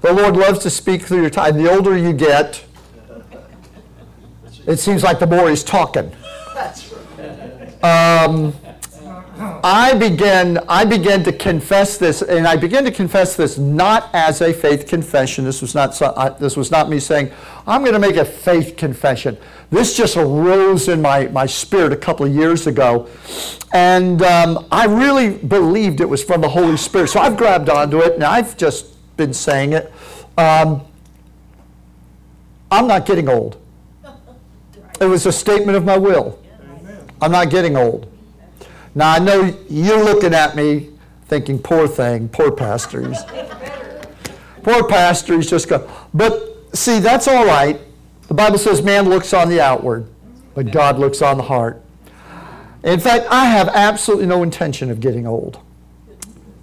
the 0.00 0.12
Lord 0.12 0.36
loves 0.36 0.60
to 0.60 0.70
speak 0.70 1.02
through 1.02 1.20
your 1.20 1.30
time. 1.30 1.56
The 1.56 1.70
older 1.70 1.96
you 1.96 2.12
get, 2.12 2.64
it 4.66 4.78
seems 4.78 5.02
like 5.02 5.18
the 5.18 5.26
more 5.26 5.48
He's 5.48 5.64
talking. 5.64 6.12
Um, 7.82 8.54
I 9.62 9.94
began, 9.94 10.58
I 10.68 10.84
began 10.84 11.22
to 11.24 11.32
confess 11.32 11.96
this, 11.96 12.22
and 12.22 12.46
I 12.46 12.56
began 12.56 12.84
to 12.84 12.90
confess 12.90 13.36
this 13.36 13.56
not 13.56 14.10
as 14.12 14.40
a 14.40 14.52
faith 14.52 14.88
confession. 14.88 15.44
This 15.44 15.62
was 15.62 15.74
not, 15.74 16.38
this 16.40 16.56
was 16.56 16.70
not 16.70 16.90
me 16.90 16.98
saying, 16.98 17.30
I'm 17.66 17.82
going 17.82 17.92
to 17.92 18.00
make 18.00 18.16
a 18.16 18.24
faith 18.24 18.76
confession. 18.76 19.38
This 19.70 19.96
just 19.96 20.16
arose 20.16 20.88
in 20.88 21.00
my, 21.00 21.28
my 21.28 21.46
spirit 21.46 21.92
a 21.92 21.96
couple 21.96 22.26
of 22.26 22.34
years 22.34 22.66
ago. 22.66 23.08
And 23.72 24.22
um, 24.22 24.66
I 24.72 24.86
really 24.86 25.30
believed 25.30 26.00
it 26.00 26.08
was 26.08 26.24
from 26.24 26.40
the 26.40 26.48
Holy 26.48 26.76
Spirit. 26.76 27.08
So 27.08 27.20
I've 27.20 27.36
grabbed 27.36 27.68
onto 27.68 28.00
it, 28.00 28.14
and 28.14 28.24
I've 28.24 28.56
just 28.56 28.86
been 29.18 29.34
saying 29.34 29.74
it. 29.74 29.92
Um, 30.38 30.80
I'm 32.70 32.86
not 32.86 33.04
getting 33.04 33.28
old. 33.28 33.60
It 35.00 35.04
was 35.04 35.26
a 35.26 35.32
statement 35.32 35.76
of 35.76 35.84
my 35.84 35.96
will. 35.96 36.40
I'm 37.22 37.30
not 37.30 37.50
getting 37.50 37.76
old. 37.76 38.12
Now, 38.96 39.12
I 39.12 39.20
know 39.20 39.56
you're 39.70 40.02
looking 40.02 40.34
at 40.34 40.56
me 40.56 40.88
thinking, 41.26 41.60
poor 41.60 41.86
thing, 41.86 42.28
poor 42.28 42.50
pastors. 42.50 43.16
poor 44.64 44.88
pastors 44.88 45.48
just 45.48 45.68
go. 45.68 45.88
But 46.12 46.76
see, 46.76 46.98
that's 46.98 47.28
all 47.28 47.46
right. 47.46 47.78
The 48.26 48.34
Bible 48.34 48.58
says 48.58 48.82
man 48.82 49.08
looks 49.08 49.32
on 49.32 49.48
the 49.48 49.60
outward, 49.60 50.08
but 50.56 50.72
God 50.72 50.98
looks 50.98 51.22
on 51.22 51.36
the 51.36 51.44
heart. 51.44 51.80
In 52.82 52.98
fact, 52.98 53.26
I 53.30 53.44
have 53.44 53.68
absolutely 53.68 54.26
no 54.26 54.42
intention 54.42 54.90
of 54.90 54.98
getting 54.98 55.28
old. 55.28 55.60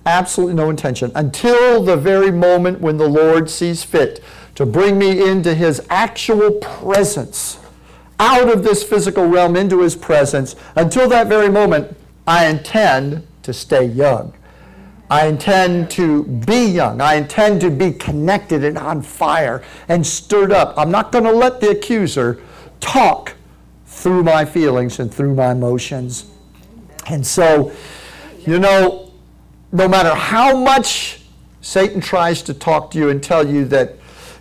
Absolutely 0.05 0.55
no 0.55 0.69
intention. 0.69 1.11
Until 1.15 1.83
the 1.83 1.97
very 1.97 2.31
moment 2.31 2.81
when 2.81 2.97
the 2.97 3.09
Lord 3.09 3.49
sees 3.49 3.83
fit 3.83 4.23
to 4.55 4.65
bring 4.65 4.97
me 4.97 5.27
into 5.27 5.53
his 5.53 5.81
actual 5.89 6.51
presence, 6.51 7.59
out 8.20 8.49
of 8.49 8.63
this 8.63 8.84
physical 8.84 9.25
realm 9.25 9.55
into 9.55 9.81
his 9.81 9.95
presence. 9.95 10.55
Until 10.75 11.09
that 11.09 11.27
very 11.27 11.49
moment, 11.49 11.95
I 12.27 12.47
intend 12.47 13.27
to 13.43 13.53
stay 13.53 13.85
young. 13.85 14.34
I 15.09 15.27
intend 15.27 15.91
to 15.91 16.23
be 16.23 16.65
young. 16.65 16.99
I 16.99 17.15
intend 17.15 17.62
to 17.62 17.69
be 17.69 17.91
connected 17.91 18.63
and 18.63 18.77
on 18.77 19.01
fire 19.01 19.63
and 19.87 20.05
stirred 20.05 20.51
up. 20.51 20.73
I'm 20.77 20.90
not 20.90 21.12
going 21.12 21.25
to 21.25 21.31
let 21.31 21.62
the 21.62 21.69
accuser 21.69 22.41
talk 22.79 23.34
through 23.85 24.23
my 24.23 24.45
feelings 24.45 24.99
and 24.99 25.13
through 25.13 25.35
my 25.35 25.51
emotions. 25.51 26.25
And 27.07 27.25
so, 27.25 27.71
you 28.47 28.57
know, 28.57 29.04
no 29.71 29.88
matter 29.88 30.13
how 30.13 30.55
much 30.55 31.21
Satan 31.62 31.99
tries 31.99 32.41
to 32.44 32.54
talk 32.54 32.91
to 32.91 32.98
you 32.98 33.10
and 33.10 33.21
tell 33.21 33.48
you 33.48 33.66
that 33.66 33.96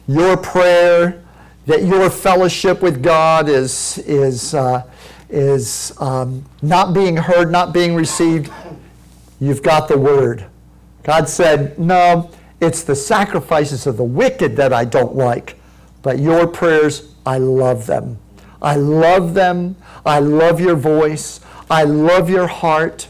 your 0.06 0.36
prayer, 0.36 1.22
that 1.66 1.84
your 1.84 2.10
fellowship 2.10 2.82
with 2.82 3.02
God 3.02 3.48
is, 3.48 3.98
is, 4.06 4.54
uh, 4.54 4.82
is 5.30 5.92
um, 6.00 6.44
not 6.62 6.92
being 6.92 7.16
heard, 7.16 7.50
not 7.50 7.72
being 7.72 7.94
received, 7.94 8.52
you've 9.40 9.62
got 9.62 9.88
the 9.88 9.98
word. 9.98 10.44
God 11.02 11.28
said, 11.28 11.78
No, 11.78 12.30
it's 12.60 12.82
the 12.82 12.96
sacrifices 12.96 13.86
of 13.86 13.96
the 13.96 14.04
wicked 14.04 14.56
that 14.56 14.72
I 14.72 14.84
don't 14.84 15.14
like, 15.14 15.58
but 16.02 16.18
your 16.18 16.46
prayers, 16.46 17.14
I 17.26 17.38
love 17.38 17.86
them. 17.86 18.18
I 18.60 18.76
love 18.76 19.34
them. 19.34 19.76
I 20.06 20.20
love 20.20 20.60
your 20.60 20.76
voice. 20.76 21.40
I 21.70 21.84
love 21.84 22.30
your 22.30 22.46
heart. 22.46 23.08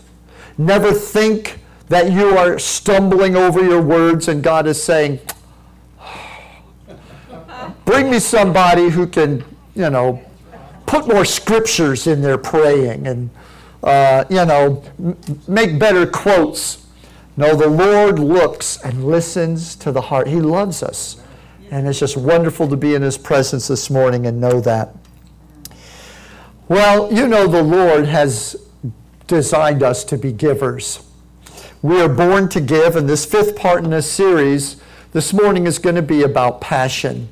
Never 0.59 0.93
think 0.93 1.61
that 1.89 2.13
you 2.13 2.37
are 2.37 2.59
stumbling 2.59 3.37
over 3.37 3.63
your 3.63 3.81
words 3.83 4.29
and 4.29 4.43
God 4.43 4.67
is 4.67 4.83
saying, 4.83 5.21
Bring 7.85 8.11
me 8.11 8.19
somebody 8.19 8.89
who 8.89 9.07
can, 9.07 9.45
you 9.75 9.91
know, 9.91 10.23
put 10.87 11.07
more 11.07 11.25
scriptures 11.25 12.07
in 12.07 12.23
their 12.23 12.39
praying 12.39 13.07
and, 13.07 13.31
uh, 13.83 14.25
you 14.31 14.45
know, 14.45 14.83
m- 14.99 15.17
make 15.47 15.79
better 15.79 16.07
quotes. 16.07 16.87
No, 17.37 17.55
the 17.55 17.69
Lord 17.69 18.19
looks 18.19 18.79
and 18.83 19.05
listens 19.05 19.77
to 19.77 19.93
the 19.93 20.01
heart. 20.01 20.29
He 20.29 20.41
loves 20.41 20.83
us. 20.83 21.21
And 21.71 21.87
it's 21.89 21.99
just 21.99 22.17
wonderful 22.17 22.69
to 22.69 22.77
be 22.77 22.95
in 22.95 23.03
His 23.03 23.19
presence 23.19 23.69
this 23.69 23.91
morning 23.91 24.27
and 24.27 24.41
know 24.41 24.61
that. 24.61 24.95
Well, 26.69 27.13
you 27.13 27.27
know, 27.27 27.47
the 27.47 27.63
Lord 27.63 28.07
has 28.07 28.57
designed 29.27 29.83
us 29.83 30.05
to 30.05 30.17
be 30.17 30.33
givers. 30.33 31.05
We 31.85 32.01
are 32.01 32.09
born 32.09 32.49
to 32.49 32.63
give, 32.63 32.97
and 32.97 33.07
this 33.07 33.27
fifth 33.27 33.57
part 33.57 33.85
in 33.85 33.91
this 33.91 34.11
series 34.11 34.81
this 35.13 35.35
morning 35.35 35.67
is 35.67 35.79
going 35.79 35.97
to 35.97 36.01
be 36.01 36.23
about 36.23 36.63
passion. 36.63 37.29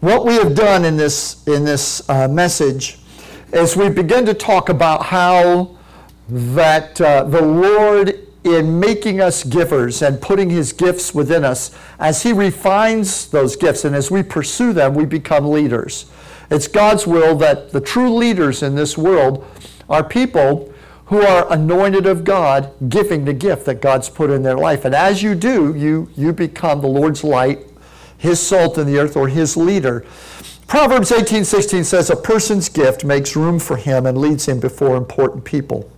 What 0.00 0.26
we 0.26 0.34
have 0.34 0.56
done 0.56 0.84
in 0.84 0.96
this, 0.96 1.46
in 1.46 1.64
this 1.64 2.02
uh, 2.10 2.26
message 2.26 2.98
is 3.52 3.76
we 3.76 3.88
begin 3.88 4.26
to 4.26 4.34
talk 4.34 4.68
about 4.68 5.04
how 5.04 5.78
that 6.28 7.00
uh, 7.00 7.22
the 7.22 7.40
Lord, 7.40 8.18
in 8.42 8.80
making 8.80 9.20
us 9.20 9.44
givers 9.44 10.02
and 10.02 10.20
putting 10.20 10.50
His 10.50 10.72
gifts 10.72 11.14
within 11.14 11.44
us, 11.44 11.70
as 12.00 12.24
He 12.24 12.32
refines 12.32 13.28
those 13.28 13.54
gifts 13.54 13.84
and 13.84 13.94
as 13.94 14.10
we 14.10 14.24
pursue 14.24 14.72
them, 14.72 14.96
we 14.96 15.04
become 15.04 15.48
leaders. 15.48 16.06
It's 16.50 16.66
God's 16.66 17.06
will 17.06 17.36
that 17.36 17.70
the 17.70 17.80
true 17.80 18.12
leaders 18.12 18.60
in 18.60 18.74
this 18.74 18.98
world 18.98 19.46
are 19.88 20.02
people 20.02 20.73
who 21.06 21.20
are 21.20 21.52
anointed 21.52 22.06
of 22.06 22.24
God, 22.24 22.70
giving 22.88 23.24
the 23.24 23.32
gift 23.32 23.66
that 23.66 23.80
God's 23.80 24.08
put 24.08 24.30
in 24.30 24.42
their 24.42 24.56
life. 24.56 24.84
And 24.84 24.94
as 24.94 25.22
you 25.22 25.34
do, 25.34 25.74
you, 25.74 26.08
you 26.16 26.32
become 26.32 26.80
the 26.80 26.88
Lord's 26.88 27.22
light 27.22 27.58
his 28.24 28.40
salt 28.40 28.78
in 28.78 28.86
the 28.86 28.98
earth 28.98 29.16
or 29.16 29.28
his 29.28 29.56
leader. 29.56 30.04
Proverbs 30.66 31.10
18:16 31.10 31.84
says 31.84 32.08
a 32.08 32.16
person's 32.16 32.70
gift 32.70 33.04
makes 33.04 33.36
room 33.36 33.58
for 33.58 33.76
him 33.76 34.06
and 34.06 34.16
leads 34.16 34.48
him 34.48 34.58
before 34.60 34.96
important 34.96 35.44
people. 35.44 35.90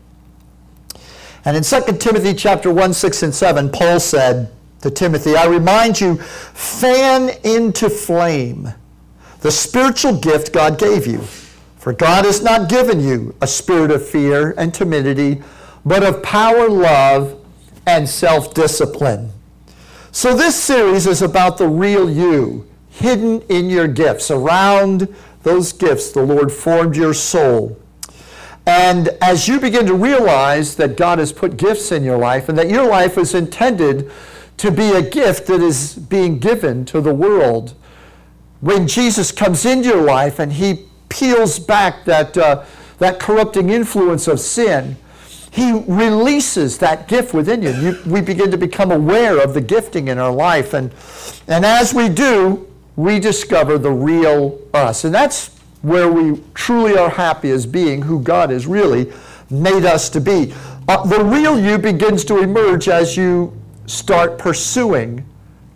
And 1.44 1.56
in 1.56 1.62
2 1.62 1.98
Timothy 1.98 2.34
chapter 2.34 2.72
1, 2.72 2.92
6 2.92 3.22
and 3.22 3.32
7, 3.32 3.70
Paul 3.70 4.00
said 4.00 4.50
to 4.82 4.90
Timothy, 4.90 5.36
I 5.36 5.46
remind 5.46 6.00
you, 6.00 6.16
fan 6.16 7.30
into 7.44 7.88
flame 7.88 8.74
the 9.42 9.52
spiritual 9.52 10.18
gift 10.18 10.52
God 10.52 10.76
gave 10.76 11.06
you. 11.06 11.20
For 11.86 11.92
God 11.92 12.24
has 12.24 12.42
not 12.42 12.69
given 12.69 12.98
you 12.98 13.32
a 13.41 13.47
spirit 13.47 13.92
of 13.92 14.04
fear 14.04 14.56
and 14.58 14.74
timidity, 14.74 15.41
but 15.84 16.02
of 16.02 16.20
power, 16.20 16.69
love, 16.69 17.41
and 17.86 18.08
self 18.08 18.52
discipline. 18.52 19.30
So, 20.10 20.36
this 20.36 20.60
series 20.60 21.06
is 21.06 21.22
about 21.22 21.58
the 21.58 21.69
real 21.69 22.10
you, 22.10 22.66
hidden 22.91 23.41
in 23.42 23.70
your 23.70 23.86
gifts. 23.86 24.32
Around 24.32 25.14
those 25.44 25.72
gifts, 25.72 26.10
the 26.10 26.24
Lord 26.24 26.50
formed 26.50 26.97
your 26.97 27.14
soul. 27.14 27.78
And 28.66 29.10
as 29.22 29.47
you 29.47 29.60
begin 29.60 29.86
to 29.86 29.94
realize 29.94 30.74
that 30.74 30.97
God 30.97 31.20
has 31.20 31.32
put 31.32 31.56
gifts 31.56 31.92
in 31.92 32.03
your 32.03 32.18
life 32.18 32.48
and 32.48 32.58
that 32.58 32.68
your 32.68 32.88
life 32.88 33.16
is 33.16 33.32
intended 33.32 34.10
to 34.56 34.72
be 34.72 34.91
a 34.91 35.03
gift 35.03 35.47
that 35.47 35.60
is 35.60 35.94
being 35.94 36.41
given 36.41 36.84
to 36.86 37.00
the 37.00 37.14
world, 37.14 37.74
when 38.60 38.88
Jesus 38.88 39.30
comes 39.30 39.64
into 39.64 39.91
your 39.91 40.03
life 40.03 40.41
and 40.41 40.54
he 40.54 40.86
peels 41.08 41.58
back 41.58 42.04
that, 42.04 42.36
uh, 42.36 42.64
that 42.98 43.20
corrupting 43.20 43.70
influence 43.70 44.28
of 44.28 44.40
sin, 44.40 44.96
he 45.50 45.72
releases 45.72 46.78
that 46.78 47.08
gift 47.08 47.32
within 47.32 47.62
you. 47.62 47.70
you. 47.70 47.98
We 48.06 48.20
begin 48.20 48.50
to 48.50 48.58
become 48.58 48.90
aware 48.90 49.42
of 49.42 49.54
the 49.54 49.60
gifting 49.60 50.08
in 50.08 50.18
our 50.18 50.32
life. 50.32 50.74
And, 50.74 50.92
and 51.48 51.64
as 51.64 51.94
we 51.94 52.08
do, 52.08 52.70
we 52.96 53.18
discover 53.18 53.78
the 53.78 53.90
real 53.90 54.60
us. 54.74 55.04
And 55.04 55.14
that's 55.14 55.48
where 55.82 56.10
we 56.10 56.42
truly 56.54 56.96
are 56.96 57.10
happy 57.10 57.50
as 57.50 57.64
being 57.64 58.02
who 58.02 58.20
God 58.20 58.50
has 58.50 58.66
really 58.66 59.12
made 59.50 59.84
us 59.84 60.10
to 60.10 60.20
be. 60.20 60.52
Uh, 60.88 61.06
the 61.06 61.24
real 61.24 61.58
you 61.58 61.78
begins 61.78 62.24
to 62.24 62.38
emerge 62.38 62.88
as 62.88 63.16
you 63.16 63.56
start 63.86 64.38
pursuing 64.38 65.24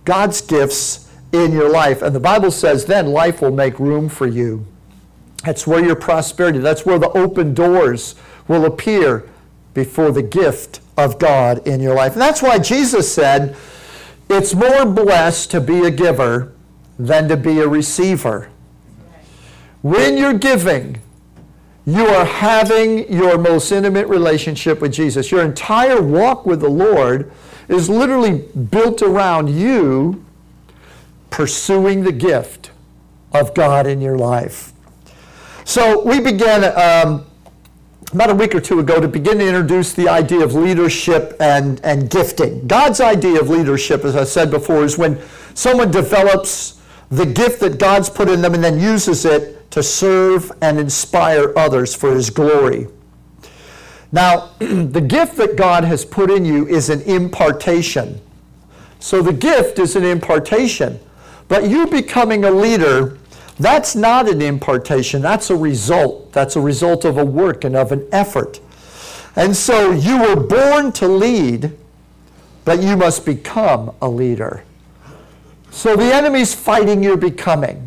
God's 0.04 0.41
gifts 0.41 1.10
in 1.32 1.52
your 1.52 1.71
life. 1.71 2.03
And 2.03 2.15
the 2.15 2.21
Bible 2.21 2.50
says 2.50 2.84
then 2.84 3.06
life 3.06 3.41
will 3.41 3.53
make 3.53 3.78
room 3.78 4.09
for 4.09 4.26
you. 4.26 4.66
That's 5.45 5.66
where 5.66 5.84
your 5.84 5.97
prosperity, 5.97 6.59
that's 6.59 6.84
where 6.84 6.98
the 6.98 7.10
open 7.10 7.54
doors 7.54 8.15
will 8.47 8.66
appear 8.66 9.28
before 9.72 10.10
the 10.10 10.22
gift 10.22 10.81
of 10.97 11.19
God 11.19 11.66
in 11.66 11.81
your 11.81 11.95
life. 11.95 12.13
And 12.13 12.21
that's 12.21 12.42
why 12.42 12.59
Jesus 12.59 13.13
said, 13.13 13.57
it's 14.28 14.54
more 14.54 14.84
blessed 14.84 15.51
to 15.53 15.60
be 15.60 15.84
a 15.84 15.91
giver 15.91 16.53
than 16.98 17.28
to 17.28 17.37
be 17.37 17.60
a 17.60 17.69
receiver. 17.69 18.51
When 19.83 20.19
you're 20.19 20.39
giving, 20.39 21.01
you 21.86 22.04
are 22.04 22.27
having 22.27 23.10
your 23.10 23.39
most 23.39 23.72
intimate 23.72 24.07
relationship 24.09 24.81
with 24.81 24.93
Jesus. 24.93 25.31
Your 25.31 25.43
entire 25.43 26.03
walk 26.03 26.45
with 26.45 26.60
the 26.60 26.69
Lord 26.69 27.33
is 27.69 27.89
literally 27.89 28.39
built 28.39 29.01
around 29.01 29.48
you 29.48 30.25
pursuing 31.31 32.04
the 32.04 32.13
gift 32.13 32.71
of 33.33 33.54
God 33.54 33.86
in 33.86 34.01
your 34.01 34.19
life. 34.19 34.70
So 35.71 36.03
we 36.03 36.19
began 36.19 36.65
um, 36.65 37.25
about 38.13 38.31
a 38.31 38.34
week 38.34 38.57
or 38.57 38.61
two 38.61 38.81
ago 38.81 39.01
to 39.01 39.07
begin 39.07 39.39
to 39.39 39.47
introduce 39.47 39.93
the 39.93 40.09
idea 40.09 40.41
of 40.41 40.55
leadership 40.55 41.37
and, 41.39 41.81
and 41.84 42.11
gifting. 42.11 42.67
God's 42.67 43.01
idea 43.01 43.41
of 43.41 43.49
leadership, 43.49 44.05
as 44.05 44.17
I 44.17 44.25
said 44.25 44.51
before, 44.51 44.83
is 44.83 44.99
when 44.99 45.22
Someone 45.55 45.91
develops 45.91 46.81
the 47.11 47.27
gift 47.27 47.61
that 47.61 47.78
God's 47.78 48.09
put 48.09 48.28
in 48.28 48.41
them 48.41 48.55
and 48.55 48.63
then 48.63 48.81
uses 48.81 49.25
it 49.25 49.71
to 49.72 49.83
serve 49.83 50.51
and 50.63 50.78
inspire 50.78 51.53
others 51.57 51.95
for 51.95 52.15
His 52.15 52.31
glory. 52.31 52.89
Now, 54.11 54.53
the 54.59 55.01
gift 55.01 55.37
that 55.37 55.57
God 55.57 55.84
has 55.84 56.05
put 56.05 56.31
in 56.31 56.45
you 56.45 56.67
is 56.67 56.89
an 56.89 57.03
impartation. 57.03 58.21
So 59.01 59.22
the 59.22 59.33
gift 59.33 59.78
is 59.78 59.97
an 59.97 60.05
impartation. 60.05 60.99
But 61.49 61.69
you 61.69 61.87
becoming 61.87 62.45
a 62.45 62.51
leader, 62.51 63.19
that's 63.60 63.95
not 63.95 64.28
an 64.28 64.41
impartation. 64.41 65.21
That's 65.21 65.51
a 65.51 65.57
result. 65.57 66.33
That's 66.33 66.57
a 66.57 66.60
result 66.60 67.04
of 67.04 67.18
a 67.18 67.24
work 67.24 67.65
and 67.65 67.77
of 67.77 67.92
an 67.92 68.09
effort. 68.10 68.59
And 69.36 69.54
so 69.54 69.92
you 69.92 70.21
were 70.21 70.36
born 70.36 70.92
to 70.92 71.07
lead, 71.07 71.77
but 72.65 72.83
you 72.83 72.97
must 72.97 73.24
become 73.27 73.95
a 74.01 74.09
leader. 74.09 74.65
So 75.71 75.95
the 75.95 76.12
enemy's 76.12 76.54
fighting 76.54 77.03
your 77.03 77.16
becoming. 77.16 77.86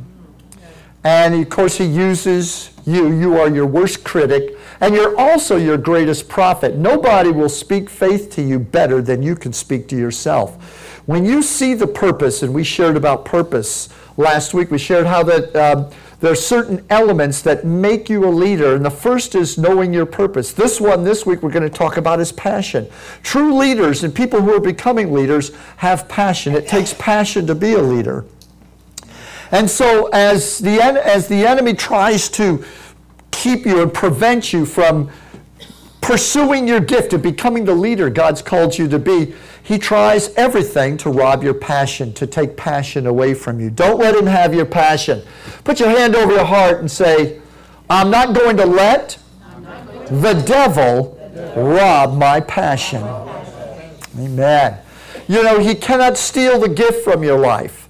And 1.03 1.35
of 1.35 1.49
course, 1.49 1.77
he 1.77 1.85
uses 1.85 2.69
you. 2.85 3.11
You 3.11 3.37
are 3.37 3.49
your 3.49 3.65
worst 3.65 4.03
critic, 4.03 4.57
and 4.79 4.95
you're 4.95 5.17
also 5.19 5.57
your 5.57 5.77
greatest 5.77 6.29
prophet. 6.29 6.75
Nobody 6.75 7.29
will 7.29 7.49
speak 7.49 7.89
faith 7.89 8.29
to 8.31 8.41
you 8.41 8.59
better 8.59 9.01
than 9.01 9.21
you 9.21 9.35
can 9.35 9.51
speak 9.51 9.87
to 9.89 9.97
yourself. 9.97 11.01
When 11.05 11.25
you 11.25 11.41
see 11.43 11.73
the 11.73 11.87
purpose, 11.87 12.43
and 12.43 12.53
we 12.53 12.63
shared 12.63 12.95
about 12.95 13.25
purpose 13.25 13.89
last 14.17 14.53
week, 14.53 14.71
we 14.71 14.77
shared 14.77 15.05
how 15.05 15.23
that 15.23 15.55
um, 15.55 15.89
there 16.19 16.31
are 16.31 16.35
certain 16.35 16.85
elements 16.89 17.41
that 17.41 17.65
make 17.65 18.09
you 18.09 18.25
a 18.25 18.29
leader, 18.29 18.75
and 18.75 18.85
the 18.85 18.89
first 18.89 19.35
is 19.35 19.57
knowing 19.57 19.93
your 19.93 20.05
purpose. 20.05 20.53
This 20.53 20.79
one, 20.79 21.03
this 21.03 21.25
week, 21.25 21.43
we're 21.43 21.51
going 21.51 21.69
to 21.69 21.77
talk 21.77 21.97
about 21.97 22.19
is 22.21 22.31
passion. 22.31 22.87
True 23.23 23.53
leaders 23.53 24.03
and 24.03 24.15
people 24.15 24.41
who 24.41 24.53
are 24.53 24.61
becoming 24.61 25.11
leaders 25.11 25.51
have 25.77 26.07
passion. 26.07 26.55
It 26.55 26.67
takes 26.67 26.93
passion 26.93 27.45
to 27.47 27.55
be 27.55 27.73
a 27.73 27.81
leader. 27.81 28.25
And 29.51 29.69
so, 29.69 30.07
as 30.13 30.59
the, 30.59 30.81
as 30.81 31.27
the 31.27 31.45
enemy 31.45 31.73
tries 31.73 32.29
to 32.29 32.63
keep 33.31 33.65
you 33.65 33.81
and 33.81 33.93
prevent 33.93 34.53
you 34.53 34.65
from 34.65 35.11
pursuing 35.99 36.67
your 36.67 36.79
gift 36.79 37.13
and 37.13 37.21
becoming 37.21 37.65
the 37.65 37.73
leader 37.73 38.09
God's 38.09 38.41
called 38.41 38.77
you 38.77 38.87
to 38.87 38.99
be, 38.99 39.33
he 39.63 39.79
tries 39.79 40.33
everything 40.35 40.97
to 40.97 41.09
rob 41.09 41.43
your 41.43 41.53
passion, 41.53 42.13
to 42.13 42.27
take 42.27 42.57
passion 42.57 43.07
away 43.07 43.33
from 43.33 43.59
you. 43.59 43.69
Don't 43.69 43.97
let 43.99 44.15
him 44.15 44.27
have 44.27 44.53
your 44.53 44.65
passion. 44.65 45.23
Put 45.63 45.79
your 45.79 45.89
hand 45.89 46.15
over 46.15 46.33
your 46.33 46.45
heart 46.45 46.81
and 46.81 46.91
say, 46.91 47.41
I'm 47.89 48.11
not 48.11 48.35
going 48.35 48.57
to 48.57 48.65
let 48.65 49.17
the 50.07 50.33
devil 50.45 51.17
rob 51.55 52.13
my 52.15 52.41
passion. 52.41 53.03
Amen. 54.19 54.77
You 55.27 55.41
know, 55.43 55.59
he 55.59 55.73
cannot 55.73 56.17
steal 56.17 56.59
the 56.59 56.69
gift 56.69 57.03
from 57.03 57.23
your 57.23 57.39
life 57.39 57.83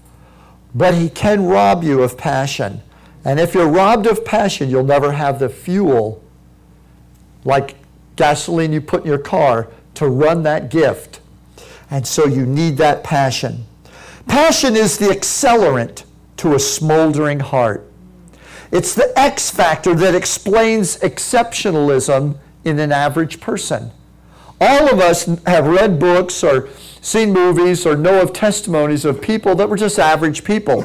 but 0.76 0.96
he 0.96 1.10
can 1.10 1.46
rob 1.46 1.84
you 1.84 2.02
of 2.02 2.18
passion. 2.18 2.82
And 3.24 3.40
if 3.40 3.54
you're 3.54 3.68
robbed 3.68 4.08
of 4.08 4.26
passion, 4.26 4.70
you'll 4.70 4.84
never 4.84 5.12
have 5.14 5.40
the 5.40 5.50
fuel, 5.50 6.24
like 7.46 7.76
gasoline 8.16 8.74
you 8.74 8.82
put 8.82 9.04
in 9.04 9.08
your 9.08 9.18
car, 9.18 9.70
to 9.96 10.08
run 10.08 10.44
that 10.44 10.70
gift. 10.70 11.20
And 11.94 12.08
so 12.08 12.26
you 12.26 12.48
need 12.48 12.78
that 12.78 13.04
passion. 13.04 13.68
Passion 14.28 14.76
is 14.76 14.98
the 14.98 15.10
accelerant 15.10 16.06
to 16.38 16.56
a 16.56 16.60
smoldering 16.60 17.40
heart. 17.40 17.88
It's 18.72 18.96
the 18.96 19.14
X 19.16 19.52
factor 19.52 19.94
that 19.94 20.16
explains 20.16 20.98
exceptionalism 20.98 22.40
in 22.66 22.80
an 22.80 22.92
average 22.92 23.40
person. 23.40 23.92
All 24.60 24.92
of 24.92 25.00
us 25.00 25.26
have 25.46 25.68
read 25.68 26.00
books 26.00 26.44
or 26.44 26.70
seen 27.00 27.32
movies 27.32 27.86
or 27.86 27.96
know 27.96 28.24
of 28.24 28.34
testimonies 28.34 29.06
of 29.06 29.22
people 29.22 29.54
that 29.54 29.70
were 29.70 29.78
just 29.78 30.00
average 30.00 30.44
people 30.44 30.82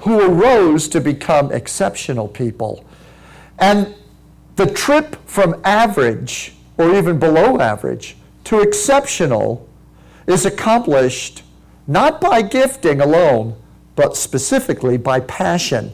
who 0.00 0.22
arose 0.22 0.88
to 0.88 1.02
become 1.02 1.52
exceptional 1.52 2.28
people. 2.28 2.82
And 3.58 3.94
the 4.54 4.70
trip 4.70 5.16
from 5.28 5.60
average 5.64 6.54
or 6.78 6.94
even 6.94 7.18
below 7.18 7.60
average 7.60 8.16
to 8.44 8.60
exceptional 8.60 9.65
is 10.26 10.44
accomplished 10.44 11.42
not 11.86 12.20
by 12.20 12.42
gifting 12.42 13.00
alone, 13.00 13.56
but 13.94 14.16
specifically 14.16 14.96
by 14.96 15.20
passion. 15.20 15.92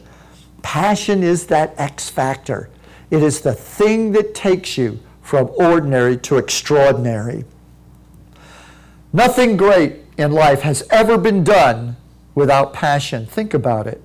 Passion 0.61 1.23
is 1.23 1.47
that 1.47 1.73
X 1.77 2.09
factor. 2.09 2.69
It 3.11 3.21
is 3.21 3.41
the 3.41 3.53
thing 3.53 4.11
that 4.13 4.33
takes 4.33 4.77
you 4.77 4.99
from 5.21 5.51
ordinary 5.57 6.17
to 6.17 6.37
extraordinary. 6.37 7.45
Nothing 9.11 9.55
great 9.55 9.97
in 10.17 10.31
life 10.31 10.61
has 10.61 10.83
ever 10.89 11.17
been 11.17 11.43
done 11.43 11.95
without 12.33 12.73
passion. 12.73 13.25
Think 13.25 13.53
about 13.53 13.87
it. 13.87 14.01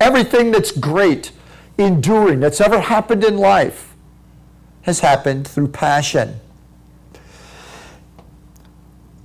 Everything 0.00 0.50
that's 0.50 0.72
great, 0.72 1.32
enduring, 1.76 2.40
that's 2.40 2.60
ever 2.60 2.80
happened 2.80 3.22
in 3.22 3.36
life 3.36 3.94
has 4.82 5.00
happened 5.00 5.46
through 5.46 5.68
passion. 5.68 6.40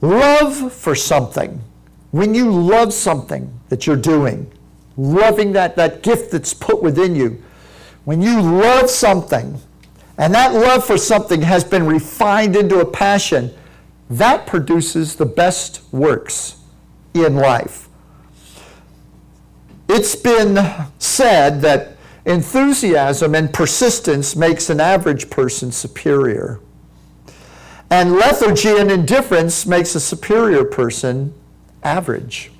Love 0.01 0.71
for 0.73 0.95
something. 0.95 1.61
When 2.11 2.33
you 2.33 2.51
love 2.51 2.93
something 2.93 3.59
that 3.69 3.85
you're 3.85 3.95
doing, 3.95 4.51
loving 4.97 5.51
that, 5.53 5.75
that 5.75 6.01
gift 6.01 6.31
that's 6.31 6.53
put 6.53 6.81
within 6.81 7.15
you, 7.15 7.43
when 8.05 8.21
you 8.21 8.41
love 8.41 8.89
something, 8.89 9.59
and 10.17 10.33
that 10.33 10.53
love 10.53 10.85
for 10.85 10.97
something 10.97 11.41
has 11.41 11.63
been 11.63 11.85
refined 11.85 12.55
into 12.55 12.79
a 12.79 12.85
passion, 12.85 13.53
that 14.09 14.47
produces 14.47 15.15
the 15.15 15.25
best 15.25 15.81
works 15.91 16.57
in 17.13 17.35
life. 17.35 17.87
It's 19.87 20.15
been 20.15 20.57
said 20.97 21.61
that 21.61 21.97
enthusiasm 22.25 23.33
and 23.35 23.53
persistence 23.53 24.35
makes 24.35 24.69
an 24.69 24.79
average 24.79 25.29
person 25.29 25.71
superior. 25.71 26.59
And 27.91 28.13
lethargy 28.13 28.69
and 28.77 28.91
indifference 28.91 29.65
makes 29.65 29.95
a 29.95 29.99
superior 29.99 30.63
person 30.63 31.33
average. 31.83 32.51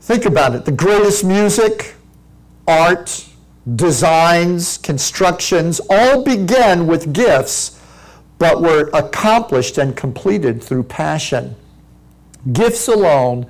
Think 0.00 0.26
about 0.26 0.54
it. 0.54 0.66
The 0.66 0.72
greatest 0.72 1.24
music, 1.24 1.94
art, 2.66 3.26
designs, 3.76 4.76
constructions 4.76 5.80
all 5.88 6.22
began 6.22 6.86
with 6.86 7.14
gifts 7.14 7.80
but 8.38 8.60
were 8.60 8.90
accomplished 8.92 9.78
and 9.78 9.96
completed 9.96 10.62
through 10.62 10.82
passion. 10.82 11.54
Gifts 12.52 12.88
alone 12.88 13.46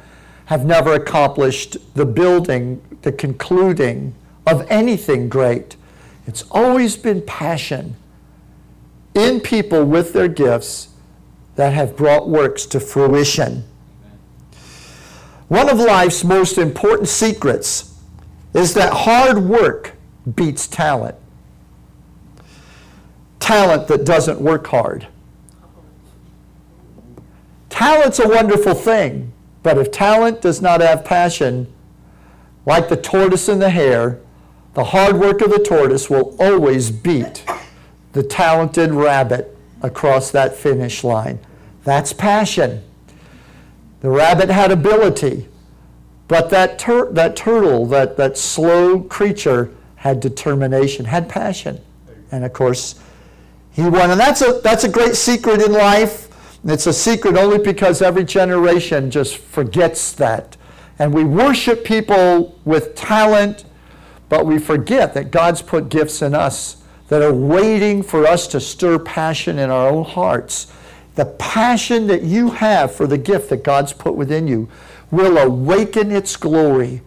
have 0.47 0.65
never 0.65 0.93
accomplished 0.93 1.77
the 1.95 2.07
building, 2.07 2.81
the 3.03 3.11
concluding 3.11 4.15
of 4.47 4.65
anything 4.71 5.29
great. 5.29 5.75
It's 6.27 6.45
always 6.51 6.97
been 6.97 7.23
passion 7.23 7.97
in 9.15 9.41
people 9.41 9.85
with 9.85 10.13
their 10.13 10.29
gifts 10.29 10.89
that 11.57 11.73
have 11.73 11.97
brought 11.97 12.29
works 12.29 12.67
to 12.67 12.81
fruition. 12.81 13.65
One 15.49 15.69
of 15.69 15.79
life's 15.79 16.25
most 16.25 16.59
important 16.59 17.09
secrets 17.09 17.95
is 18.55 18.75
that 18.75 18.93
hard 18.93 19.39
work 19.39 19.93
beats 20.35 20.67
talent 20.67 21.17
talent 23.45 23.87
that 23.89 24.07
doesn't 24.07 24.41
work 24.41 24.67
hard. 24.69 25.07
Talent's 27.69 28.19
a 28.19 28.27
wonderful 28.27 28.73
thing, 28.73 29.33
but 29.63 29.77
if 29.77 29.91
talent 29.91 30.41
does 30.41 30.63
not 30.63 30.81
have 30.81 31.05
passion, 31.05 31.71
like 32.65 32.89
the 32.89 32.97
tortoise 32.97 33.49
and 33.49 33.61
the 33.61 33.69
hare, 33.69 34.19
the 34.73 34.85
hard 34.85 35.19
work 35.21 35.43
of 35.43 35.51
the 35.51 35.59
tortoise 35.59 36.09
will 36.09 36.35
always 36.41 36.91
beat 36.91 37.45
the 38.15 38.23
talented 38.23 38.93
rabbit 38.93 39.55
across 39.83 40.31
that 40.31 40.55
finish 40.55 41.05
line. 41.05 41.39
That's 41.83 42.13
passion. 42.13 42.83
The 44.01 44.09
rabbit 44.09 44.49
had 44.49 44.71
ability, 44.71 45.49
but 46.29 46.49
that, 46.51 46.79
tur- 46.79 47.13
that 47.13 47.37
turtle, 47.37 47.87
that, 47.87 48.17
that 48.17 48.39
slow 48.39 49.01
creature, 49.01 49.71
had 49.97 50.21
determination, 50.21 51.07
had 51.07 51.29
passion. 51.29 51.81
And 52.31 52.45
of 52.45 52.53
course, 52.53 53.01
he 53.73 53.83
won. 53.83 54.11
And 54.11 54.21
that's 54.21 54.43
a, 54.43 54.61
that's 54.63 54.85
a 54.85 54.89
great 54.89 55.17
secret 55.17 55.61
in 55.61 55.73
life. 55.73 56.29
It's 56.65 56.87
a 56.87 56.93
secret 56.93 57.37
only 57.37 57.59
because 57.59 58.01
every 58.01 58.25
generation 58.25 59.11
just 59.11 59.37
forgets 59.39 60.13
that. 60.13 60.57
And 60.99 61.13
we 61.13 61.25
worship 61.25 61.85
people 61.85 62.59
with 62.65 62.95
talent, 62.95 63.65
but 64.29 64.47
we 64.47 64.59
forget 64.59 65.15
that 65.15 65.31
God's 65.31 65.63
put 65.63 65.89
gifts 65.89 66.23
in 66.23 66.35
us 66.35 66.84
that 67.09 67.23
are 67.23 67.33
waiting 67.33 68.03
for 68.03 68.27
us 68.27 68.47
to 68.49 68.61
stir 68.61 68.99
passion 68.99 69.59
in 69.59 69.71
our 69.71 69.89
own 69.89 70.05
hearts. 70.05 70.73
The 71.15 71.27
passion 71.27 72.07
that 72.09 72.23
you 72.23 72.51
have 72.51 72.95
for 72.95 73.07
the 73.07 73.19
gift 73.19 73.51
that 73.51 73.63
God's 73.63 73.93
put 73.93 74.15
within 74.15 74.49
you 74.49 74.69
will 75.11 75.39
awaken 75.39 76.11
its 76.11 76.37
glory, 76.37 77.03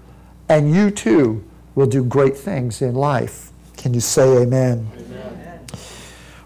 and 0.48 0.74
you 0.74 0.92
too 0.92 1.44
will 1.76 1.88
do 1.88 2.04
great 2.04 2.38
things 2.38 2.82
in 2.82 2.96
life. 2.96 3.52
Can 3.76 3.94
you 3.94 4.00
say 4.00 4.44
amen? 4.44 4.88
amen. 4.98 5.66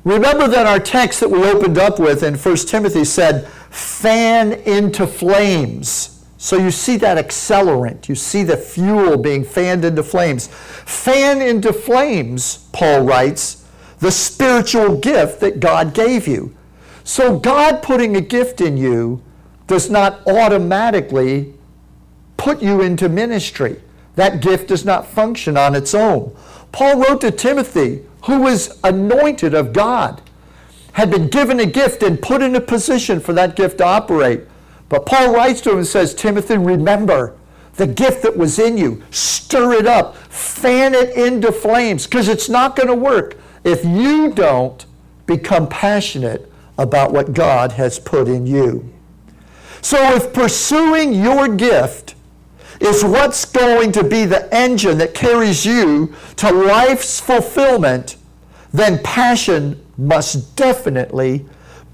Remember 0.04 0.48
that 0.48 0.66
our 0.66 0.80
text 0.80 1.20
that 1.20 1.30
we 1.30 1.44
opened 1.44 1.78
up 1.78 2.00
with 2.00 2.24
in 2.24 2.36
1 2.36 2.56
Timothy 2.58 3.06
said, 3.06 3.48
fan 3.70 4.54
into 4.54 5.06
flames 5.06 6.21
So 6.42 6.58
you 6.58 6.72
see 6.72 6.98
that 6.98 7.24
accelerant, 7.24 8.10
you 8.10 8.16
see 8.16 8.42
the 8.42 8.58
fuel 8.58 9.16
being 9.16 9.44
fanned 9.44 9.86
into 9.86 10.02
flames. 10.02 10.48
Fan 10.48 11.40
into 11.40 11.72
flames, 11.72 12.68
Paul 12.74 13.04
writes, 13.04 13.64
the 14.00 14.10
spiritual 14.10 14.98
gift 14.98 15.40
that 15.42 15.60
God 15.60 15.94
gave 15.94 16.28
you. 16.28 16.56
So 17.04 17.38
God 17.38 17.84
putting 17.84 18.16
a 18.16 18.22
gift 18.22 18.60
in 18.60 18.76
you 18.76 19.22
does 19.68 19.92
not 19.92 20.26
automatically 20.26 21.54
put 22.38 22.60
you 22.60 22.82
into 22.82 23.08
ministry. 23.08 23.80
That 24.16 24.42
gift 24.42 24.70
does 24.70 24.84
not 24.84 25.06
function 25.06 25.56
on 25.58 25.76
its 25.76 25.94
own. 25.94 26.36
Paul 26.72 27.02
wrote 27.02 27.22
to 27.22 27.30
Timothy, 27.30 28.04
who 28.24 28.42
was 28.42 28.80
anointed 28.84 29.54
of 29.54 29.74
God, 29.74 30.24
had 30.94 31.12
been 31.12 31.28
given 31.28 31.60
a 31.60 31.68
gift 31.68 32.02
and 32.02 32.20
put 32.20 32.42
in 32.42 32.56
a 32.56 32.62
position 32.62 33.20
for 33.20 33.32
that 33.34 33.56
gift 33.56 33.78
to 33.78 33.86
operate. 33.86 34.42
But 34.92 35.06
Paul 35.06 35.34
writes 35.34 35.62
to 35.62 35.72
him 35.72 35.78
and 35.78 35.88
says, 35.88 36.14
Timothy, 36.14 36.58
remember 36.58 37.38
the 37.76 37.88
gift 37.88 38.24
that 38.24 38.36
was 38.36 38.60
in 38.60 38.78
you. 38.78 39.02
Stir 39.10 39.72
it 39.72 39.88
up, 39.88 40.18
fan 40.18 40.94
it 40.94 41.16
into 41.16 41.54
flames, 41.54 42.06
because 42.06 42.28
it's 42.28 42.50
not 42.50 42.76
going 42.76 42.90
to 42.90 42.94
work 42.94 43.38
if 43.64 43.86
you 43.86 44.34
don't 44.34 44.86
become 45.28 45.70
passionate 45.70 46.52
about 46.78 47.14
what 47.14 47.32
God 47.32 47.72
has 47.72 48.00
put 48.00 48.28
in 48.28 48.46
you. 48.46 48.94
So 49.82 49.98
if 50.14 50.34
pursuing 50.34 51.14
your 51.14 51.48
gift 51.48 52.16
is 52.82 53.02
what's 53.02 53.46
going 53.46 53.94
to 53.94 54.04
be 54.04 54.26
the 54.26 54.54
engine 54.54 54.98
that 54.98 55.14
carries 55.14 55.66
you 55.66 56.14
to 56.36 56.52
life's 56.52 57.18
fulfillment, 57.22 58.18
then 58.74 59.02
passion 59.04 59.82
must 59.98 60.58
definitely 60.58 61.46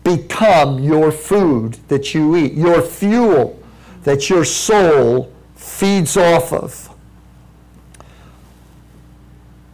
become 0.07 0.79
your 0.79 1.11
food 1.11 1.73
that 1.89 2.13
you 2.13 2.37
eat, 2.37 2.53
your 2.53 2.81
fuel 2.81 3.61
that 4.03 4.29
your 4.29 4.45
soul 4.45 5.29
feeds 5.55 6.15
off 6.15 6.53
of. 6.53 6.89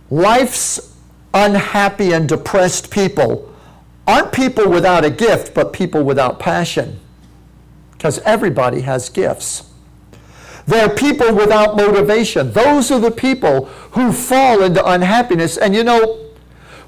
Life's 0.10 0.96
unhappy 1.36 2.14
and 2.14 2.28
depressed 2.28 2.90
people 2.90 3.54
aren't 4.08 4.32
people 4.32 4.70
without 4.70 5.06
a 5.06 5.12
gift, 5.12 5.54
but 5.54 5.72
people 5.72 6.04
without 6.04 6.40
passion. 6.40 7.00
Because 7.92 8.18
everybody 8.20 8.82
has 8.82 9.10
gifts. 9.10 9.70
They're 10.66 10.90
people 10.90 11.36
without 11.36 11.76
motivation. 11.76 12.54
Those 12.54 12.90
are 12.90 13.00
the 13.00 13.12
people 13.12 13.66
who 13.92 14.12
fall 14.12 14.64
into 14.64 14.84
unhappiness. 14.84 15.58
And 15.58 15.76
you 15.76 15.84
know, 15.84 16.23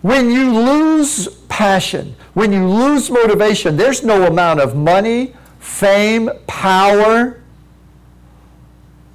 when 0.05 0.29
you 0.29 0.53
lose 0.53 1.27
passion, 1.49 2.15
when 2.35 2.53
you 2.53 2.69
lose 2.69 3.09
motivation, 3.09 3.75
there's 3.75 4.03
no 4.03 4.27
amount 4.27 4.59
of 4.59 4.75
money, 4.75 5.33
fame, 5.57 6.29
power, 6.45 7.41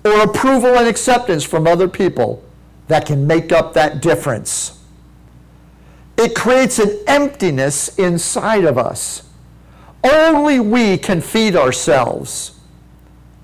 or 0.04 0.20
approval 0.23 0.70
and 0.70 0.88
acceptance 0.88 1.44
from 1.44 1.68
other 1.68 1.87
people 1.87 2.42
that 2.88 3.06
can 3.06 3.25
make 3.25 3.52
up 3.52 3.73
that 3.73 4.02
difference. 4.02 4.80
It 6.16 6.35
creates 6.35 6.80
an 6.80 6.99
emptiness 7.06 7.97
inside 7.97 8.64
of 8.64 8.76
us. 8.76 9.28
Only 10.02 10.59
we 10.59 10.99
can 10.99 11.20
feed 11.20 11.54
ourselves. 11.54 12.59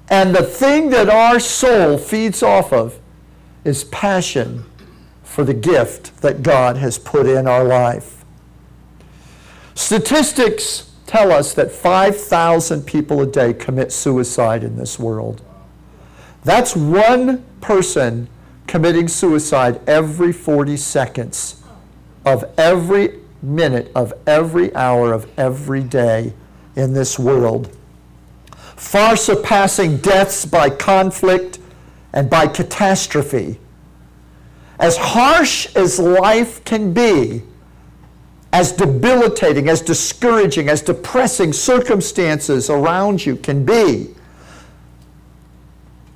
And 0.08 0.34
the 0.34 0.42
thing 0.42 0.90
that 0.90 1.08
our 1.08 1.38
soul 1.38 1.96
feeds 1.96 2.42
off 2.42 2.72
of 2.72 2.98
is 3.64 3.84
passion 3.84 4.64
for 5.36 5.44
the 5.44 5.52
gift 5.52 6.22
that 6.22 6.42
God 6.42 6.78
has 6.78 6.96
put 6.96 7.26
in 7.26 7.46
our 7.46 7.62
life. 7.62 8.24
Statistics 9.74 10.90
tell 11.06 11.30
us 11.30 11.52
that 11.52 11.70
5,000 11.70 12.86
people 12.86 13.20
a 13.20 13.26
day 13.26 13.52
commit 13.52 13.92
suicide 13.92 14.64
in 14.64 14.78
this 14.78 14.98
world. 14.98 15.42
That's 16.42 16.74
one 16.74 17.44
person 17.60 18.28
committing 18.66 19.08
suicide 19.08 19.78
every 19.86 20.32
40 20.32 20.74
seconds 20.78 21.62
of 22.24 22.42
every 22.56 23.20
minute 23.42 23.92
of 23.94 24.14
every 24.26 24.74
hour 24.74 25.12
of 25.12 25.30
every 25.38 25.82
day 25.82 26.32
in 26.76 26.94
this 26.94 27.18
world. 27.18 27.76
Far 28.74 29.18
surpassing 29.18 29.98
deaths 29.98 30.46
by 30.46 30.70
conflict 30.70 31.58
and 32.14 32.30
by 32.30 32.46
catastrophe 32.46 33.60
as 34.78 34.97
harsh 34.97 35.75
as 35.75 35.99
life 35.99 36.64
can 36.64 36.92
be, 36.92 37.42
as 38.52 38.73
debilitating, 38.73 39.68
as 39.68 39.80
discouraging, 39.80 40.68
as 40.68 40.83
depressing 40.83 41.52
circumstances 41.52 42.71
around 42.71 43.25
you 43.25 43.37
can 43.37 43.64
be, 43.64 44.14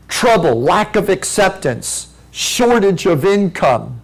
trouble, 0.08 0.60
lack 0.60 0.96
of 0.96 1.08
acceptance, 1.08 2.14
shortage 2.30 3.06
of 3.06 3.24
income, 3.24 4.00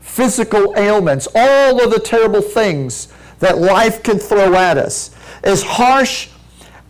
physical 0.00 0.74
ailments, 0.76 1.28
all 1.34 1.82
of 1.82 1.90
the 1.90 2.00
terrible 2.00 2.42
things 2.42 3.08
that 3.38 3.58
life 3.58 4.02
can 4.02 4.18
throw 4.18 4.54
at 4.54 4.76
us, 4.76 5.14
as 5.42 5.62
harsh 5.62 6.28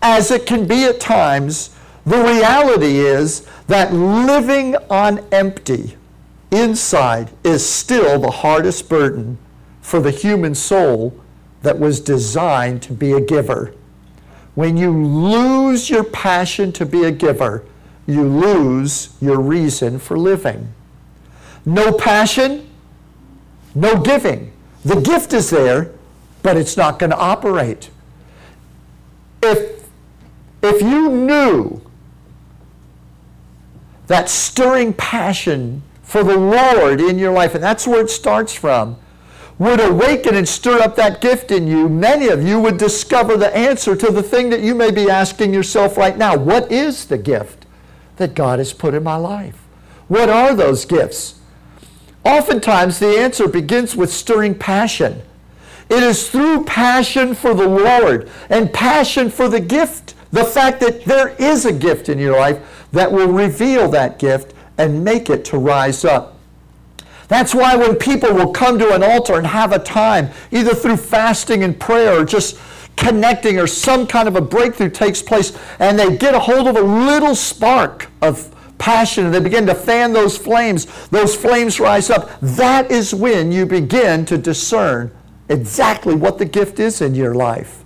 as 0.02 0.30
it 0.30 0.46
can 0.46 0.66
be 0.66 0.84
at 0.84 0.98
times, 1.00 1.70
the 2.06 2.18
reality 2.18 2.98
is 2.98 3.46
that 3.66 3.92
living 3.92 4.74
on 4.88 5.18
empty, 5.32 5.96
inside 6.50 7.30
is 7.44 7.68
still 7.68 8.18
the 8.18 8.30
hardest 8.30 8.88
burden 8.88 9.38
for 9.80 10.00
the 10.00 10.10
human 10.10 10.54
soul 10.54 11.18
that 11.62 11.78
was 11.78 12.00
designed 12.00 12.82
to 12.82 12.92
be 12.92 13.12
a 13.12 13.20
giver. 13.20 13.74
When 14.54 14.76
you 14.76 14.90
lose 14.90 15.90
your 15.90 16.04
passion 16.04 16.72
to 16.72 16.86
be 16.86 17.04
a 17.04 17.10
giver, 17.10 17.64
you 18.06 18.22
lose 18.24 19.10
your 19.20 19.40
reason 19.40 19.98
for 19.98 20.18
living. 20.18 20.72
No 21.64 21.92
passion, 21.92 22.68
no 23.74 24.00
giving. 24.00 24.52
The 24.84 25.00
gift 25.00 25.32
is 25.32 25.50
there, 25.50 25.92
but 26.42 26.56
it's 26.56 26.76
not 26.76 26.98
going 26.98 27.10
to 27.10 27.18
operate. 27.18 27.90
If, 29.42 29.88
if 30.62 30.82
you 30.82 31.10
knew 31.10 31.80
that 34.06 34.28
stirring 34.28 34.92
passion 34.94 35.82
for 36.10 36.24
the 36.24 36.36
Lord 36.36 37.00
in 37.00 37.20
your 37.20 37.32
life, 37.32 37.54
and 37.54 37.62
that's 37.62 37.86
where 37.86 38.00
it 38.00 38.10
starts 38.10 38.52
from, 38.52 38.96
would 39.60 39.78
awaken 39.78 40.34
and 40.34 40.48
stir 40.48 40.80
up 40.80 40.96
that 40.96 41.20
gift 41.20 41.52
in 41.52 41.68
you, 41.68 41.88
many 41.88 42.26
of 42.26 42.42
you 42.42 42.58
would 42.58 42.78
discover 42.78 43.36
the 43.36 43.56
answer 43.56 43.94
to 43.94 44.10
the 44.10 44.22
thing 44.22 44.50
that 44.50 44.60
you 44.60 44.74
may 44.74 44.90
be 44.90 45.08
asking 45.08 45.54
yourself 45.54 45.96
right 45.96 46.18
now. 46.18 46.36
What 46.36 46.72
is 46.72 47.04
the 47.04 47.16
gift 47.16 47.64
that 48.16 48.34
God 48.34 48.58
has 48.58 48.72
put 48.72 48.92
in 48.92 49.04
my 49.04 49.14
life? 49.14 49.54
What 50.08 50.28
are 50.28 50.52
those 50.52 50.84
gifts? 50.84 51.38
Oftentimes, 52.24 52.98
the 52.98 53.16
answer 53.16 53.46
begins 53.46 53.94
with 53.94 54.12
stirring 54.12 54.56
passion. 54.56 55.22
It 55.88 56.02
is 56.02 56.28
through 56.28 56.64
passion 56.64 57.36
for 57.36 57.54
the 57.54 57.68
Lord 57.68 58.28
and 58.48 58.72
passion 58.72 59.30
for 59.30 59.48
the 59.48 59.60
gift, 59.60 60.16
the 60.32 60.44
fact 60.44 60.80
that 60.80 61.04
there 61.04 61.36
is 61.38 61.66
a 61.66 61.72
gift 61.72 62.08
in 62.08 62.18
your 62.18 62.36
life 62.36 62.88
that 62.90 63.12
will 63.12 63.28
reveal 63.28 63.88
that 63.90 64.18
gift 64.18 64.54
and 64.80 65.04
make 65.04 65.28
it 65.28 65.44
to 65.44 65.58
rise 65.58 66.04
up. 66.04 66.38
That's 67.28 67.54
why 67.54 67.76
when 67.76 67.96
people 67.96 68.32
will 68.32 68.50
come 68.50 68.78
to 68.78 68.92
an 68.94 69.02
altar 69.02 69.34
and 69.34 69.46
have 69.46 69.72
a 69.72 69.78
time, 69.78 70.30
either 70.50 70.74
through 70.74 70.96
fasting 70.96 71.62
and 71.62 71.78
prayer 71.78 72.18
or 72.18 72.24
just 72.24 72.58
connecting 72.96 73.58
or 73.58 73.66
some 73.66 74.06
kind 74.06 74.26
of 74.26 74.36
a 74.36 74.40
breakthrough 74.40 74.90
takes 74.90 75.22
place, 75.22 75.56
and 75.78 75.98
they 75.98 76.16
get 76.16 76.34
a 76.34 76.40
hold 76.40 76.66
of 76.66 76.76
a 76.76 76.80
little 76.80 77.34
spark 77.34 78.10
of 78.20 78.54
passion 78.78 79.26
and 79.26 79.34
they 79.34 79.40
begin 79.40 79.66
to 79.66 79.74
fan 79.74 80.12
those 80.12 80.36
flames, 80.36 80.86
those 81.08 81.36
flames 81.36 81.78
rise 81.78 82.10
up. 82.10 82.30
That 82.40 82.90
is 82.90 83.14
when 83.14 83.52
you 83.52 83.66
begin 83.66 84.24
to 84.26 84.38
discern 84.38 85.12
exactly 85.50 86.14
what 86.14 86.38
the 86.38 86.46
gift 86.46 86.80
is 86.80 87.00
in 87.02 87.14
your 87.14 87.34
life. 87.34 87.84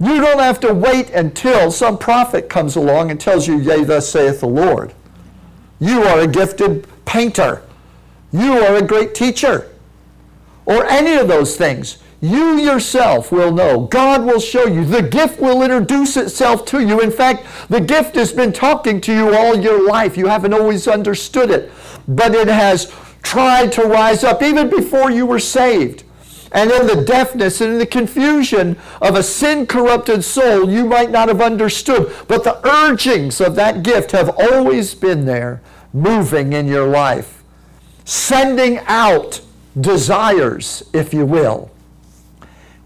You 0.00 0.20
don't 0.20 0.40
have 0.40 0.58
to 0.60 0.74
wait 0.74 1.10
until 1.10 1.70
some 1.70 1.96
prophet 1.96 2.48
comes 2.48 2.74
along 2.74 3.12
and 3.12 3.20
tells 3.20 3.46
you, 3.46 3.58
Yea, 3.58 3.84
thus 3.84 4.10
saith 4.10 4.40
the 4.40 4.48
Lord. 4.48 4.92
You 5.84 6.02
are 6.04 6.20
a 6.20 6.26
gifted 6.26 6.86
painter. 7.04 7.60
You 8.32 8.52
are 8.54 8.76
a 8.76 8.82
great 8.82 9.14
teacher. 9.14 9.70
Or 10.64 10.86
any 10.86 11.12
of 11.12 11.28
those 11.28 11.58
things. 11.58 11.98
You 12.22 12.56
yourself 12.56 13.30
will 13.30 13.52
know. 13.52 13.80
God 13.80 14.24
will 14.24 14.40
show 14.40 14.64
you. 14.64 14.86
The 14.86 15.02
gift 15.02 15.40
will 15.40 15.62
introduce 15.62 16.16
itself 16.16 16.64
to 16.66 16.80
you. 16.80 17.02
In 17.02 17.10
fact, 17.10 17.44
the 17.68 17.82
gift 17.82 18.14
has 18.14 18.32
been 18.32 18.50
talking 18.50 18.98
to 19.02 19.12
you 19.12 19.34
all 19.34 19.54
your 19.60 19.86
life. 19.86 20.16
You 20.16 20.28
haven't 20.28 20.54
always 20.54 20.88
understood 20.88 21.50
it, 21.50 21.70
but 22.08 22.34
it 22.34 22.48
has 22.48 22.90
tried 23.22 23.70
to 23.72 23.82
rise 23.82 24.24
up 24.24 24.42
even 24.42 24.70
before 24.70 25.10
you 25.10 25.26
were 25.26 25.38
saved. 25.38 26.04
And 26.50 26.70
in 26.70 26.86
the 26.86 27.04
deafness 27.04 27.60
and 27.60 27.74
in 27.74 27.78
the 27.78 27.84
confusion 27.84 28.78
of 29.02 29.16
a 29.16 29.22
sin 29.22 29.66
corrupted 29.66 30.24
soul, 30.24 30.70
you 30.70 30.86
might 30.86 31.10
not 31.10 31.28
have 31.28 31.42
understood. 31.42 32.10
But 32.26 32.42
the 32.42 32.66
urgings 32.66 33.38
of 33.38 33.54
that 33.56 33.82
gift 33.82 34.12
have 34.12 34.34
always 34.38 34.94
been 34.94 35.26
there 35.26 35.60
moving 35.94 36.52
in 36.52 36.66
your 36.66 36.86
life, 36.86 37.42
sending 38.04 38.80
out 38.80 39.40
desires, 39.80 40.82
if 40.92 41.14
you 41.14 41.24
will. 41.24 41.70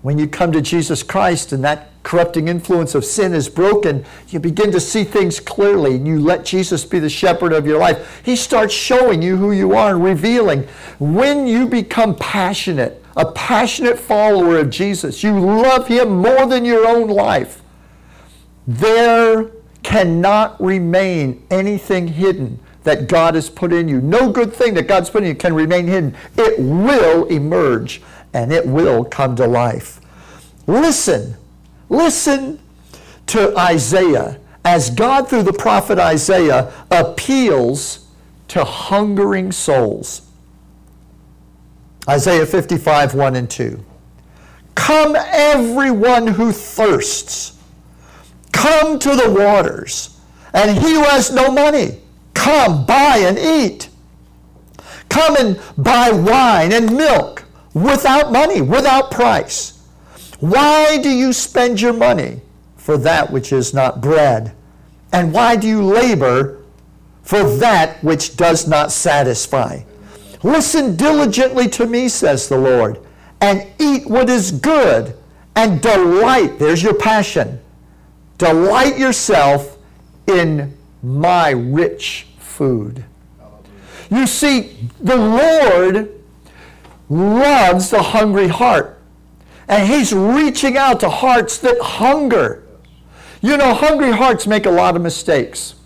When 0.02 0.18
you 0.18 0.28
come 0.28 0.52
to 0.52 0.60
Jesus 0.60 1.02
Christ 1.02 1.52
and 1.52 1.64
that 1.64 1.90
corrupting 2.04 2.46
influence 2.46 2.94
of 2.94 3.04
sin 3.04 3.34
is 3.34 3.48
broken, 3.48 4.04
you 4.28 4.38
begin 4.38 4.70
to 4.72 4.80
see 4.80 5.02
things 5.02 5.40
clearly 5.40 5.96
and 5.96 6.06
you 6.06 6.20
let 6.20 6.44
Jesus 6.44 6.84
be 6.84 6.98
the 6.98 7.08
shepherd 7.08 7.52
of 7.52 7.66
your 7.66 7.78
life. 7.78 8.22
He 8.24 8.36
starts 8.36 8.72
showing 8.72 9.22
you 9.22 9.36
who 9.36 9.52
you 9.52 9.74
are 9.74 9.94
and 9.94 10.04
revealing. 10.04 10.68
When 11.00 11.46
you 11.46 11.66
become 11.66 12.14
passionate, 12.14 13.02
a 13.16 13.32
passionate 13.32 13.98
follower 13.98 14.58
of 14.58 14.70
Jesus, 14.70 15.24
you 15.24 15.38
love 15.38 15.88
him 15.88 16.10
more 16.10 16.46
than 16.46 16.64
your 16.64 16.86
own 16.86 17.08
life, 17.08 17.60
there 18.66 19.50
cannot 19.82 20.60
remain 20.62 21.44
anything 21.50 22.08
hidden 22.08 22.60
that 22.88 23.06
God 23.06 23.34
has 23.34 23.50
put 23.50 23.70
in 23.70 23.86
you. 23.86 24.00
No 24.00 24.32
good 24.32 24.50
thing 24.50 24.72
that 24.72 24.88
God's 24.88 25.10
put 25.10 25.22
in 25.22 25.28
you 25.28 25.34
can 25.34 25.52
remain 25.52 25.86
hidden. 25.86 26.16
It 26.38 26.58
will 26.58 27.26
emerge 27.26 28.00
and 28.32 28.50
it 28.50 28.66
will 28.66 29.04
come 29.04 29.36
to 29.36 29.46
life. 29.46 30.00
Listen, 30.66 31.36
listen 31.90 32.58
to 33.26 33.54
Isaiah 33.58 34.40
as 34.64 34.88
God, 34.88 35.28
through 35.28 35.42
the 35.42 35.52
prophet 35.52 35.98
Isaiah, 35.98 36.72
appeals 36.90 38.06
to 38.48 38.64
hungering 38.64 39.52
souls. 39.52 40.22
Isaiah 42.08 42.46
55, 42.46 43.14
1 43.14 43.36
and 43.36 43.50
2. 43.50 43.84
Come, 44.76 45.14
everyone 45.14 46.26
who 46.26 46.52
thirsts, 46.52 47.58
come 48.52 48.98
to 48.98 49.14
the 49.14 49.30
waters, 49.30 50.18
and 50.54 50.70
he 50.70 50.94
who 50.94 51.02
has 51.02 51.30
no 51.30 51.50
money 51.50 51.98
Come, 52.38 52.86
buy 52.86 53.18
and 53.18 53.36
eat. 53.36 53.88
Come 55.08 55.34
and 55.36 55.60
buy 55.76 56.12
wine 56.12 56.72
and 56.72 56.96
milk 56.96 57.44
without 57.74 58.30
money, 58.30 58.60
without 58.60 59.10
price. 59.10 59.82
Why 60.38 60.98
do 61.02 61.10
you 61.10 61.32
spend 61.32 61.80
your 61.80 61.92
money 61.92 62.40
for 62.76 62.96
that 62.98 63.32
which 63.32 63.52
is 63.52 63.74
not 63.74 64.00
bread? 64.00 64.54
And 65.12 65.32
why 65.32 65.56
do 65.56 65.66
you 65.66 65.82
labor 65.82 66.62
for 67.22 67.42
that 67.56 68.02
which 68.04 68.36
does 68.36 68.68
not 68.68 68.92
satisfy? 68.92 69.82
Listen 70.44 70.94
diligently 70.94 71.68
to 71.70 71.86
me, 71.86 72.08
says 72.08 72.48
the 72.48 72.56
Lord, 72.56 73.00
and 73.40 73.66
eat 73.80 74.08
what 74.08 74.30
is 74.30 74.52
good, 74.52 75.16
and 75.56 75.82
delight, 75.82 76.60
there's 76.60 76.84
your 76.84 76.94
passion, 76.94 77.60
delight 78.38 78.96
yourself 78.96 79.76
in 80.28 80.76
my 81.02 81.50
rich 81.50 82.27
food. 82.58 83.04
You 84.10 84.26
see, 84.26 84.76
the 85.00 85.16
Lord 85.16 86.20
loves 87.08 87.90
the 87.90 88.02
hungry 88.02 88.48
heart. 88.48 89.00
And 89.68 89.88
He's 89.88 90.12
reaching 90.12 90.76
out 90.76 91.00
to 91.00 91.08
hearts 91.08 91.58
that 91.58 91.78
hunger. 91.80 92.64
You 93.40 93.56
know, 93.56 93.74
hungry 93.74 94.10
hearts 94.10 94.46
make 94.46 94.66
a 94.66 94.70
lot 94.70 94.96
of 94.96 95.02
mistakes. 95.02 95.76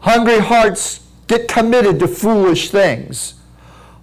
Hungry 0.00 0.38
hearts 0.38 1.06
get 1.26 1.46
committed 1.46 1.98
to 1.98 2.08
foolish 2.08 2.70
things. 2.70 3.34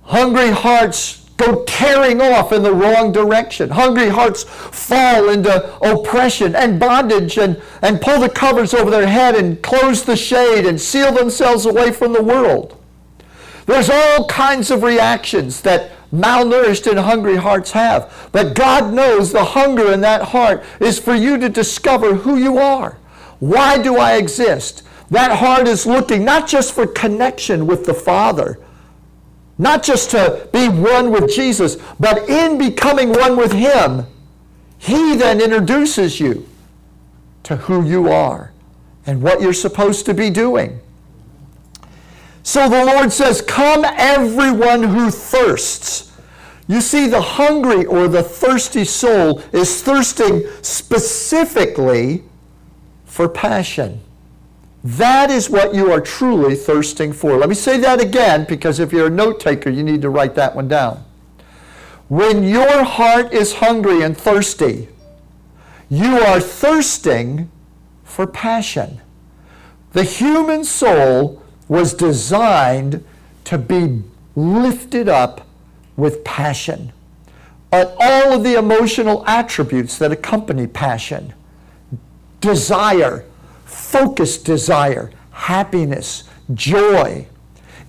Hungry 0.03 0.51
hearts 0.51 1.26
go 1.37 1.63
tearing 1.65 2.19
off 2.19 2.51
in 2.51 2.63
the 2.63 2.73
wrong 2.73 3.11
direction. 3.11 3.69
Hungry 3.69 4.09
hearts 4.09 4.43
fall 4.43 5.29
into 5.29 5.71
oppression 5.79 6.55
and 6.55 6.79
bondage 6.79 7.37
and, 7.37 7.61
and 7.81 8.01
pull 8.01 8.19
the 8.19 8.29
covers 8.29 8.73
over 8.73 8.89
their 8.89 9.07
head 9.07 9.35
and 9.35 9.61
close 9.61 10.03
the 10.03 10.17
shade 10.17 10.65
and 10.65 10.81
seal 10.81 11.11
themselves 11.11 11.65
away 11.65 11.91
from 11.91 12.13
the 12.13 12.23
world. 12.23 12.75
There's 13.67 13.89
all 13.89 14.27
kinds 14.27 14.71
of 14.71 14.81
reactions 14.81 15.61
that 15.61 15.91
malnourished 16.11 16.89
and 16.89 16.99
hungry 16.99 17.35
hearts 17.35 17.71
have. 17.71 18.29
But 18.31 18.55
God 18.55 18.93
knows 18.93 19.31
the 19.31 19.43
hunger 19.43 19.91
in 19.91 20.01
that 20.01 20.21
heart 20.21 20.63
is 20.79 20.99
for 20.99 21.13
you 21.13 21.37
to 21.37 21.49
discover 21.49 22.15
who 22.15 22.37
you 22.37 22.57
are. 22.57 22.97
Why 23.39 23.77
do 23.77 23.97
I 23.97 24.13
exist? 24.13 24.83
That 25.09 25.37
heart 25.39 25.67
is 25.67 25.85
looking 25.85 26.25
not 26.25 26.47
just 26.47 26.73
for 26.73 26.87
connection 26.87 27.67
with 27.67 27.85
the 27.85 27.93
Father, 27.93 28.59
not 29.57 29.83
just 29.83 30.11
to 30.11 30.47
be 30.53 30.69
one 30.69 31.11
with 31.11 31.33
Jesus, 31.33 31.77
but 31.99 32.29
in 32.29 32.57
becoming 32.57 33.09
one 33.09 33.37
with 33.37 33.51
Him, 33.51 34.05
He 34.77 35.15
then 35.15 35.41
introduces 35.41 36.19
you 36.19 36.47
to 37.43 37.55
who 37.55 37.85
you 37.85 38.09
are 38.09 38.51
and 39.05 39.21
what 39.21 39.41
you're 39.41 39.53
supposed 39.53 40.05
to 40.05 40.13
be 40.13 40.29
doing. 40.29 40.79
So 42.43 42.69
the 42.69 42.85
Lord 42.85 43.11
says, 43.11 43.41
Come, 43.41 43.83
everyone 43.85 44.83
who 44.83 45.09
thirsts. 45.09 46.13
You 46.67 46.81
see, 46.81 47.07
the 47.07 47.21
hungry 47.21 47.85
or 47.85 48.07
the 48.07 48.23
thirsty 48.23 48.83
soul 48.83 49.41
is 49.53 49.81
thirsting 49.81 50.43
specifically 50.61 52.23
for 53.05 53.29
passion. 53.29 54.01
That 54.87 55.29
is 55.29 55.49
what 55.49 55.75
you 55.75 55.91
are 55.91 55.99
truly 55.99 56.55
thirsting 56.55 57.11
for. 57.11 57.35
Let 57.35 57.49
me 57.49 57.55
say 57.55 57.77
that 57.79 57.99
again 57.99 58.45
because 58.47 58.79
if 58.79 58.93
you're 58.93 59.07
a 59.07 59.09
note 59.09 59.37
taker, 59.37 59.69
you 59.69 59.83
need 59.83 60.01
to 60.01 60.09
write 60.09 60.33
that 60.35 60.55
one 60.55 60.69
down. 60.69 61.03
When 62.07 62.41
your 62.45 62.85
heart 62.85 63.33
is 63.33 63.55
hungry 63.55 64.01
and 64.01 64.17
thirsty, 64.17 64.87
you 65.89 66.19
are 66.19 66.39
thirsting 66.39 67.51
for 68.05 68.25
passion. 68.25 69.01
The 69.91 70.05
human 70.05 70.63
soul 70.63 71.43
was 71.67 71.93
designed 71.93 73.03
to 73.43 73.57
be 73.57 74.03
lifted 74.37 75.09
up 75.09 75.45
with 75.97 76.23
passion. 76.23 76.93
And 77.73 77.89
all 77.99 78.31
of 78.31 78.45
the 78.45 78.57
emotional 78.57 79.27
attributes 79.27 79.97
that 79.97 80.13
accompany 80.13 80.65
passion 80.65 81.33
desire, 82.39 83.25
focused 83.67 84.45
desire, 84.45 85.11
happiness, 85.31 86.23
joy, 86.53 87.27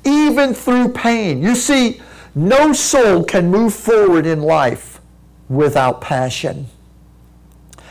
even 0.05 0.53
through 0.53 0.91
pain. 0.91 1.43
You 1.43 1.55
see, 1.55 2.01
no 2.35 2.73
soul 2.73 3.25
can 3.25 3.51
move 3.51 3.75
forward 3.75 4.27
in 4.27 4.43
life 4.43 5.01
without 5.49 6.01
passion. 6.01 6.67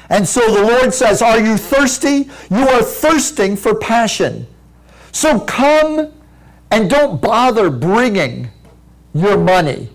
And 0.10 0.28
so 0.28 0.54
the 0.54 0.62
Lord 0.62 0.94
says, 0.94 1.22
Are 1.22 1.40
you 1.40 1.58
thirsty? 1.58 2.30
You 2.50 2.68
are 2.70 2.84
thirsting 2.84 3.58
for 3.58 3.76
passion. 3.76 4.48
So 5.12 5.40
come 5.40 6.14
and 6.72 6.90
don't 6.90 7.22
bother 7.22 7.70
bringing 7.70 8.50
your 9.14 9.38
money. 9.38 9.90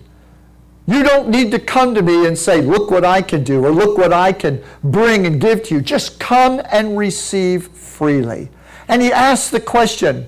You 0.85 1.01
don't 1.01 1.29
need 1.29 1.51
to 1.51 1.59
come 1.59 1.95
to 1.95 2.01
me 2.01 2.27
and 2.27 2.37
say, 2.37 2.61
Look 2.61 2.91
what 2.91 3.05
I 3.05 3.21
can 3.21 3.43
do, 3.43 3.65
or 3.65 3.71
look 3.71 3.97
what 3.97 4.11
I 4.11 4.33
can 4.33 4.61
bring 4.83 5.25
and 5.25 5.39
give 5.39 5.63
to 5.63 5.75
you. 5.75 5.81
Just 5.81 6.19
come 6.19 6.61
and 6.71 6.97
receive 6.97 7.67
freely. 7.67 8.49
And 8.87 9.01
he 9.01 9.11
asks 9.11 9.49
the 9.49 9.61
question, 9.61 10.27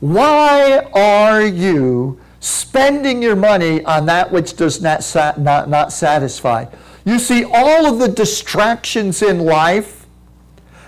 Why 0.00 0.88
are 0.94 1.42
you 1.42 2.18
spending 2.40 3.22
your 3.22 3.36
money 3.36 3.84
on 3.84 4.06
that 4.06 4.32
which 4.32 4.56
does 4.56 4.80
not, 4.80 5.38
not, 5.38 5.68
not 5.68 5.92
satisfy? 5.92 6.66
You 7.04 7.18
see, 7.18 7.44
all 7.44 7.84
of 7.84 7.98
the 7.98 8.08
distractions 8.08 9.20
in 9.20 9.40
life 9.40 10.06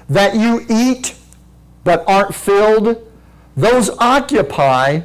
that 0.09 0.35
you 0.35 0.65
eat 0.71 1.17
but 1.85 2.03
aren't 2.09 2.35
filled, 2.35 3.07
those 3.57 3.91
occupy 3.99 5.01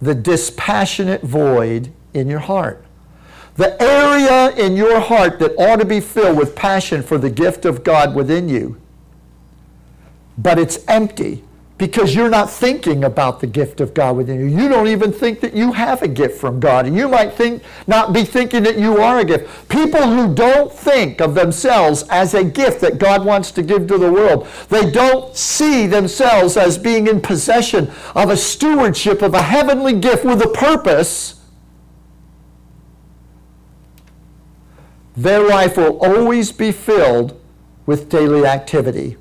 the 0.00 0.14
dispassionate 0.14 1.22
void 1.22 1.92
in 2.12 2.28
your 2.28 2.40
heart. 2.40 2.84
The 3.56 3.80
area 3.82 4.50
in 4.56 4.76
your 4.76 5.00
heart 5.00 5.38
that 5.40 5.54
ought 5.58 5.76
to 5.76 5.84
be 5.84 6.00
filled 6.00 6.38
with 6.38 6.56
passion 6.56 7.02
for 7.02 7.18
the 7.18 7.30
gift 7.30 7.64
of 7.64 7.84
God 7.84 8.14
within 8.14 8.48
you, 8.48 8.80
but 10.38 10.58
it's 10.58 10.84
empty 10.88 11.44
because 11.82 12.14
you're 12.14 12.30
not 12.30 12.48
thinking 12.48 13.02
about 13.02 13.40
the 13.40 13.46
gift 13.46 13.80
of 13.80 13.92
God 13.92 14.16
within 14.16 14.38
you. 14.38 14.46
You 14.46 14.68
don't 14.68 14.86
even 14.86 15.12
think 15.12 15.40
that 15.40 15.52
you 15.52 15.72
have 15.72 16.00
a 16.00 16.06
gift 16.06 16.38
from 16.38 16.60
God. 16.60 16.86
And 16.86 16.96
you 16.96 17.08
might 17.08 17.32
think 17.32 17.64
not 17.88 18.12
be 18.12 18.24
thinking 18.24 18.62
that 18.62 18.78
you 18.78 18.98
are 18.98 19.18
a 19.18 19.24
gift. 19.24 19.68
People 19.68 20.02
who 20.02 20.32
don't 20.32 20.72
think 20.72 21.20
of 21.20 21.34
themselves 21.34 22.04
as 22.08 22.34
a 22.34 22.44
gift 22.44 22.80
that 22.82 22.98
God 22.98 23.24
wants 23.24 23.50
to 23.50 23.64
give 23.64 23.88
to 23.88 23.98
the 23.98 24.12
world, 24.12 24.46
they 24.68 24.92
don't 24.92 25.36
see 25.36 25.88
themselves 25.88 26.56
as 26.56 26.78
being 26.78 27.08
in 27.08 27.20
possession 27.20 27.90
of 28.14 28.30
a 28.30 28.36
stewardship 28.36 29.20
of 29.20 29.34
a 29.34 29.42
heavenly 29.42 29.94
gift 29.94 30.24
with 30.24 30.40
a 30.40 30.50
purpose 30.50 31.41
their 35.16 35.46
life 35.46 35.76
will 35.76 35.98
always 35.98 36.52
be 36.52 36.72
filled 36.72 37.38
with 37.86 38.08
daily 38.08 38.46
activity 38.46 39.16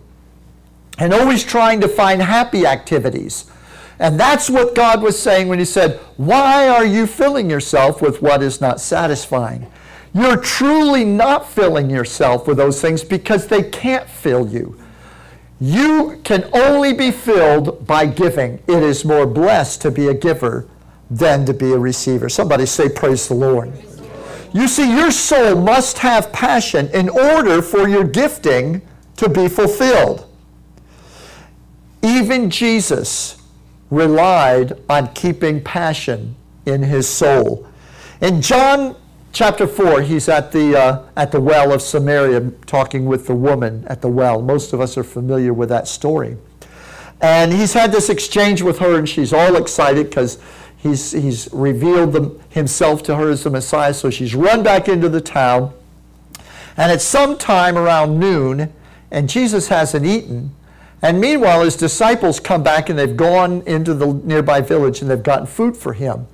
and 0.97 1.13
always 1.13 1.43
trying 1.43 1.81
to 1.81 1.87
find 1.87 2.21
happy 2.21 2.65
activities. 2.65 3.45
And 3.99 4.19
that's 4.19 4.49
what 4.49 4.75
God 4.75 5.01
was 5.01 5.19
saying 5.19 5.47
when 5.47 5.59
He 5.59 5.65
said, 5.65 5.99
Why 6.17 6.67
are 6.67 6.85
you 6.85 7.05
filling 7.05 7.49
yourself 7.49 8.01
with 8.01 8.21
what 8.21 8.41
is 8.41 8.61
not 8.61 8.79
satisfying? 8.79 9.71
You're 10.13 10.37
truly 10.37 11.05
not 11.05 11.49
filling 11.49 11.89
yourself 11.89 12.47
with 12.47 12.57
those 12.57 12.81
things 12.81 13.03
because 13.03 13.47
they 13.47 13.63
can't 13.63 14.09
fill 14.09 14.47
you. 14.47 14.77
You 15.59 16.19
can 16.23 16.49
only 16.53 16.93
be 16.93 17.11
filled 17.11 17.85
by 17.85 18.07
giving. 18.07 18.55
It 18.67 18.83
is 18.83 19.05
more 19.05 19.25
blessed 19.25 19.81
to 19.83 19.91
be 19.91 20.07
a 20.07 20.13
giver 20.13 20.67
than 21.09 21.45
to 21.45 21.53
be 21.53 21.71
a 21.71 21.77
receiver. 21.77 22.29
Somebody 22.29 22.65
say, 22.65 22.89
Praise 22.89 23.27
the 23.27 23.35
Lord. 23.35 23.71
You 24.53 24.67
see, 24.67 24.95
your 24.95 25.11
soul 25.11 25.55
must 25.55 25.99
have 25.99 26.33
passion 26.33 26.89
in 26.89 27.07
order 27.07 27.61
for 27.61 27.87
your 27.87 28.03
gifting 28.03 28.81
to 29.17 29.29
be 29.29 29.47
fulfilled. 29.47 30.27
Even 32.03 32.49
Jesus 32.49 33.41
relied 33.89 34.77
on 34.89 35.13
keeping 35.13 35.63
passion 35.63 36.35
in 36.65 36.83
his 36.83 37.07
soul. 37.07 37.67
In 38.19 38.41
John 38.41 38.95
chapter 39.31 39.67
4, 39.67 40.01
he's 40.01 40.27
at 40.27 40.51
the, 40.51 40.77
uh, 40.77 41.03
at 41.15 41.31
the 41.31 41.39
well 41.39 41.71
of 41.71 41.81
Samaria 41.81 42.51
talking 42.65 43.05
with 43.05 43.27
the 43.27 43.35
woman 43.35 43.85
at 43.87 44.01
the 44.01 44.09
well. 44.09 44.41
Most 44.41 44.73
of 44.73 44.81
us 44.81 44.97
are 44.97 45.03
familiar 45.03 45.53
with 45.53 45.69
that 45.69 45.87
story. 45.87 46.37
And 47.21 47.53
he's 47.53 47.73
had 47.73 47.91
this 47.91 48.09
exchange 48.09 48.61
with 48.61 48.79
her, 48.79 48.97
and 48.97 49.07
she's 49.07 49.31
all 49.31 49.55
excited 49.55 50.09
because 50.09 50.39
he's, 50.81 51.11
he's 51.11 51.47
revealed 51.51 52.13
the, 52.13 52.39
himself 52.49 53.03
to 53.03 53.15
her 53.15 53.29
as 53.29 53.43
the 53.43 53.49
Messiah. 53.49 53.93
So 53.93 54.09
she's 54.09 54.35
run 54.35 54.63
back 54.63 54.87
into 54.87 55.09
the 55.09 55.21
town. 55.21 55.73
And 56.77 56.91
at 56.91 57.01
some 57.01 57.37
time 57.37 57.77
around 57.77 58.19
noon, 58.19 58.73
and 59.11 59.29
Jesus 59.29 59.67
hasn't 59.67 60.05
eaten. 60.05 60.55
And 61.01 61.19
meanwhile, 61.19 61.63
his 61.63 61.75
disciples 61.75 62.39
come 62.39 62.63
back 62.63 62.89
and 62.89 62.97
they've 62.97 63.17
gone 63.17 63.61
into 63.65 63.93
the 63.93 64.13
nearby 64.13 64.61
village 64.61 65.01
and 65.01 65.09
they've 65.09 65.21
gotten 65.21 65.47
food 65.47 65.75
for 65.75 65.93
him. 65.93 66.27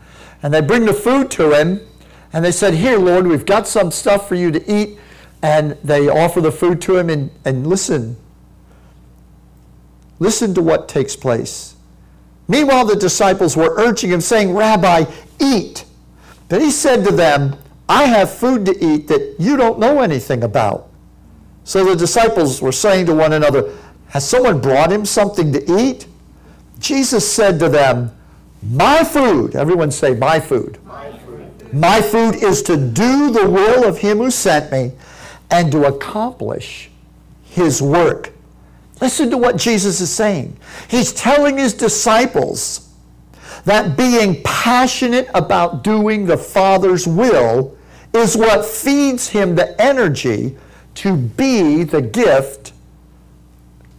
And 0.43 0.53
they 0.53 0.61
bring 0.61 0.85
the 0.85 0.93
food 0.93 1.31
to 1.31 1.51
him, 1.59 1.81
and 2.31 2.45
they 2.45 2.51
said, 2.51 2.75
Here, 2.75 2.99
Lord, 2.99 3.25
we've 3.25 3.45
got 3.45 3.67
some 3.67 3.89
stuff 3.89 4.27
for 4.27 4.35
you 4.35 4.51
to 4.51 4.71
eat. 4.71 4.99
And 5.41 5.71
they 5.83 6.07
offer 6.07 6.41
the 6.41 6.51
food 6.51 6.81
to 6.83 6.97
him, 6.97 7.09
and, 7.09 7.31
and 7.43 7.65
listen. 7.65 8.17
Listen 10.19 10.53
to 10.53 10.61
what 10.61 10.87
takes 10.87 11.15
place. 11.15 11.76
Meanwhile, 12.47 12.85
the 12.85 12.95
disciples 12.95 13.57
were 13.57 13.75
urging 13.77 14.11
him, 14.11 14.21
saying, 14.21 14.53
Rabbi, 14.53 15.05
eat. 15.39 15.85
But 16.49 16.61
he 16.61 16.71
said 16.71 17.03
to 17.05 17.11
them, 17.11 17.57
I 17.89 18.03
have 18.03 18.33
food 18.33 18.65
to 18.65 18.85
eat 18.85 19.07
that 19.07 19.35
you 19.39 19.57
don't 19.57 19.79
know 19.79 20.01
anything 20.01 20.43
about. 20.43 20.89
So 21.63 21.83
the 21.83 21.95
disciples 21.95 22.61
were 22.61 22.71
saying 22.71 23.07
to 23.07 23.13
one 23.13 23.33
another, 23.33 23.73
Has 24.09 24.27
someone 24.27 24.61
brought 24.61 24.91
him 24.91 25.05
something 25.05 25.51
to 25.51 25.79
eat? 25.79 26.07
Jesus 26.79 27.29
said 27.29 27.59
to 27.59 27.69
them, 27.69 28.11
My 28.61 29.03
food, 29.03 29.55
everyone 29.55 29.91
say, 29.91 30.13
My 30.13 30.39
food. 30.39 30.79
My 30.85 31.11
food, 31.19 31.73
My 31.73 32.01
food 32.01 32.35
is 32.35 32.61
to 32.63 32.77
do 32.77 33.31
the 33.31 33.49
will 33.49 33.83
of 33.83 33.97
him 33.97 34.19
who 34.19 34.31
sent 34.31 34.71
me 34.71 34.93
and 35.51 35.71
to 35.71 35.85
accomplish 35.85 36.89
his 37.43 37.81
work. 37.81 38.31
Listen 38.99 39.29
to 39.29 39.37
what 39.37 39.57
Jesus 39.57 40.01
is 40.01 40.11
saying. 40.11 40.57
He's 40.87 41.13
telling 41.13 41.57
his 41.57 41.73
disciples 41.73 42.89
that 43.65 43.97
being 43.97 44.41
passionate 44.43 45.29
about 45.33 45.83
doing 45.83 46.25
the 46.25 46.37
Father's 46.37 47.05
will 47.07 47.77
is 48.13 48.35
what 48.35 48.65
feeds 48.65 49.29
him 49.29 49.55
the 49.55 49.79
energy 49.81 50.57
to 50.95 51.15
be 51.15 51.83
the 51.83 52.01
gift 52.01 52.73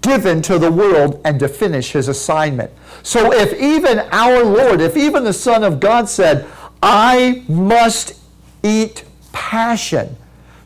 given 0.01 0.41
to 0.43 0.59
the 0.59 0.71
world 0.71 1.21
and 1.25 1.39
to 1.39 1.49
finish 1.49 1.93
his 1.93 2.09
assignment. 2.09 2.71
So 3.03 3.33
if 3.33 3.53
even 3.55 4.01
our 4.11 4.43
Lord, 4.45 4.81
if 4.81 4.97
even 4.97 5.25
the 5.25 5.33
Son 5.33 5.63
of 5.63 5.81
God 5.81 6.09
said, 6.09 6.47
I 6.83 7.45
must 7.49 8.19
eat 8.63 9.05
passion, 9.33 10.17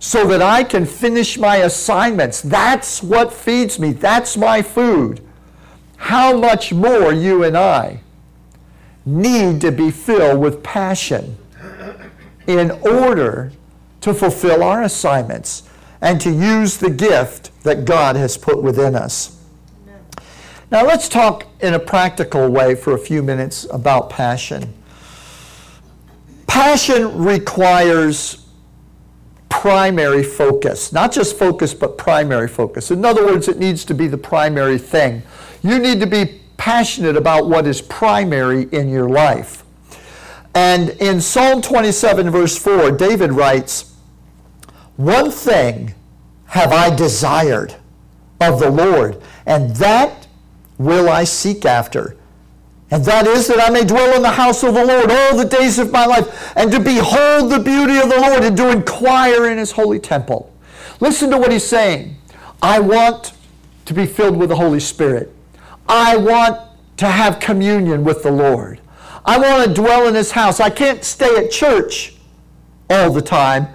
so 0.02 0.26
that 0.26 0.42
I 0.42 0.64
can 0.64 0.84
finish 0.84 1.38
my 1.38 1.58
assignments. 1.58 2.42
That's 2.42 3.04
what 3.04 3.32
feeds 3.32 3.78
me. 3.78 3.92
That's 3.92 4.36
my 4.36 4.60
food. 4.60 5.20
How 5.96 6.36
much 6.36 6.72
more 6.72 7.12
you 7.12 7.44
and 7.44 7.56
I 7.56 8.00
need 9.06 9.60
to 9.60 9.70
be 9.70 9.92
filled 9.92 10.40
with 10.40 10.60
passion 10.64 11.36
in 12.48 12.72
order 12.72 13.52
to 14.00 14.12
fulfill 14.12 14.64
our 14.64 14.82
assignments 14.82 15.62
and 16.00 16.20
to 16.20 16.32
use 16.32 16.78
the 16.78 16.90
gift 16.90 17.52
that 17.62 17.84
God 17.84 18.16
has 18.16 18.36
put 18.36 18.60
within 18.60 18.96
us. 18.96 19.40
Now, 20.72 20.84
let's 20.84 21.08
talk 21.08 21.46
in 21.60 21.74
a 21.74 21.78
practical 21.78 22.48
way 22.48 22.74
for 22.74 22.94
a 22.94 22.98
few 22.98 23.22
minutes 23.22 23.68
about 23.70 24.10
passion. 24.10 24.74
Passion 26.48 27.22
requires 27.22 28.41
primary 29.52 30.22
focus. 30.22 30.92
Not 30.92 31.12
just 31.12 31.38
focus, 31.38 31.74
but 31.74 31.98
primary 31.98 32.48
focus. 32.48 32.90
In 32.90 33.04
other 33.04 33.24
words, 33.26 33.48
it 33.48 33.58
needs 33.58 33.84
to 33.84 33.94
be 33.94 34.06
the 34.08 34.16
primary 34.16 34.78
thing. 34.78 35.22
You 35.62 35.78
need 35.78 36.00
to 36.00 36.06
be 36.06 36.40
passionate 36.56 37.16
about 37.16 37.48
what 37.48 37.66
is 37.66 37.82
primary 37.82 38.62
in 38.72 38.88
your 38.88 39.08
life. 39.10 39.64
And 40.54 40.90
in 41.00 41.20
Psalm 41.20 41.60
27, 41.60 42.30
verse 42.30 42.56
4, 42.58 42.92
David 42.92 43.32
writes, 43.32 43.94
One 44.96 45.30
thing 45.30 45.94
have 46.46 46.72
I 46.72 46.94
desired 46.94 47.76
of 48.40 48.58
the 48.58 48.70
Lord, 48.70 49.22
and 49.46 49.76
that 49.76 50.26
will 50.78 51.08
I 51.08 51.24
seek 51.24 51.64
after 51.64 52.16
and 52.92 53.02
that 53.06 53.26
is 53.26 53.46
that 53.46 53.58
I 53.58 53.70
may 53.70 53.84
dwell 53.84 54.14
in 54.14 54.20
the 54.20 54.30
house 54.30 54.62
of 54.62 54.74
the 54.74 54.84
Lord 54.84 55.10
all 55.10 55.34
the 55.34 55.46
days 55.46 55.78
of 55.78 55.90
my 55.90 56.04
life, 56.04 56.52
and 56.54 56.70
to 56.70 56.78
behold 56.78 57.50
the 57.50 57.58
beauty 57.58 57.96
of 57.96 58.10
the 58.10 58.20
Lord, 58.20 58.44
and 58.44 58.54
to 58.58 58.70
inquire 58.70 59.48
in 59.48 59.56
his 59.56 59.72
holy 59.72 59.98
temple. 59.98 60.52
Listen 61.00 61.30
to 61.30 61.38
what 61.38 61.50
he's 61.50 61.64
saying. 61.64 62.18
I 62.60 62.80
want 62.80 63.32
to 63.86 63.94
be 63.94 64.04
filled 64.04 64.36
with 64.36 64.50
the 64.50 64.56
Holy 64.56 64.78
Spirit. 64.78 65.34
I 65.88 66.18
want 66.18 66.60
to 66.98 67.06
have 67.06 67.40
communion 67.40 68.04
with 68.04 68.22
the 68.22 68.30
Lord. 68.30 68.78
I 69.24 69.38
want 69.38 69.66
to 69.66 69.74
dwell 69.74 70.06
in 70.06 70.14
his 70.14 70.32
house. 70.32 70.60
I 70.60 70.68
can't 70.68 71.02
stay 71.02 71.34
at 71.36 71.50
church 71.50 72.16
all 72.90 73.10
the 73.10 73.22
time. 73.22 73.68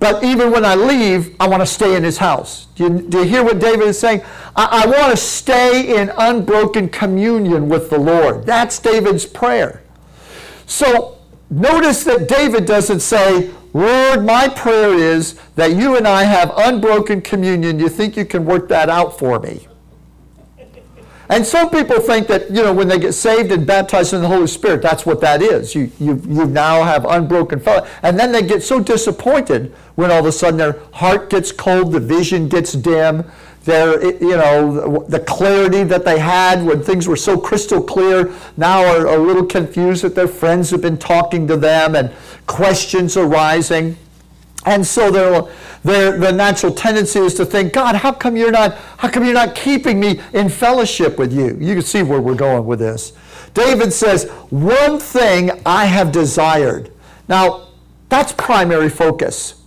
But 0.00 0.24
even 0.24 0.50
when 0.50 0.64
I 0.64 0.74
leave, 0.74 1.36
I 1.38 1.46
want 1.46 1.60
to 1.60 1.66
stay 1.66 1.94
in 1.94 2.02
his 2.02 2.16
house. 2.16 2.66
Do 2.74 2.84
you, 2.84 2.90
do 3.02 3.18
you 3.18 3.24
hear 3.24 3.44
what 3.44 3.60
David 3.60 3.86
is 3.86 3.98
saying? 4.00 4.22
I, 4.56 4.84
I 4.84 4.86
want 4.86 5.10
to 5.10 5.16
stay 5.16 6.00
in 6.00 6.10
unbroken 6.16 6.88
communion 6.88 7.68
with 7.68 7.90
the 7.90 7.98
Lord. 7.98 8.46
That's 8.46 8.78
David's 8.78 9.26
prayer. 9.26 9.82
So 10.64 11.18
notice 11.50 12.02
that 12.04 12.28
David 12.28 12.64
doesn't 12.64 13.00
say, 13.00 13.50
Lord, 13.74 14.24
my 14.24 14.48
prayer 14.48 14.94
is 14.94 15.38
that 15.54 15.76
you 15.76 15.96
and 15.96 16.08
I 16.08 16.24
have 16.24 16.52
unbroken 16.56 17.20
communion. 17.20 17.78
You 17.78 17.90
think 17.90 18.16
you 18.16 18.24
can 18.24 18.46
work 18.46 18.68
that 18.68 18.88
out 18.88 19.18
for 19.18 19.38
me? 19.38 19.68
And 21.30 21.46
some 21.46 21.70
people 21.70 22.00
think 22.00 22.26
that, 22.26 22.50
you 22.50 22.60
know, 22.60 22.72
when 22.72 22.88
they 22.88 22.98
get 22.98 23.12
saved 23.12 23.52
and 23.52 23.64
baptized 23.64 24.12
in 24.12 24.20
the 24.20 24.26
Holy 24.26 24.48
Spirit, 24.48 24.82
that's 24.82 25.06
what 25.06 25.20
that 25.20 25.40
is. 25.40 25.76
You, 25.76 25.88
you, 26.00 26.20
you 26.26 26.44
now 26.46 26.82
have 26.82 27.04
unbroken 27.04 27.60
fellowship. 27.60 27.88
And 28.02 28.18
then 28.18 28.32
they 28.32 28.42
get 28.42 28.64
so 28.64 28.80
disappointed 28.80 29.72
when 29.94 30.10
all 30.10 30.18
of 30.18 30.26
a 30.26 30.32
sudden 30.32 30.58
their 30.58 30.80
heart 30.92 31.30
gets 31.30 31.52
cold, 31.52 31.92
the 31.92 32.00
vision 32.00 32.48
gets 32.48 32.72
dim, 32.72 33.24
their, 33.62 34.02
you 34.04 34.36
know, 34.36 35.04
the 35.08 35.20
clarity 35.20 35.84
that 35.84 36.04
they 36.04 36.18
had 36.18 36.64
when 36.64 36.82
things 36.82 37.06
were 37.06 37.16
so 37.16 37.38
crystal 37.38 37.80
clear 37.80 38.32
now 38.56 38.84
are 38.84 39.06
a 39.06 39.16
little 39.16 39.46
confused 39.46 40.02
that 40.02 40.16
their 40.16 40.26
friends 40.26 40.70
have 40.70 40.80
been 40.80 40.98
talking 40.98 41.46
to 41.46 41.56
them 41.56 41.94
and 41.94 42.10
questions 42.48 43.16
arising. 43.16 43.96
And 44.66 44.86
so 44.86 45.10
their, 45.82 46.18
the 46.18 46.32
natural 46.32 46.74
tendency 46.74 47.18
is 47.18 47.34
to 47.34 47.46
think, 47.46 47.72
God, 47.72 47.96
how 47.96 48.12
come 48.12 48.36
you're 48.36 48.50
not, 48.50 48.74
how 48.98 49.08
come 49.08 49.24
you're 49.24 49.32
not 49.32 49.54
keeping 49.54 49.98
me 49.98 50.20
in 50.34 50.48
fellowship 50.48 51.18
with 51.18 51.32
you? 51.32 51.56
You 51.58 51.74
can 51.74 51.82
see 51.82 52.02
where 52.02 52.20
we're 52.20 52.34
going 52.34 52.66
with 52.66 52.78
this. 52.78 53.14
David 53.54 53.92
says, 53.92 54.28
one 54.50 54.98
thing 54.98 55.50
I 55.64 55.86
have 55.86 56.12
desired. 56.12 56.92
Now, 57.28 57.68
that's 58.08 58.32
primary 58.32 58.90
focus. 58.90 59.62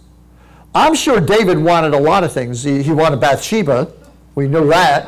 I'm 0.75 0.95
sure 0.95 1.19
David 1.19 1.57
wanted 1.57 1.93
a 1.93 1.99
lot 1.99 2.23
of 2.23 2.31
things. 2.31 2.63
He, 2.63 2.83
he 2.83 2.91
wanted 2.91 3.19
Bathsheba. 3.19 3.91
We 4.35 4.47
knew 4.47 4.67
that. 4.69 5.07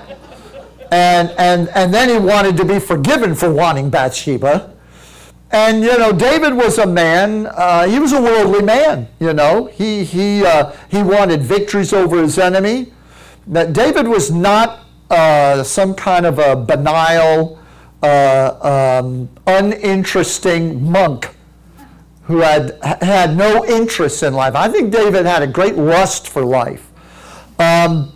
And, 0.91 1.32
and, 1.38 1.69
and 1.69 1.93
then 1.93 2.10
he 2.10 2.17
wanted 2.17 2.58
to 2.58 2.65
be 2.65 2.80
forgiven 2.80 3.36
for 3.36 3.52
wanting 3.52 3.89
Bathsheba. 3.89 4.75
And, 5.51 5.84
you 5.84 5.97
know, 5.97 6.12
David 6.12 6.53
was 6.53 6.77
a 6.79 6.86
man, 6.86 7.47
uh, 7.47 7.88
he 7.88 7.99
was 7.99 8.13
a 8.13 8.21
worldly 8.21 8.62
man, 8.62 9.08
you 9.19 9.31
know. 9.34 9.67
He, 9.67 10.03
he, 10.03 10.43
uh, 10.43 10.73
he 10.89 11.01
wanted 11.01 11.43
victories 11.43 11.93
over 11.93 12.21
his 12.21 12.38
enemy. 12.38 12.91
That 13.47 13.73
David 13.73 14.08
was 14.08 14.31
not 14.31 14.86
uh, 15.10 15.63
some 15.63 15.93
kind 15.93 16.25
of 16.25 16.39
a 16.39 16.55
banal, 16.55 17.60
uh, 18.01 19.01
um, 19.01 19.29
uninteresting 19.47 20.84
monk 20.84 21.36
who 22.23 22.39
had 22.39 22.77
had 23.01 23.38
no 23.38 23.63
interest 23.65 24.23
in 24.23 24.34
life. 24.34 24.55
I 24.55 24.67
think 24.67 24.91
David 24.91 25.25
had 25.25 25.43
a 25.43 25.47
great 25.47 25.75
lust 25.75 26.27
for 26.27 26.43
life. 26.43 26.91
Um, 27.60 28.12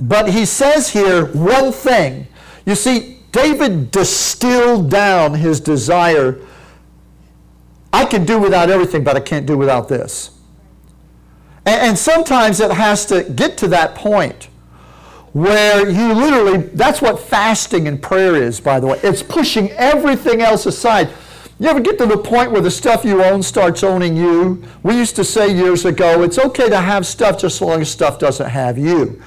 but 0.00 0.30
he 0.30 0.44
says 0.44 0.90
here 0.90 1.26
one 1.26 1.72
thing. 1.72 2.26
You 2.66 2.74
see, 2.74 3.18
David 3.32 3.90
distilled 3.90 4.90
down 4.90 5.34
his 5.34 5.60
desire 5.60 6.38
I 7.92 8.04
can 8.04 8.24
do 8.24 8.38
without 8.38 8.70
everything, 8.70 9.04
but 9.04 9.16
I 9.16 9.20
can't 9.20 9.46
do 9.46 9.58
without 9.58 9.88
this. 9.88 10.38
And, 11.66 11.88
and 11.88 11.98
sometimes 11.98 12.60
it 12.60 12.70
has 12.70 13.04
to 13.06 13.24
get 13.24 13.56
to 13.58 13.68
that 13.68 13.94
point 13.94 14.48
where 15.32 15.88
you 15.88 16.12
literally, 16.12 16.58
that's 16.58 17.00
what 17.00 17.20
fasting 17.20 17.86
and 17.86 18.02
prayer 18.02 18.34
is, 18.34 18.60
by 18.60 18.80
the 18.80 18.86
way. 18.88 19.00
It's 19.02 19.22
pushing 19.22 19.70
everything 19.72 20.40
else 20.40 20.66
aside. 20.66 21.10
You 21.60 21.68
ever 21.68 21.80
get 21.80 21.98
to 21.98 22.06
the 22.06 22.16
point 22.16 22.50
where 22.50 22.62
the 22.62 22.70
stuff 22.70 23.04
you 23.04 23.22
own 23.22 23.42
starts 23.42 23.84
owning 23.84 24.16
you? 24.16 24.64
We 24.82 24.96
used 24.96 25.14
to 25.16 25.24
say 25.24 25.54
years 25.54 25.84
ago, 25.84 26.22
it's 26.22 26.38
okay 26.38 26.68
to 26.68 26.80
have 26.80 27.06
stuff 27.06 27.38
just 27.38 27.60
as 27.60 27.68
long 27.68 27.82
as 27.82 27.90
stuff 27.90 28.18
doesn't 28.18 28.48
have 28.48 28.78
you. 28.78 29.22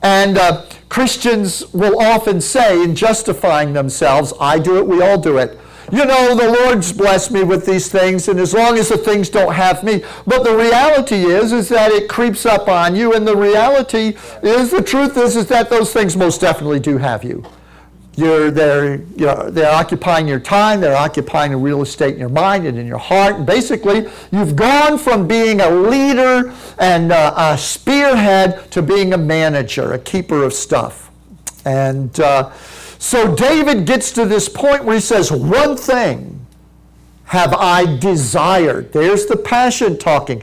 And 0.00 0.38
uh, 0.38 0.66
Christians 0.88 1.72
will 1.72 2.00
often 2.00 2.40
say, 2.40 2.82
in 2.82 2.94
justifying 2.94 3.72
themselves, 3.72 4.32
I 4.40 4.58
do 4.58 4.78
it, 4.78 4.86
we 4.86 5.02
all 5.02 5.18
do 5.18 5.38
it. 5.38 5.58
You 5.94 6.04
know, 6.04 6.34
the 6.34 6.50
Lord's 6.50 6.92
blessed 6.92 7.30
me 7.30 7.44
with 7.44 7.64
these 7.66 7.88
things, 7.88 8.26
and 8.26 8.40
as 8.40 8.52
long 8.52 8.78
as 8.78 8.88
the 8.88 8.98
things 8.98 9.28
don't 9.28 9.54
have 9.54 9.84
me. 9.84 10.02
But 10.26 10.42
the 10.42 10.56
reality 10.56 11.22
is, 11.22 11.52
is 11.52 11.68
that 11.68 11.92
it 11.92 12.08
creeps 12.08 12.44
up 12.44 12.66
on 12.66 12.96
you, 12.96 13.12
and 13.12 13.24
the 13.24 13.36
reality 13.36 14.16
is, 14.42 14.72
the 14.72 14.82
truth 14.82 15.16
is, 15.16 15.36
is 15.36 15.46
that 15.46 15.70
those 15.70 15.92
things 15.92 16.16
most 16.16 16.40
definitely 16.40 16.80
do 16.80 16.98
have 16.98 17.22
you. 17.22 17.44
You're, 18.16 18.50
they're, 18.50 18.96
you 18.96 19.26
know, 19.26 19.48
they're 19.50 19.72
occupying 19.72 20.26
your 20.26 20.40
time, 20.40 20.80
they're 20.80 20.96
occupying 20.96 21.52
the 21.52 21.58
real 21.58 21.82
estate 21.82 22.14
in 22.14 22.18
your 22.18 22.28
mind 22.28 22.66
and 22.66 22.76
in 22.76 22.88
your 22.88 22.98
heart. 22.98 23.36
And 23.36 23.46
basically, 23.46 24.08
you've 24.32 24.56
gone 24.56 24.98
from 24.98 25.28
being 25.28 25.60
a 25.60 25.70
leader 25.70 26.52
and 26.80 27.12
uh, 27.12 27.34
a 27.36 27.56
spearhead 27.56 28.68
to 28.72 28.82
being 28.82 29.12
a 29.12 29.18
manager, 29.18 29.92
a 29.92 29.98
keeper 30.00 30.42
of 30.42 30.54
stuff. 30.54 31.12
And 31.64 32.18
uh, 32.18 32.50
so 33.04 33.34
David 33.34 33.84
gets 33.84 34.10
to 34.12 34.24
this 34.24 34.48
point 34.48 34.82
where 34.82 34.94
he 34.94 35.00
says, 35.02 35.30
One 35.30 35.76
thing 35.76 36.46
have 37.24 37.52
I 37.52 37.98
desired. 37.98 38.94
There's 38.94 39.26
the 39.26 39.36
passion 39.36 39.98
talking. 39.98 40.42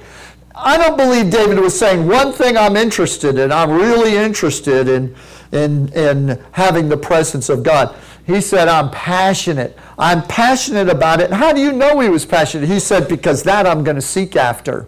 I 0.53 0.77
don't 0.77 0.95
believe 0.95 1.31
David 1.31 1.57
was 1.57 1.77
saying, 1.77 2.07
One 2.07 2.31
thing 2.31 2.57
I'm 2.57 2.77
interested 2.77 3.39
in, 3.39 3.51
I'm 3.51 3.71
really 3.71 4.15
interested 4.15 4.87
in 4.87 5.15
in, 5.51 5.91
in 5.93 6.39
having 6.51 6.87
the 6.87 6.97
presence 6.97 7.49
of 7.49 7.63
God. 7.63 7.95
He 8.27 8.39
said, 8.41 8.67
I'm 8.67 8.91
passionate. 8.91 9.75
I'm 9.97 10.21
passionate 10.27 10.87
about 10.87 11.19
it. 11.19 11.31
How 11.31 11.53
do 11.53 11.61
you 11.61 11.71
know 11.71 11.99
he 11.99 12.09
was 12.09 12.27
passionate? 12.27 12.69
He 12.69 12.79
said, 12.79 13.07
Because 13.07 13.41
that 13.41 13.65
I'm 13.65 13.83
going 13.83 13.95
to 13.95 14.03
seek 14.03 14.35
after. 14.35 14.87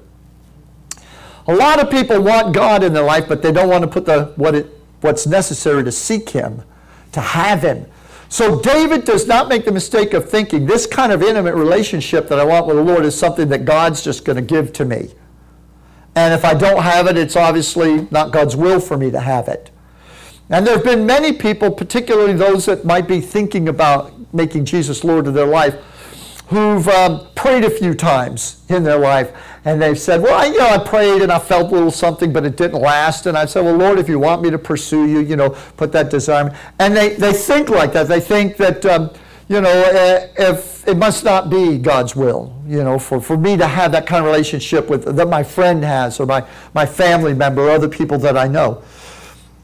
A 1.47 1.55
lot 1.55 1.79
of 1.79 1.89
people 1.89 2.21
want 2.21 2.53
God 2.53 2.83
in 2.83 2.93
their 2.93 3.03
life, 3.03 3.27
but 3.27 3.41
they 3.41 3.51
don't 3.51 3.67
want 3.67 3.81
to 3.81 3.87
put 3.87 4.05
the, 4.05 4.31
what 4.35 4.53
it, 4.53 4.67
what's 5.01 5.25
necessary 5.25 5.83
to 5.83 5.91
seek 5.91 6.29
Him, 6.29 6.61
to 7.13 7.21
have 7.21 7.63
Him. 7.63 7.85
So 8.29 8.59
David 8.59 9.05
does 9.05 9.27
not 9.27 9.47
make 9.47 9.63
the 9.63 9.71
mistake 9.71 10.13
of 10.13 10.27
thinking 10.29 10.65
this 10.65 10.87
kind 10.87 11.11
of 11.11 11.21
intimate 11.21 11.55
relationship 11.55 12.27
that 12.29 12.39
I 12.39 12.43
want 12.43 12.65
with 12.65 12.77
the 12.77 12.83
Lord 12.83 13.05
is 13.05 13.17
something 13.17 13.47
that 13.49 13.63
God's 13.63 14.03
just 14.03 14.25
going 14.25 14.35
to 14.37 14.41
give 14.41 14.73
to 14.73 14.85
me. 14.85 15.09
And 16.15 16.33
if 16.33 16.43
I 16.43 16.53
don't 16.53 16.81
have 16.81 17.07
it, 17.07 17.17
it's 17.17 17.35
obviously 17.35 18.07
not 18.11 18.31
God's 18.31 18.55
will 18.55 18.79
for 18.79 18.97
me 18.97 19.11
to 19.11 19.19
have 19.19 19.47
it. 19.47 19.71
And 20.49 20.65
there 20.65 20.75
have 20.75 20.83
been 20.83 21.05
many 21.05 21.33
people, 21.33 21.71
particularly 21.71 22.33
those 22.33 22.65
that 22.65 22.85
might 22.85 23.07
be 23.07 23.21
thinking 23.21 23.69
about 23.69 24.11
making 24.33 24.65
Jesus 24.65 25.03
Lord 25.03 25.27
of 25.27 25.33
their 25.33 25.47
life, 25.47 25.75
who've 26.53 26.87
um, 26.87 27.27
prayed 27.35 27.63
a 27.63 27.69
few 27.69 27.93
times 27.93 28.63
in 28.69 28.83
their 28.83 28.99
life. 28.99 29.35
And 29.65 29.81
they've 29.81 29.99
said, 29.99 30.21
Well, 30.21 30.35
I, 30.35 30.45
you 30.45 30.57
know, 30.57 30.67
I 30.67 30.77
prayed 30.77 31.21
and 31.21 31.31
I 31.31 31.39
felt 31.39 31.71
a 31.71 31.73
little 31.73 31.91
something, 31.91 32.31
but 32.31 32.45
it 32.45 32.55
didn't 32.55 32.79
last. 32.79 33.25
And 33.25 33.37
I 33.37 33.45
said, 33.45 33.65
Well, 33.65 33.75
Lord, 33.75 33.97
if 33.97 34.07
you 34.07 34.19
want 34.19 34.41
me 34.41 34.49
to 34.51 34.59
pursue 34.59 35.07
you, 35.07 35.19
you 35.19 35.35
know, 35.35 35.49
put 35.77 35.91
that 35.93 36.09
desire. 36.09 36.55
And 36.79 36.95
they, 36.95 37.15
they 37.15 37.33
think 37.33 37.69
like 37.69 37.91
that. 37.93 38.07
They 38.07 38.19
think 38.19 38.57
that, 38.57 38.85
um, 38.85 39.09
you 39.47 39.61
know, 39.61 39.69
uh, 39.69 40.27
if 40.37 40.87
it 40.87 40.97
must 40.97 41.23
not 41.23 41.49
be 41.49 41.77
God's 41.77 42.15
will, 42.15 42.55
you 42.67 42.83
know, 42.83 42.99
for, 42.99 43.19
for 43.19 43.37
me 43.37 43.57
to 43.57 43.67
have 43.67 43.91
that 43.93 44.05
kind 44.05 44.23
of 44.23 44.31
relationship 44.31 44.89
with 44.89 45.15
that 45.15 45.27
my 45.27 45.43
friend 45.43 45.83
has 45.83 46.19
or 46.19 46.25
my, 46.25 46.45
my 46.73 46.85
family 46.85 47.33
member 47.33 47.63
or 47.63 47.71
other 47.71 47.89
people 47.89 48.17
that 48.19 48.37
I 48.37 48.47
know. 48.47 48.83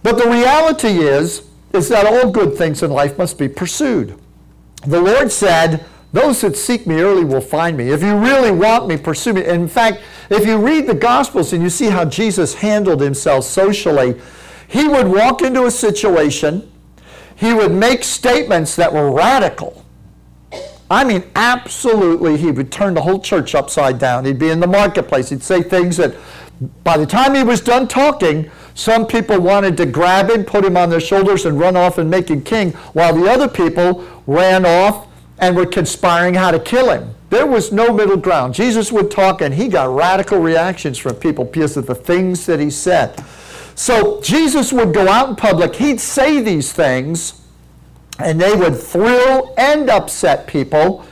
But 0.02 0.18
the 0.18 0.30
reality 0.30 1.00
is, 1.00 1.46
is 1.74 1.90
that 1.90 2.06
all 2.06 2.32
good 2.32 2.58
things 2.58 2.82
in 2.82 2.90
life 2.90 3.18
must 3.18 3.38
be 3.38 3.48
pursued. 3.48 4.18
The 4.86 5.02
Lord 5.02 5.32
said, 5.32 5.86
those 6.12 6.42
that 6.42 6.56
seek 6.56 6.88
me 6.88 7.02
early 7.02 7.24
will 7.24 7.42
find 7.42 7.78
me. 7.78 7.92
If 7.92 8.02
you 8.02 8.18
really 8.18 8.52
want 8.52 8.88
me, 8.88 8.98
pursue 8.98 9.34
me. 9.34 9.46
In 9.46 9.68
fact, 9.68 10.02
if 10.30 10.46
you 10.46 10.58
read 10.58 10.88
the 10.88 10.96
Gospels 10.96 11.54
and 11.54 11.62
you 11.62 11.70
see 11.70 11.88
how 11.88 12.06
Jesus 12.06 12.56
handled 12.56 13.02
himself 13.02 13.46
socially, 13.46 14.20
he 14.68 14.88
would 14.88 15.08
walk 15.08 15.42
into 15.42 15.66
a 15.66 15.72
situation, 15.72 16.72
he 17.36 17.54
would 17.54 17.72
make 17.72 18.04
statements 18.04 18.76
that 18.76 18.92
were 18.92 19.12
radical. 19.12 19.86
I 20.92 21.04
mean, 21.04 21.24
absolutely, 21.36 22.38
he 22.38 22.50
would 22.50 22.72
turn 22.72 22.96
the 22.96 23.02
whole 23.02 23.20
church 23.20 23.54
upside 23.54 24.00
down. 24.00 24.26
He'd 24.26 24.40
be 24.40 24.50
in 24.50 24.60
the 24.60 24.68
marketplace. 24.68 25.30
He'd 25.30 25.44
say 25.44 25.62
things 25.62 25.98
that 25.98 26.16
by 26.84 26.98
the 26.98 27.06
time 27.06 27.36
he 27.36 27.44
was 27.44 27.62
done 27.62 27.88
talking, 27.88 28.50
some 28.74 29.06
people 29.06 29.40
wanted 29.40 29.78
to 29.78 29.86
grab 29.86 30.30
him, 30.30 30.44
put 30.44 30.66
him 30.66 30.76
on 30.76 30.90
their 30.90 31.00
shoulders, 31.00 31.46
and 31.46 31.60
run 31.60 31.76
off 31.76 32.00
and 32.00 32.10
make 32.10 32.30
him 32.30 32.42
king, 32.42 32.72
while 32.94 33.16
the 33.16 33.30
other 33.30 33.48
people 33.48 34.04
ran 34.26 34.66
off 34.66 35.08
and 35.40 35.56
were 35.56 35.66
conspiring 35.66 36.34
how 36.34 36.52
to 36.52 36.60
kill 36.60 36.92
him. 36.92 37.16
There 37.30 37.46
was 37.46 37.72
no 37.72 37.94
middle 37.94 38.18
ground. 38.18 38.54
Jesus 38.54 38.92
would 38.92 39.12
talk, 39.12 39.42
and 39.42 39.54
he 39.54 39.68
got 39.68 39.94
radical 39.94 40.40
reactions 40.40 40.98
from 40.98 41.16
people 41.16 41.46
because 41.46 41.78
of 41.78 41.86
the 41.86 41.96
things 41.96 42.46
that 42.46 42.60
he 42.60 42.70
said. 42.70 43.24
So 43.76 44.20
Jesus 44.22 44.74
would 44.74 44.94
go 44.94 45.08
out 45.08 45.30
in 45.30 45.36
public, 45.36 45.76
he'd 45.76 46.02
say 46.02 46.42
these 46.42 46.74
things, 46.74 47.42
and 48.20 48.42
they 48.42 48.54
would 48.54 48.76
thrill 48.76 49.54
and 49.58 49.90
upset 49.90 50.48
people, 50.48 51.06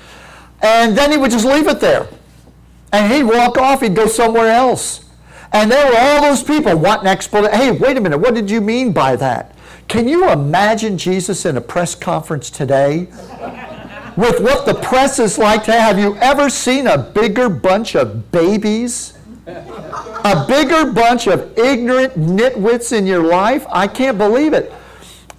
and 0.61 0.97
then 0.97 1.11
he 1.11 1.17
would 1.17 1.31
just 1.31 1.45
leave 1.45 1.67
it 1.67 1.79
there. 1.79 2.07
And 2.91 3.13
he'd 3.13 3.23
walk 3.23 3.57
off, 3.57 3.81
he'd 3.81 3.95
go 3.95 4.07
somewhere 4.07 4.49
else. 4.49 5.05
And 5.53 5.71
there 5.71 5.89
were 5.89 5.97
all 5.97 6.21
those 6.23 6.43
people 6.43 6.77
wanting 6.77 7.07
explanation. 7.07 7.57
Hey, 7.57 7.71
wait 7.71 7.95
a 7.95 8.01
minute, 8.01 8.17
what 8.17 8.35
did 8.35 8.51
you 8.51 8.59
mean 8.59 8.91
by 8.91 9.15
that? 9.15 9.55
Can 9.87 10.07
you 10.07 10.29
imagine 10.29 10.97
Jesus 10.97 11.45
in 11.45 11.55
a 11.55 11.61
press 11.61 11.95
conference 11.95 12.49
today? 12.49 13.07
With 14.17 14.39
what 14.39 14.65
the 14.65 14.73
press 14.73 15.19
is 15.19 15.37
like 15.37 15.65
today, 15.65 15.77
have 15.77 15.99
you 15.99 16.15
ever 16.15 16.49
seen 16.49 16.87
a 16.87 16.97
bigger 16.97 17.49
bunch 17.49 17.95
of 17.95 18.31
babies? 18.31 19.13
A 19.45 20.43
bigger 20.47 20.91
bunch 20.91 21.27
of 21.27 21.55
ignorant 21.55 22.15
nitwits 22.15 22.97
in 22.97 23.05
your 23.05 23.21
life? 23.21 23.63
I 23.69 23.85
can't 23.85 24.17
believe 24.17 24.53
it. 24.53 24.73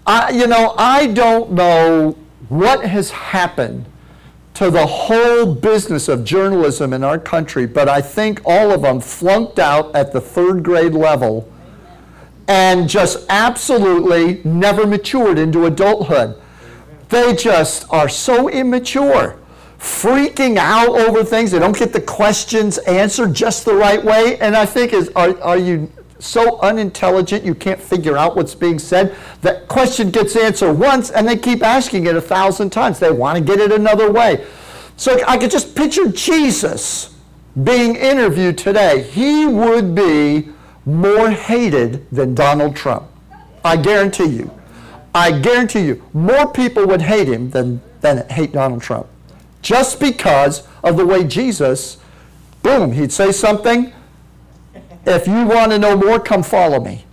I, 0.07 0.31
you 0.31 0.47
know, 0.47 0.77
I 0.79 1.09
don't 1.09 1.51
know 1.51 2.17
what 2.49 2.85
has 2.85 3.11
happened 3.11 3.85
to 4.55 4.71
the 4.71 4.87
whole 4.87 5.57
business 5.57 6.07
of 6.07 6.25
journalism 6.25 6.93
in 6.93 7.03
our 7.03 7.19
country, 7.19 7.67
but 7.67 7.89
I 7.89 8.01
think 8.01 8.41
all 8.45 8.71
of 8.71 8.83
them 8.83 9.01
flunked 9.01 9.59
out 9.59 9.93
at 9.97 10.13
the 10.13 10.21
third 10.21 10.63
grade 10.63 10.95
level 10.95 11.53
and 12.47 12.89
just 12.89 13.27
absolutely 13.29 14.41
never 14.45 14.87
matured 14.87 15.37
into 15.37 15.67
adulthood. 15.67 16.41
They 17.09 17.35
just 17.35 17.87
are 17.91 18.09
so 18.09 18.49
immature, 18.49 19.39
freaking 19.79 20.57
out 20.57 20.89
over 20.89 21.25
things. 21.25 21.51
They 21.51 21.59
don't 21.59 21.77
get 21.77 21.93
the 21.93 22.01
questions 22.01 22.79
answered 22.79 23.35
just 23.35 23.65
the 23.65 23.75
right 23.75 24.03
way. 24.03 24.39
And 24.41 24.55
I 24.57 24.67
think 24.67 24.93
is 24.93 25.11
are, 25.17 25.41
are 25.41 25.59
you 25.59 25.91
so 26.19 26.61
unintelligent 26.61 27.45
you 27.45 27.55
can't 27.55 27.81
figure 27.81 28.17
out 28.17 28.37
what's 28.37 28.55
being 28.55 28.79
said. 28.79 29.15
That 29.43 29.69
question 29.69 30.11
gets 30.11 30.37
answered 30.37 30.75
once 30.75 31.11
and 31.11 31.27
they 31.27 31.37
keep 31.37 31.63
asking 31.63 32.07
it 32.07 32.17
a 32.17 32.21
thousand 32.21 32.71
times. 32.71 32.99
They 32.99 33.11
want 33.11 33.39
to 33.39 33.45
get 33.45 33.61
it 33.61 33.73
another 33.73 34.11
way. 34.11 34.47
So 34.97 35.19
I 35.27 35.39
could 35.39 35.51
just 35.51 35.77
picture 35.77 36.09
Jesus 36.09 37.15
being 37.63 37.97
interviewed 37.97 38.59
today. 38.59 39.03
He 39.03 39.47
would 39.47 39.95
be 39.95 40.49
more 40.85 41.31
hated 41.31 42.09
than 42.11 42.35
Donald 42.35 42.75
Trump. 42.75 43.07
I 43.65 43.77
guarantee 43.77 44.27
you. 44.27 44.58
I 45.19 45.33
guarantee 45.41 45.85
you, 45.85 46.05
more 46.13 46.53
people 46.53 46.87
would 46.87 47.03
hate 47.03 47.27
him 47.27 47.51
than, 47.51 47.81
than 48.03 48.29
hate 48.29 48.53
Donald 48.53 48.83
Trump. 48.83 49.09
Just 49.63 49.99
because 49.99 50.67
of 50.85 50.97
the 50.97 51.05
way 51.05 51.25
Jesus, 51.25 51.99
boom, 52.63 52.93
he'd 52.93 53.11
say 53.11 53.33
something, 53.33 53.93
if 55.05 55.27
you 55.27 55.45
want 55.45 55.73
to 55.73 55.79
know 55.79 55.97
more, 55.97 56.21
come 56.21 56.45
follow 56.45 56.79
me. 56.79 57.05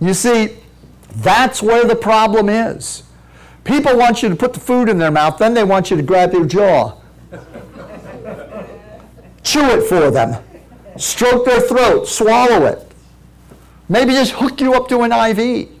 You 0.00 0.14
see, 0.14 0.56
that's 1.16 1.62
where 1.62 1.84
the 1.84 1.96
problem 1.96 2.48
is. 2.48 3.02
People 3.64 3.98
want 3.98 4.22
you 4.22 4.30
to 4.30 4.36
put 4.36 4.54
the 4.54 4.60
food 4.60 4.88
in 4.88 4.96
their 4.96 5.10
mouth, 5.10 5.36
then 5.36 5.52
they 5.52 5.64
want 5.64 5.90
you 5.90 5.98
to 5.98 6.02
grab 6.02 6.32
their 6.32 6.46
jaw. 6.46 6.96
Chew 9.42 9.64
it 9.64 9.86
for 9.86 10.10
them. 10.10 10.42
Stroke 10.96 11.44
their 11.44 11.60
throat, 11.60 12.08
swallow 12.08 12.64
it. 12.64 12.90
Maybe 13.90 14.12
just 14.12 14.32
hook 14.32 14.62
you 14.62 14.72
up 14.72 14.88
to 14.88 15.02
an 15.02 15.12
IV. 15.12 15.75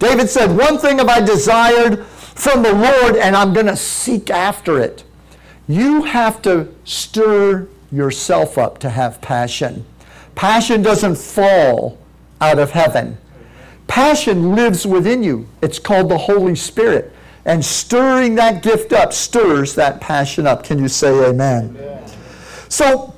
David 0.00 0.28
said, 0.28 0.56
One 0.56 0.78
thing 0.78 0.98
have 0.98 1.08
I 1.08 1.20
desired 1.20 2.04
from 2.06 2.62
the 2.62 2.72
Lord, 2.72 3.16
and 3.16 3.36
I'm 3.36 3.52
going 3.52 3.66
to 3.66 3.76
seek 3.76 4.30
after 4.30 4.80
it. 4.80 5.04
You 5.68 6.02
have 6.02 6.42
to 6.42 6.68
stir 6.84 7.68
yourself 7.92 8.58
up 8.58 8.78
to 8.78 8.90
have 8.90 9.20
passion. 9.20 9.84
Passion 10.34 10.82
doesn't 10.82 11.16
fall 11.16 11.98
out 12.40 12.58
of 12.58 12.70
heaven. 12.70 13.18
Passion 13.86 14.54
lives 14.54 14.86
within 14.86 15.22
you. 15.22 15.46
It's 15.60 15.78
called 15.78 16.08
the 16.08 16.18
Holy 16.18 16.56
Spirit. 16.56 17.12
And 17.44 17.62
stirring 17.64 18.36
that 18.36 18.62
gift 18.62 18.92
up 18.92 19.12
stirs 19.12 19.74
that 19.74 20.00
passion 20.00 20.46
up. 20.46 20.64
Can 20.64 20.78
you 20.78 20.88
say 20.88 21.28
amen? 21.28 21.76
amen. 21.78 22.10
So, 22.68 23.14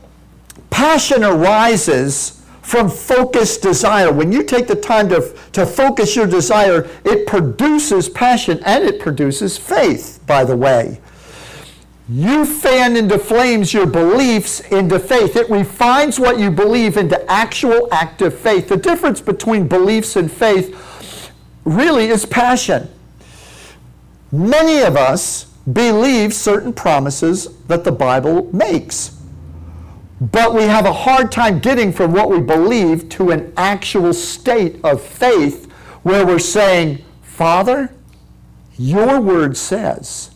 passion 0.71 1.23
arises 1.23 2.42
from 2.63 2.89
focused 2.89 3.61
desire. 3.63 4.13
When 4.13 4.33
you 4.33 4.45
take 4.45 4.67
the 4.67 4.77
time 4.77 5.09
to, 5.11 5.37
to 5.53 5.67
focus 5.67 6.17
your 6.17 6.27
desire, 6.27 6.89
it 7.05 7.27
produces 7.27 8.09
passion 8.09 8.61
and 8.65 8.85
it 8.85 9.01
produces 9.01 9.59
faith, 9.59 10.21
by 10.27 10.45
the 10.45 10.57
way. 10.57 11.01
You 12.09 12.45
fan 12.45 12.97
into 12.97 13.19
flames 13.19 13.73
your 13.73 13.87
beliefs 13.87 14.61
into 14.61 14.99
faith. 14.99 15.37
It 15.37 15.49
refines 15.51 16.19
what 16.19 16.39
you 16.39 16.51
believe 16.51 16.97
into 16.97 17.31
actual 17.31 17.89
active 17.93 18.39
faith. 18.39 18.69
The 18.69 18.77
difference 18.77 19.21
between 19.21 19.69
beliefs 19.69 20.17
and 20.17 20.31
faith 20.31 21.31
really 21.65 22.09
is 22.09 22.27
passion. 22.27 22.89
Many 24.31 24.81
of 24.83 24.97
us 24.97 25.45
believe 25.73 26.35
certain 26.35 26.73
promises 26.73 27.57
that 27.67 27.85
the 27.85 27.93
Bible 27.93 28.55
makes. 28.55 29.22
But 30.31 30.55
we 30.55 30.63
have 30.63 30.87
a 30.87 30.93
hard 30.93 31.33
time 31.33 31.59
getting 31.59 31.93
from 31.93 32.13
what 32.13 32.31
we 32.31 32.39
believe 32.39 33.09
to 33.09 33.33
an 33.33 33.53
actual 33.57 34.13
state 34.15 34.79
of 34.85 35.03
faith 35.03 35.69
where 36.05 36.25
we're 36.25 36.39
saying, 36.39 37.05
Father, 37.23 37.93
your 38.79 39.21
word 39.21 39.57
says 39.57 40.31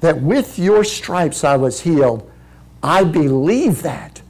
that 0.00 0.22
with 0.22 0.58
your 0.58 0.82
stripes 0.82 1.44
I 1.44 1.58
was 1.58 1.82
healed. 1.82 2.30
I 2.82 3.04
believe 3.04 3.82
that. 3.82 4.22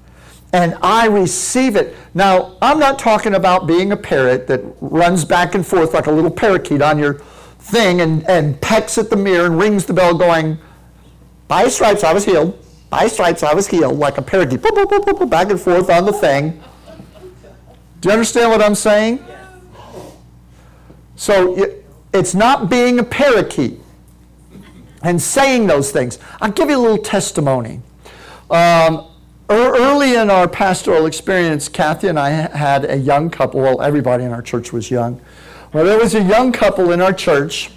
And 0.52 0.76
I 0.82 1.06
receive 1.06 1.76
it. 1.76 1.94
Now, 2.12 2.56
I'm 2.60 2.80
not 2.80 2.98
talking 2.98 3.34
about 3.34 3.68
being 3.68 3.92
a 3.92 3.96
parrot 3.96 4.48
that 4.48 4.62
runs 4.80 5.24
back 5.24 5.54
and 5.54 5.64
forth 5.64 5.94
like 5.94 6.08
a 6.08 6.12
little 6.12 6.30
parakeet 6.30 6.82
on 6.82 6.98
your 6.98 7.14
thing 7.60 8.00
and, 8.00 8.28
and 8.28 8.60
pecks 8.60 8.98
at 8.98 9.10
the 9.10 9.16
mirror 9.16 9.46
and 9.46 9.60
rings 9.60 9.86
the 9.86 9.92
bell 9.92 10.18
going, 10.18 10.58
by 11.46 11.68
stripes 11.68 12.02
I 12.02 12.12
was 12.12 12.24
healed. 12.24 12.63
By 12.90 13.08
stripes 13.08 13.42
I 13.42 13.54
was 13.54 13.66
healed, 13.66 13.98
like 13.98 14.18
a 14.18 14.22
parakeet, 14.22 14.60
boop, 14.60 14.84
boop, 14.84 15.04
boop, 15.04 15.30
back 15.30 15.50
and 15.50 15.60
forth 15.60 15.90
on 15.90 16.04
the 16.04 16.12
thing. 16.12 16.62
Do 18.00 18.08
you 18.08 18.12
understand 18.12 18.50
what 18.50 18.62
I'm 18.62 18.74
saying? 18.74 19.24
So 21.16 21.56
it, 21.56 21.84
it's 22.12 22.34
not 22.34 22.68
being 22.68 22.98
a 22.98 23.04
parakeet 23.04 23.80
and 25.02 25.20
saying 25.20 25.66
those 25.66 25.90
things. 25.90 26.18
I'll 26.40 26.50
give 26.50 26.70
you 26.70 26.76
a 26.76 26.80
little 26.80 26.98
testimony. 26.98 27.80
Um, 28.50 29.08
early 29.48 30.16
in 30.16 30.30
our 30.30 30.48
pastoral 30.48 31.06
experience, 31.06 31.68
Kathy 31.68 32.08
and 32.08 32.18
I 32.18 32.30
had 32.30 32.84
a 32.84 32.96
young 32.96 33.30
couple. 33.30 33.60
Well, 33.60 33.82
everybody 33.82 34.24
in 34.24 34.32
our 34.32 34.42
church 34.42 34.72
was 34.72 34.90
young. 34.90 35.20
Well, 35.72 35.84
there 35.84 35.98
was 35.98 36.14
a 36.14 36.22
young 36.22 36.52
couple 36.52 36.92
in 36.92 37.00
our 37.00 37.12
church, 37.12 37.70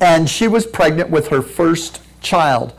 and 0.00 0.28
she 0.28 0.48
was 0.48 0.66
pregnant 0.66 1.10
with 1.10 1.28
her 1.28 1.40
first 1.40 2.00
child. 2.20 2.74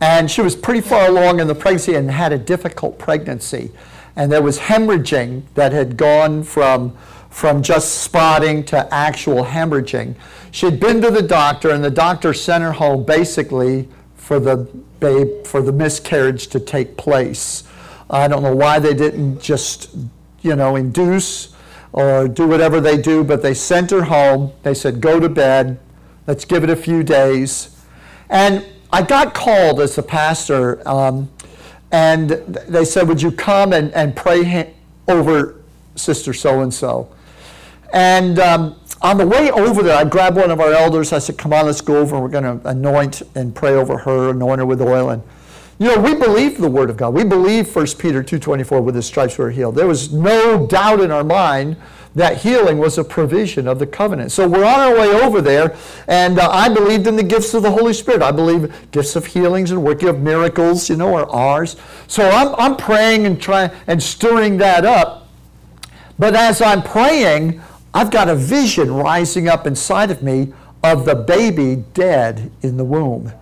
And 0.00 0.30
she 0.30 0.40
was 0.40 0.56
pretty 0.56 0.80
far 0.80 1.08
along 1.08 1.40
in 1.40 1.46
the 1.46 1.54
pregnancy 1.54 1.94
and 1.94 2.10
had 2.10 2.32
a 2.32 2.38
difficult 2.38 2.98
pregnancy. 2.98 3.70
And 4.16 4.32
there 4.32 4.42
was 4.42 4.58
hemorrhaging 4.58 5.42
that 5.54 5.72
had 5.72 5.96
gone 5.96 6.42
from, 6.42 6.96
from 7.28 7.62
just 7.62 8.02
spotting 8.02 8.64
to 8.64 8.92
actual 8.92 9.44
hemorrhaging. 9.44 10.14
She 10.50 10.66
had 10.66 10.80
been 10.80 11.00
to 11.02 11.10
the 11.10 11.22
doctor, 11.22 11.70
and 11.70 11.84
the 11.84 11.90
doctor 11.90 12.32
sent 12.34 12.64
her 12.64 12.72
home 12.72 13.04
basically 13.04 13.88
for 14.16 14.40
the 14.40 14.56
babe, 15.00 15.46
for 15.46 15.62
the 15.62 15.72
miscarriage 15.72 16.48
to 16.48 16.60
take 16.60 16.96
place. 16.96 17.64
I 18.08 18.26
don't 18.26 18.42
know 18.42 18.56
why 18.56 18.78
they 18.78 18.94
didn't 18.94 19.40
just, 19.40 19.94
you 20.40 20.56
know, 20.56 20.76
induce 20.76 21.54
or 21.92 22.26
do 22.26 22.46
whatever 22.46 22.80
they 22.80 22.96
do, 22.96 23.22
but 23.22 23.42
they 23.42 23.54
sent 23.54 23.90
her 23.90 24.04
home. 24.04 24.52
They 24.62 24.74
said, 24.74 25.00
go 25.00 25.20
to 25.20 25.28
bed. 25.28 25.78
Let's 26.26 26.44
give 26.44 26.64
it 26.64 26.70
a 26.70 26.76
few 26.76 27.02
days. 27.02 27.76
And 28.28 28.64
I 28.92 29.02
got 29.02 29.34
called 29.34 29.80
as 29.80 29.96
a 29.98 30.02
pastor, 30.02 30.86
um, 30.88 31.30
and 31.92 32.30
they 32.30 32.84
said, 32.84 33.06
Would 33.08 33.22
you 33.22 33.30
come 33.30 33.72
and, 33.72 33.92
and 33.94 34.14
pray 34.14 34.74
over 35.08 35.60
Sister 35.96 36.32
so 36.32 36.60
and 36.60 36.72
so? 36.72 37.10
And 37.92 38.38
um, 38.38 38.80
on 39.02 39.16
the 39.16 39.26
way 39.26 39.50
over 39.50 39.82
there, 39.82 39.96
I 39.96 40.04
grabbed 40.04 40.36
one 40.36 40.50
of 40.50 40.60
our 40.60 40.72
elders. 40.72 41.12
I 41.12 41.18
said, 41.18 41.38
Come 41.38 41.52
on, 41.52 41.66
let's 41.66 41.80
go 41.80 41.98
over. 41.98 42.18
We're 42.18 42.28
going 42.28 42.60
to 42.60 42.68
anoint 42.68 43.22
and 43.34 43.54
pray 43.54 43.74
over 43.74 43.98
her, 43.98 44.30
anoint 44.30 44.58
her 44.58 44.66
with 44.66 44.82
oil. 44.82 45.10
And, 45.10 45.22
you 45.78 45.88
know, 45.88 46.00
we 46.00 46.14
believe 46.14 46.58
the 46.58 46.70
Word 46.70 46.90
of 46.90 46.96
God. 46.96 47.14
We 47.14 47.24
believe 47.24 47.74
1 47.74 47.86
Peter 47.98 48.22
2.24, 48.22 48.82
with 48.82 48.94
his 48.94 49.06
stripes 49.06 49.38
we 49.38 49.44
are 49.46 49.50
healed. 49.50 49.76
There 49.76 49.86
was 49.86 50.12
no 50.12 50.66
doubt 50.66 51.00
in 51.00 51.10
our 51.10 51.24
mind 51.24 51.76
that 52.14 52.38
healing 52.38 52.78
was 52.78 52.98
a 52.98 53.04
provision 53.04 53.68
of 53.68 53.78
the 53.78 53.86
covenant. 53.86 54.32
So 54.32 54.48
we're 54.48 54.64
on 54.64 54.80
our 54.80 54.94
way 54.94 55.08
over 55.08 55.40
there, 55.40 55.76
and 56.08 56.38
uh, 56.38 56.50
I 56.50 56.68
believed 56.68 57.06
in 57.06 57.16
the 57.16 57.22
gifts 57.22 57.54
of 57.54 57.62
the 57.62 57.70
Holy 57.70 57.92
Spirit. 57.92 58.22
I 58.22 58.32
believe 58.32 58.90
gifts 58.90 59.14
of 59.16 59.26
healings 59.26 59.70
and 59.70 59.82
working 59.82 60.08
of 60.08 60.20
miracles, 60.20 60.88
you 60.90 60.96
know, 60.96 61.14
are 61.14 61.28
ours. 61.28 61.76
So 62.08 62.28
I'm, 62.28 62.54
I'm 62.56 62.76
praying 62.76 63.26
and 63.26 63.40
trying 63.40 63.70
and 63.86 64.02
stirring 64.02 64.56
that 64.58 64.84
up. 64.84 65.28
But 66.18 66.34
as 66.34 66.60
I'm 66.60 66.82
praying, 66.82 67.62
I've 67.94 68.10
got 68.10 68.28
a 68.28 68.34
vision 68.34 68.92
rising 68.92 69.48
up 69.48 69.66
inside 69.66 70.10
of 70.10 70.22
me 70.22 70.52
of 70.82 71.04
the 71.04 71.14
baby 71.14 71.84
dead 71.94 72.50
in 72.62 72.76
the 72.76 72.84
womb. 72.84 73.32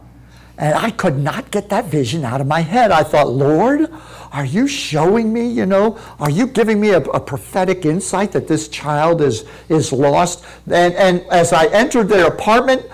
And 0.58 0.74
I 0.74 0.90
could 0.90 1.16
not 1.16 1.52
get 1.52 1.68
that 1.68 1.84
vision 1.84 2.24
out 2.24 2.40
of 2.40 2.48
my 2.48 2.60
head. 2.60 2.90
I 2.90 3.04
thought, 3.04 3.30
Lord, 3.30 3.92
are 4.32 4.44
you 4.44 4.66
showing 4.66 5.32
me, 5.32 5.48
you 5.48 5.66
know, 5.66 5.98
are 6.18 6.28
you 6.28 6.48
giving 6.48 6.80
me 6.80 6.90
a, 6.90 7.00
a, 7.00 7.20
prophetic 7.20 7.86
insight 7.86 8.32
that 8.32 8.48
this 8.48 8.66
child 8.68 9.22
is, 9.22 9.44
is 9.68 9.92
lost? 9.92 10.44
And, 10.66 10.94
and 10.94 11.20
as 11.30 11.52
I 11.52 11.66
entered 11.66 12.08
their 12.08 12.26
apartment, 12.26 12.86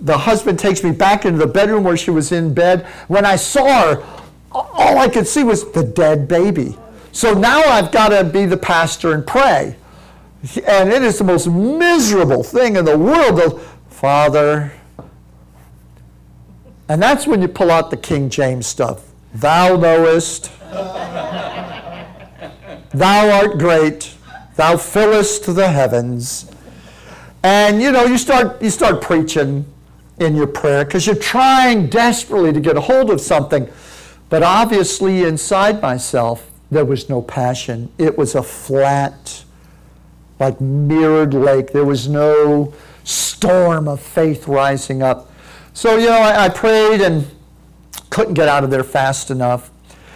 the 0.00 0.16
husband 0.16 0.58
takes 0.58 0.82
me 0.82 0.92
back 0.92 1.26
into 1.26 1.38
the 1.38 1.46
bedroom 1.46 1.84
where 1.84 1.96
she 1.96 2.10
was 2.10 2.32
in 2.32 2.54
bed. 2.54 2.86
When 3.08 3.26
I 3.26 3.36
saw 3.36 3.94
her, 3.94 4.22
all 4.50 4.98
I 4.98 5.08
could 5.08 5.28
see 5.28 5.44
was 5.44 5.70
the 5.72 5.84
dead 5.84 6.26
baby. 6.26 6.76
So 7.12 7.34
now 7.34 7.60
I've 7.60 7.92
got 7.92 8.08
to 8.08 8.24
be 8.24 8.46
the 8.46 8.56
pastor 8.56 9.12
and 9.12 9.26
pray. 9.26 9.76
And 10.66 10.90
it 10.90 11.02
is 11.02 11.18
the 11.18 11.24
most 11.24 11.46
miserable 11.48 12.42
thing 12.42 12.76
in 12.76 12.86
the 12.86 12.96
world. 12.96 13.60
Father, 13.90 14.72
and 16.90 17.00
that's 17.00 17.24
when 17.24 17.40
you 17.40 17.46
pull 17.46 17.70
out 17.70 17.92
the 17.92 17.96
King 17.96 18.28
James 18.28 18.66
stuff. 18.66 19.04
Thou 19.32 19.76
knowest, 19.76 20.50
thou 22.90 23.30
art 23.30 23.58
great, 23.60 24.12
thou 24.56 24.76
fillest 24.76 25.54
the 25.54 25.68
heavens. 25.68 26.50
And 27.44 27.80
you 27.80 27.92
know, 27.92 28.06
you 28.06 28.18
start 28.18 28.60
you 28.60 28.70
start 28.70 29.00
preaching 29.00 29.64
in 30.18 30.34
your 30.34 30.48
prayer 30.48 30.84
because 30.84 31.06
you're 31.06 31.14
trying 31.14 31.86
desperately 31.86 32.52
to 32.52 32.60
get 32.60 32.76
a 32.76 32.80
hold 32.80 33.10
of 33.10 33.20
something. 33.20 33.70
But 34.28 34.42
obviously 34.42 35.22
inside 35.22 35.80
myself 35.80 36.50
there 36.72 36.84
was 36.84 37.08
no 37.08 37.22
passion. 37.22 37.92
It 37.98 38.18
was 38.18 38.34
a 38.34 38.42
flat, 38.42 39.44
like 40.40 40.60
mirrored 40.60 41.34
lake. 41.34 41.70
There 41.70 41.84
was 41.84 42.08
no 42.08 42.74
storm 43.04 43.86
of 43.86 44.00
faith 44.00 44.48
rising 44.48 45.04
up. 45.04 45.29
So, 45.72 45.96
you 45.96 46.06
know, 46.06 46.20
I, 46.20 46.46
I 46.46 46.48
prayed 46.48 47.00
and 47.00 47.26
couldn't 48.10 48.34
get 48.34 48.48
out 48.48 48.64
of 48.64 48.70
there 48.70 48.84
fast 48.84 49.30
enough. 49.30 49.70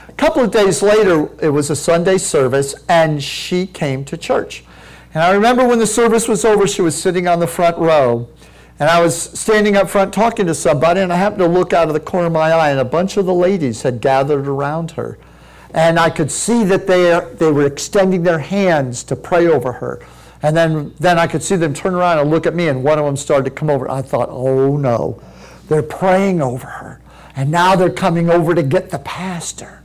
A 0.09 0.13
couple 0.13 0.43
of 0.43 0.51
days 0.51 0.83
later, 0.83 1.29
it 1.41 1.51
was 1.51 1.71
a 1.71 1.77
Sunday 1.77 2.19
service, 2.19 2.75
and 2.89 3.23
she 3.23 3.67
came 3.67 4.05
to 4.07 4.17
church. 4.17 4.65
And 5.13 5.23
I 5.23 5.33
remember 5.33 5.67
when 5.67 5.79
the 5.79 5.87
service 5.87 6.29
was 6.29 6.45
over, 6.45 6.67
she 6.67 6.83
was 6.83 7.01
sitting 7.01 7.29
on 7.29 7.39
the 7.39 7.47
front 7.47 7.79
row. 7.79 8.29
And 8.81 8.91
I 8.91 9.01
was 9.01 9.17
standing 9.17 9.77
up 9.77 9.89
front 9.89 10.13
talking 10.13 10.47
to 10.47 10.55
somebody, 10.55 11.01
and 11.01 11.13
I 11.13 11.17
happened 11.17 11.41
to 11.41 11.47
look 11.47 11.73
out 11.73 11.87
of 11.87 11.95
the 11.95 12.01
corner 12.01 12.27
of 12.27 12.33
my 12.33 12.51
eye, 12.51 12.71
and 12.71 12.81
a 12.81 12.85
bunch 12.85 13.17
of 13.17 13.25
the 13.25 13.35
ladies 13.35 13.83
had 13.83 14.01
gathered 14.01 14.49
around 14.49 14.93
her. 14.93 15.19
And 15.73 15.99
I 15.99 16.11
could 16.11 16.31
see 16.31 16.65
that 16.65 16.89
they, 16.89 17.21
they 17.37 17.53
were 17.53 17.67
extending 17.67 18.25
their 18.25 18.41
hands 18.41 19.05
to 19.05 19.17
pray 19.17 19.47
over 19.47 19.73
her. 19.73 20.05
And 20.43 20.57
then, 20.57 20.93
then 20.99 21.19
I 21.19 21.29
could 21.29 21.43
see 21.43 21.57
them 21.57 21.73
turn 21.73 21.95
around 21.95 22.19
and 22.19 22.31
look 22.31 22.47
at 22.47 22.55
me, 22.55 22.69
and 22.69 22.83
one 22.83 22.99
of 22.99 23.05
them 23.05 23.17
started 23.17 23.45
to 23.45 23.51
come 23.51 23.71
over. 23.71 23.89
I 23.89 24.03
thought, 24.03 24.29
oh 24.31 24.77
no, 24.77 25.21
they're 25.69 25.83
praying 25.83 26.43
over 26.43 26.67
her. 26.67 27.01
And 27.37 27.51
now 27.51 27.75
they're 27.75 27.91
coming 27.91 28.31
over 28.31 28.55
to 28.55 28.63
get 28.63 28.91
the 28.91 28.99
pastor 29.01 29.83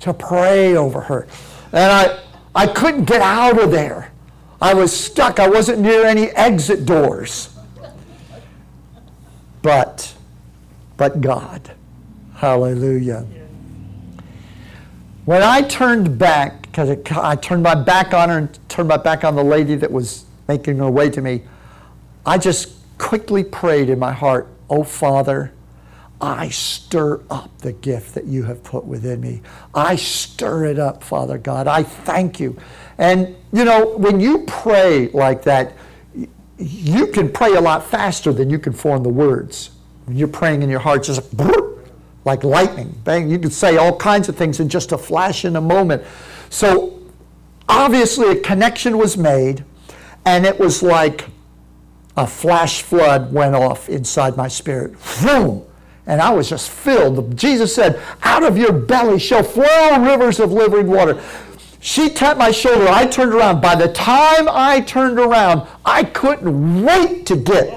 to 0.00 0.14
pray 0.14 0.76
over 0.76 1.00
her. 1.00 1.26
And 1.72 1.92
I, 1.92 2.20
I 2.54 2.66
couldn't 2.66 3.04
get 3.04 3.20
out 3.20 3.60
of 3.60 3.70
there. 3.70 4.12
I 4.60 4.74
was 4.74 4.92
stuck. 4.92 5.40
I 5.40 5.48
wasn't 5.48 5.80
near 5.80 6.04
any 6.04 6.26
exit 6.28 6.86
doors. 6.86 7.56
But, 9.62 10.14
but 10.96 11.20
God. 11.20 11.72
Hallelujah. 12.34 13.26
When 15.24 15.42
I 15.42 15.62
turned 15.62 16.18
back, 16.18 16.62
because 16.62 16.90
I 17.12 17.36
turned 17.36 17.62
my 17.62 17.76
back 17.76 18.12
on 18.12 18.28
her 18.28 18.38
and 18.38 18.68
turned 18.68 18.88
my 18.88 18.96
back 18.96 19.22
on 19.24 19.36
the 19.36 19.44
lady 19.44 19.76
that 19.76 19.90
was 19.90 20.24
making 20.48 20.78
her 20.78 20.90
way 20.90 21.10
to 21.10 21.20
me, 21.20 21.42
I 22.26 22.38
just 22.38 22.74
quickly 22.98 23.44
prayed 23.44 23.88
in 23.88 23.98
my 24.00 24.12
heart, 24.12 24.48
Oh 24.72 24.84
Father, 24.84 25.52
I 26.18 26.48
stir 26.48 27.20
up 27.28 27.58
the 27.58 27.74
gift 27.74 28.14
that 28.14 28.24
you 28.24 28.44
have 28.44 28.64
put 28.64 28.86
within 28.86 29.20
me. 29.20 29.42
I 29.74 29.96
stir 29.96 30.64
it 30.64 30.78
up, 30.78 31.04
Father 31.04 31.36
God. 31.36 31.66
I 31.66 31.82
thank 31.82 32.40
you. 32.40 32.56
And, 32.96 33.36
you 33.52 33.66
know, 33.66 33.98
when 33.98 34.18
you 34.18 34.44
pray 34.46 35.08
like 35.08 35.42
that, 35.42 35.74
you 36.56 37.08
can 37.08 37.30
pray 37.30 37.52
a 37.52 37.60
lot 37.60 37.84
faster 37.84 38.32
than 38.32 38.48
you 38.48 38.58
can 38.58 38.72
form 38.72 39.02
the 39.02 39.10
words. 39.10 39.72
When 40.06 40.16
you're 40.16 40.26
praying 40.26 40.62
in 40.62 40.70
your 40.70 40.80
heart, 40.80 41.02
just 41.02 41.20
like 42.24 42.42
lightning, 42.42 42.98
bang, 43.04 43.28
you 43.28 43.38
can 43.38 43.50
say 43.50 43.76
all 43.76 43.94
kinds 43.98 44.30
of 44.30 44.36
things 44.36 44.58
in 44.58 44.70
just 44.70 44.92
a 44.92 44.98
flash 44.98 45.44
in 45.44 45.56
a 45.56 45.60
moment. 45.60 46.02
So, 46.48 46.98
obviously, 47.68 48.30
a 48.30 48.40
connection 48.40 48.96
was 48.96 49.18
made, 49.18 49.66
and 50.24 50.46
it 50.46 50.58
was 50.58 50.82
like 50.82 51.26
a 52.16 52.26
flash 52.26 52.82
flood 52.82 53.32
went 53.32 53.54
off 53.54 53.88
inside 53.88 54.36
my 54.36 54.48
spirit. 54.48 54.94
Boom! 55.22 55.64
And 56.06 56.20
I 56.20 56.30
was 56.34 56.48
just 56.48 56.70
filled. 56.70 57.36
Jesus 57.36 57.74
said, 57.74 58.00
Out 58.22 58.42
of 58.42 58.58
your 58.58 58.72
belly 58.72 59.18
shall 59.18 59.42
flow 59.42 59.98
rivers 60.00 60.40
of 60.40 60.52
living 60.52 60.88
water. 60.88 61.22
She 61.80 62.10
tapped 62.10 62.38
my 62.38 62.50
shoulder. 62.50 62.88
I 62.88 63.06
turned 63.06 63.32
around. 63.32 63.60
By 63.60 63.74
the 63.74 63.92
time 63.92 64.48
I 64.48 64.80
turned 64.80 65.18
around, 65.18 65.66
I 65.84 66.04
couldn't 66.04 66.84
wait 66.84 67.26
to 67.26 67.36
get 67.36 67.70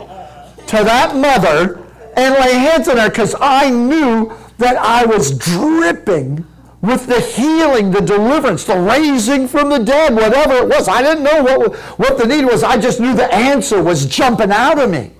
to 0.67 0.77
that 0.77 1.15
mother 1.15 1.83
and 2.15 2.33
lay 2.35 2.53
hands 2.53 2.87
on 2.87 2.97
her 2.97 3.09
because 3.09 3.35
I 3.39 3.69
knew 3.69 4.31
that 4.57 4.77
I 4.77 5.05
was 5.05 5.37
dripping 5.37 6.45
with 6.85 7.07
the 7.07 7.19
healing, 7.19 7.91
the 7.91 8.01
deliverance, 8.01 8.63
the 8.63 8.77
raising 8.77 9.47
from 9.47 9.69
the 9.69 9.79
dead, 9.79 10.13
whatever 10.13 10.53
it 10.55 10.67
was. 10.67 10.87
I 10.87 11.01
didn't 11.01 11.23
know 11.23 11.43
what, 11.43 11.75
what 11.99 12.17
the 12.17 12.25
need 12.25 12.45
was. 12.45 12.63
I 12.63 12.77
just 12.77 12.99
knew 12.99 13.15
the 13.15 13.33
answer 13.33 13.81
was 13.81 14.05
jumping 14.05 14.51
out 14.51 14.79
of 14.79 14.89
me. 14.89 15.11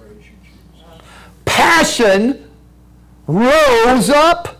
Passion 1.45 2.49
rose 3.28 4.09
up, 4.09 4.57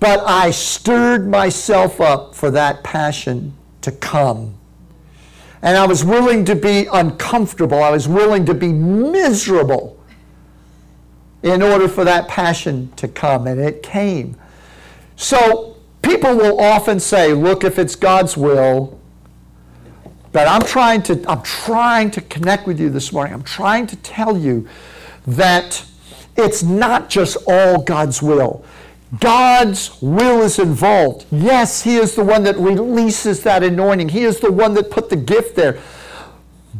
but 0.00 0.20
I 0.26 0.50
stirred 0.50 1.28
myself 1.28 2.00
up 2.00 2.34
for 2.34 2.50
that 2.50 2.84
passion 2.84 3.54
to 3.80 3.92
come. 3.92 4.54
And 5.62 5.76
I 5.76 5.86
was 5.86 6.04
willing 6.04 6.44
to 6.44 6.54
be 6.54 6.86
uncomfortable. 6.92 7.82
I 7.82 7.90
was 7.90 8.06
willing 8.06 8.44
to 8.46 8.54
be 8.54 8.72
miserable 8.72 9.98
in 11.42 11.62
order 11.62 11.88
for 11.88 12.04
that 12.04 12.28
passion 12.28 12.92
to 12.96 13.08
come, 13.08 13.46
and 13.46 13.60
it 13.60 13.82
came. 13.82 14.36
So 15.16 15.77
people 16.08 16.34
will 16.36 16.58
often 16.58 16.98
say, 16.98 17.34
look, 17.34 17.64
if 17.64 17.78
it's 17.78 17.94
God's 17.94 18.36
will, 18.36 18.98
but 20.32 20.48
I'm 20.48 20.62
trying 20.62 21.02
to 21.04 21.24
I'm 21.30 21.42
trying 21.42 22.10
to 22.12 22.20
connect 22.20 22.66
with 22.66 22.80
you 22.80 22.90
this 22.90 23.12
morning. 23.12 23.34
I'm 23.34 23.42
trying 23.42 23.86
to 23.88 23.96
tell 23.96 24.36
you 24.36 24.68
that 25.26 25.84
it's 26.36 26.62
not 26.62 27.10
just 27.10 27.36
all 27.46 27.82
God's 27.82 28.22
will. 28.22 28.64
God's 29.20 30.00
will 30.02 30.42
is 30.42 30.58
involved. 30.58 31.26
Yes, 31.30 31.82
He 31.82 31.96
is 31.96 32.14
the 32.14 32.24
one 32.24 32.42
that 32.44 32.56
releases 32.56 33.42
that 33.42 33.62
anointing. 33.62 34.10
He 34.10 34.24
is 34.24 34.38
the 34.40 34.52
one 34.52 34.74
that 34.74 34.90
put 34.90 35.08
the 35.08 35.16
gift 35.16 35.56
there. 35.56 35.78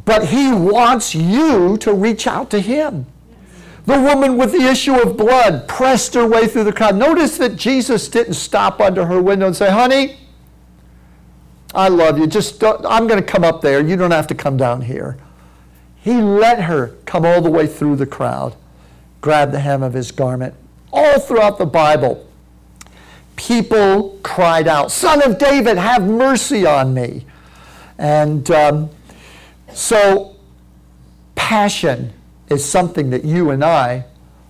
But 0.04 0.28
He 0.28 0.52
wants 0.52 1.14
you 1.14 1.78
to 1.78 1.92
reach 1.92 2.26
out 2.26 2.50
to 2.50 2.60
Him. 2.60 3.06
The 3.88 3.98
woman 3.98 4.36
with 4.36 4.52
the 4.52 4.68
issue 4.68 5.00
of 5.00 5.16
blood 5.16 5.66
pressed 5.66 6.12
her 6.12 6.26
way 6.26 6.46
through 6.46 6.64
the 6.64 6.74
crowd. 6.74 6.94
Notice 6.94 7.38
that 7.38 7.56
Jesus 7.56 8.06
didn't 8.06 8.34
stop 8.34 8.82
under 8.82 9.06
her 9.06 9.22
window 9.22 9.46
and 9.46 9.56
say, 9.56 9.70
Honey, 9.70 10.18
I 11.74 11.88
love 11.88 12.18
you. 12.18 12.26
Just 12.26 12.62
I'm 12.62 13.06
going 13.06 13.18
to 13.18 13.24
come 13.24 13.44
up 13.44 13.62
there. 13.62 13.80
You 13.80 13.96
don't 13.96 14.10
have 14.10 14.26
to 14.26 14.34
come 14.34 14.58
down 14.58 14.82
here. 14.82 15.16
He 15.96 16.20
let 16.20 16.64
her 16.64 16.98
come 17.06 17.24
all 17.24 17.40
the 17.40 17.50
way 17.50 17.66
through 17.66 17.96
the 17.96 18.04
crowd, 18.04 18.56
grab 19.22 19.52
the 19.52 19.60
hem 19.60 19.82
of 19.82 19.94
his 19.94 20.10
garment. 20.10 20.54
All 20.92 21.18
throughout 21.18 21.56
the 21.56 21.64
Bible, 21.64 22.28
people 23.36 24.18
cried 24.22 24.68
out, 24.68 24.92
Son 24.92 25.22
of 25.22 25.38
David, 25.38 25.78
have 25.78 26.02
mercy 26.06 26.66
on 26.66 26.92
me. 26.92 27.24
And 27.96 28.50
um, 28.50 28.90
so, 29.72 30.36
passion 31.34 32.12
is 32.50 32.64
something 32.64 33.10
that 33.10 33.24
you 33.24 33.50
and 33.50 33.64
I 33.64 34.04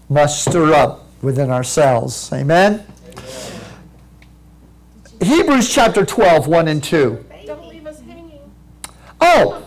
must 0.09 0.45
stir 0.45 0.73
up 0.73 1.07
within 1.23 1.51
ourselves. 1.51 2.33
Amen? 2.33 2.85
Amen. 2.85 3.61
Hebrews 5.21 5.73
chapter 5.73 6.05
12, 6.05 6.47
1 6.47 6.69
and 6.69 6.83
2. 6.83 7.25
Don't 7.47 7.67
leave 7.69 7.87
us 7.87 8.01
hanging. 8.01 8.41
Oh, 9.21 9.65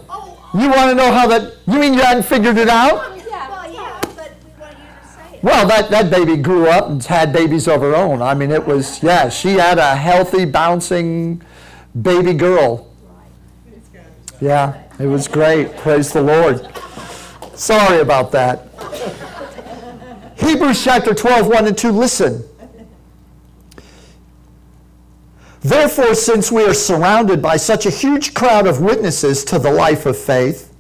you 0.54 0.70
want 0.70 0.90
to 0.90 0.96
know 0.96 1.12
how 1.12 1.28
that, 1.28 1.54
you 1.68 1.80
mean 1.80 1.94
you 1.94 2.02
hadn't 2.02 2.24
figured 2.24 2.58
it 2.58 2.70
out? 2.70 3.20
Well, 5.44 5.68
that, 5.68 5.90
that 5.90 6.12
baby 6.12 6.38
grew 6.38 6.68
up 6.68 6.90
and 6.90 7.04
had 7.04 7.34
babies 7.34 7.68
of 7.68 7.82
her 7.82 7.96
own. 7.96 8.22
I 8.22 8.36
mean, 8.36 8.52
it 8.52 8.64
was, 8.64 9.02
yeah, 9.02 9.28
she 9.28 9.54
had 9.54 9.80
a 9.80 9.96
healthy, 9.96 10.46
bouncing 10.46 11.42
baby 12.00 12.34
girl. 12.36 12.88
Yeah, 14.40 14.84
it 15.00 15.08
was 15.08 15.28
great. 15.28 15.76
Praise 15.78 16.14
the 16.14 16.22
Lord. 16.22 16.68
Sorry 17.62 18.00
about 18.00 18.32
that. 18.32 18.70
Hebrews 20.36 20.84
chapter 20.84 21.14
12, 21.14 21.48
1 21.48 21.68
and 21.68 21.78
2. 21.78 21.92
Listen. 21.92 22.44
Therefore, 25.60 26.16
since 26.16 26.52
we 26.52 26.66
are 26.66 26.74
surrounded 26.74 27.40
by 27.40 27.58
such 27.58 27.86
a 27.86 27.92
huge 27.92 28.34
crowd 28.34 28.66
of 28.66 28.82
witnesses 28.82 29.46
to 29.46 29.60
the 29.60 29.70
life 29.70 30.08
of 30.08 30.18
faith, 30.18 30.74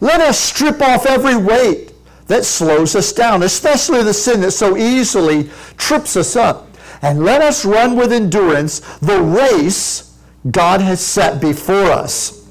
let 0.00 0.22
us 0.22 0.40
strip 0.40 0.80
off 0.80 1.04
every 1.04 1.36
weight 1.36 1.92
that 2.26 2.46
slows 2.46 2.96
us 2.96 3.12
down, 3.12 3.42
especially 3.42 4.02
the 4.02 4.14
sin 4.14 4.40
that 4.40 4.52
so 4.52 4.78
easily 4.78 5.50
trips 5.76 6.16
us 6.16 6.36
up. 6.36 6.74
And 7.02 7.22
let 7.22 7.42
us 7.42 7.66
run 7.66 7.96
with 7.96 8.14
endurance 8.14 8.80
the 9.00 9.20
race 9.20 10.18
God 10.50 10.80
has 10.80 11.02
set 11.02 11.38
before 11.38 11.90
us. 11.90 12.48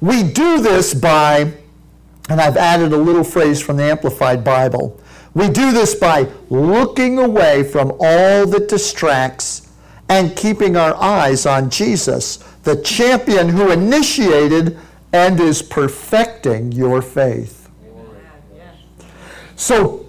We 0.00 0.22
do 0.22 0.62
this 0.62 0.94
by 0.94 1.52
and 2.28 2.40
I've 2.40 2.56
added 2.56 2.92
a 2.92 2.96
little 2.96 3.24
phrase 3.24 3.60
from 3.60 3.76
the 3.76 3.84
Amplified 3.84 4.42
Bible. 4.42 5.00
We 5.34 5.48
do 5.48 5.72
this 5.72 5.94
by 5.94 6.28
looking 6.48 7.18
away 7.18 7.62
from 7.62 7.92
all 8.00 8.46
that 8.46 8.68
distracts 8.68 9.68
and 10.08 10.36
keeping 10.36 10.76
our 10.76 10.94
eyes 10.96 11.46
on 11.46 11.70
Jesus, 11.70 12.38
the 12.62 12.76
champion 12.82 13.48
who 13.48 13.70
initiated 13.70 14.78
and 15.12 15.38
is 15.38 15.62
perfecting 15.62 16.72
your 16.72 17.02
faith. 17.02 17.68
So, 19.56 20.06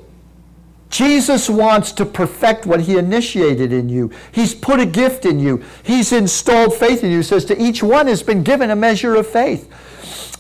Jesus 0.89 1.49
wants 1.49 1.91
to 1.93 2.05
perfect 2.05 2.65
what 2.65 2.82
he 2.82 2.97
initiated 2.97 3.74
in 3.74 3.89
you. 3.89 4.11
He's 4.32 4.55
put 4.55 4.80
a 4.80 4.86
gift 4.86 5.26
in 5.26 5.39
you. 5.39 5.63
He's 5.84 6.11
installed 6.11 6.74
faith 6.74 7.03
in 7.03 7.11
you. 7.11 7.18
He 7.18 7.24
says 7.24 7.45
to 7.45 7.61
each 7.61 7.84
one 7.84 8.07
has 8.07 8.24
been 8.24 8.43
given 8.43 8.72
a 8.72 8.76
measure 8.76 9.15
of 9.15 9.28
faith. 9.28 9.70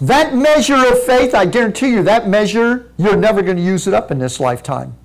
That 0.01 0.35
measure 0.35 0.75
of 0.75 1.03
faith, 1.03 1.33
I 1.33 1.45
guarantee 1.45 1.89
you, 1.89 2.03
that 2.03 2.27
measure, 2.27 2.91
you're 2.97 3.17
never 3.17 3.41
going 3.41 3.57
to 3.57 3.63
use 3.63 3.87
it 3.87 3.93
up 3.93 4.11
in 4.11 4.19
this 4.19 4.39
lifetime. 4.39 4.95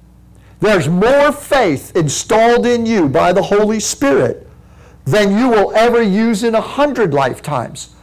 There's 0.60 0.88
more 0.88 1.32
faith 1.32 1.96
installed 1.96 2.66
in 2.66 2.86
you 2.86 3.08
by 3.08 3.32
the 3.32 3.42
Holy 3.42 3.80
Spirit 3.80 4.46
than 5.04 5.36
you 5.36 5.48
will 5.48 5.74
ever 5.74 6.02
use 6.02 6.44
in 6.44 6.54
a 6.54 6.60
hundred 6.60 7.12
lifetimes. 7.14 7.94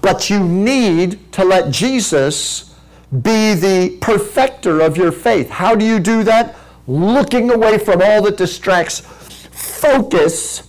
But 0.00 0.30
you 0.30 0.40
need 0.40 1.32
to 1.32 1.44
let 1.44 1.72
Jesus 1.72 2.74
be 3.10 3.54
the 3.54 3.98
perfecter 4.00 4.80
of 4.80 4.96
your 4.96 5.12
faith. 5.12 5.50
How 5.50 5.74
do 5.74 5.84
you 5.84 5.98
do 5.98 6.24
that? 6.24 6.56
Looking 6.86 7.50
away 7.50 7.78
from 7.78 8.02
all 8.02 8.22
that 8.22 8.36
distracts. 8.36 9.00
Focus 9.00 10.68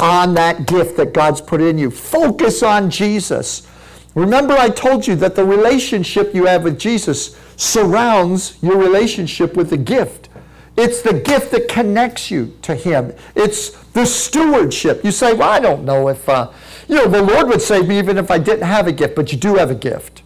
on 0.00 0.34
that 0.34 0.66
gift 0.66 0.96
that 0.96 1.14
God's 1.14 1.40
put 1.40 1.60
in 1.60 1.78
you. 1.78 1.90
Focus 1.90 2.62
on 2.62 2.90
Jesus. 2.90 3.66
Remember, 4.14 4.54
I 4.54 4.68
told 4.68 5.06
you 5.06 5.16
that 5.16 5.34
the 5.34 5.44
relationship 5.44 6.34
you 6.34 6.46
have 6.46 6.62
with 6.62 6.78
Jesus 6.78 7.36
surrounds 7.56 8.58
your 8.62 8.76
relationship 8.76 9.56
with 9.56 9.70
the 9.70 9.76
gift. 9.76 10.28
It's 10.76 11.02
the 11.02 11.14
gift 11.14 11.50
that 11.52 11.68
connects 11.68 12.30
you 12.30 12.56
to 12.62 12.74
Him. 12.74 13.12
It's 13.34 13.70
the 13.92 14.04
stewardship. 14.04 15.04
You 15.04 15.10
say, 15.10 15.32
Well, 15.32 15.48
I 15.48 15.60
don't 15.60 15.84
know 15.84 16.08
if, 16.08 16.28
uh, 16.28 16.50
you 16.88 16.96
know, 16.96 17.06
the 17.06 17.22
Lord 17.22 17.48
would 17.48 17.62
save 17.62 17.88
me 17.88 17.98
even 17.98 18.18
if 18.18 18.30
I 18.30 18.38
didn't 18.38 18.66
have 18.66 18.86
a 18.86 18.92
gift, 18.92 19.14
but 19.14 19.32
you 19.32 19.38
do 19.38 19.56
have 19.56 19.70
a 19.70 19.74
gift. 19.74 20.22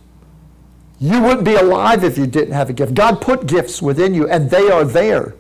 You 1.00 1.22
wouldn't 1.22 1.44
be 1.44 1.54
alive 1.54 2.02
if 2.02 2.18
you 2.18 2.26
didn't 2.26 2.54
have 2.54 2.70
a 2.70 2.72
gift. 2.72 2.94
God 2.94 3.20
put 3.20 3.46
gifts 3.46 3.80
within 3.80 4.14
you, 4.14 4.28
and 4.28 4.50
they 4.50 4.70
are 4.70 4.84
there. 4.84 5.34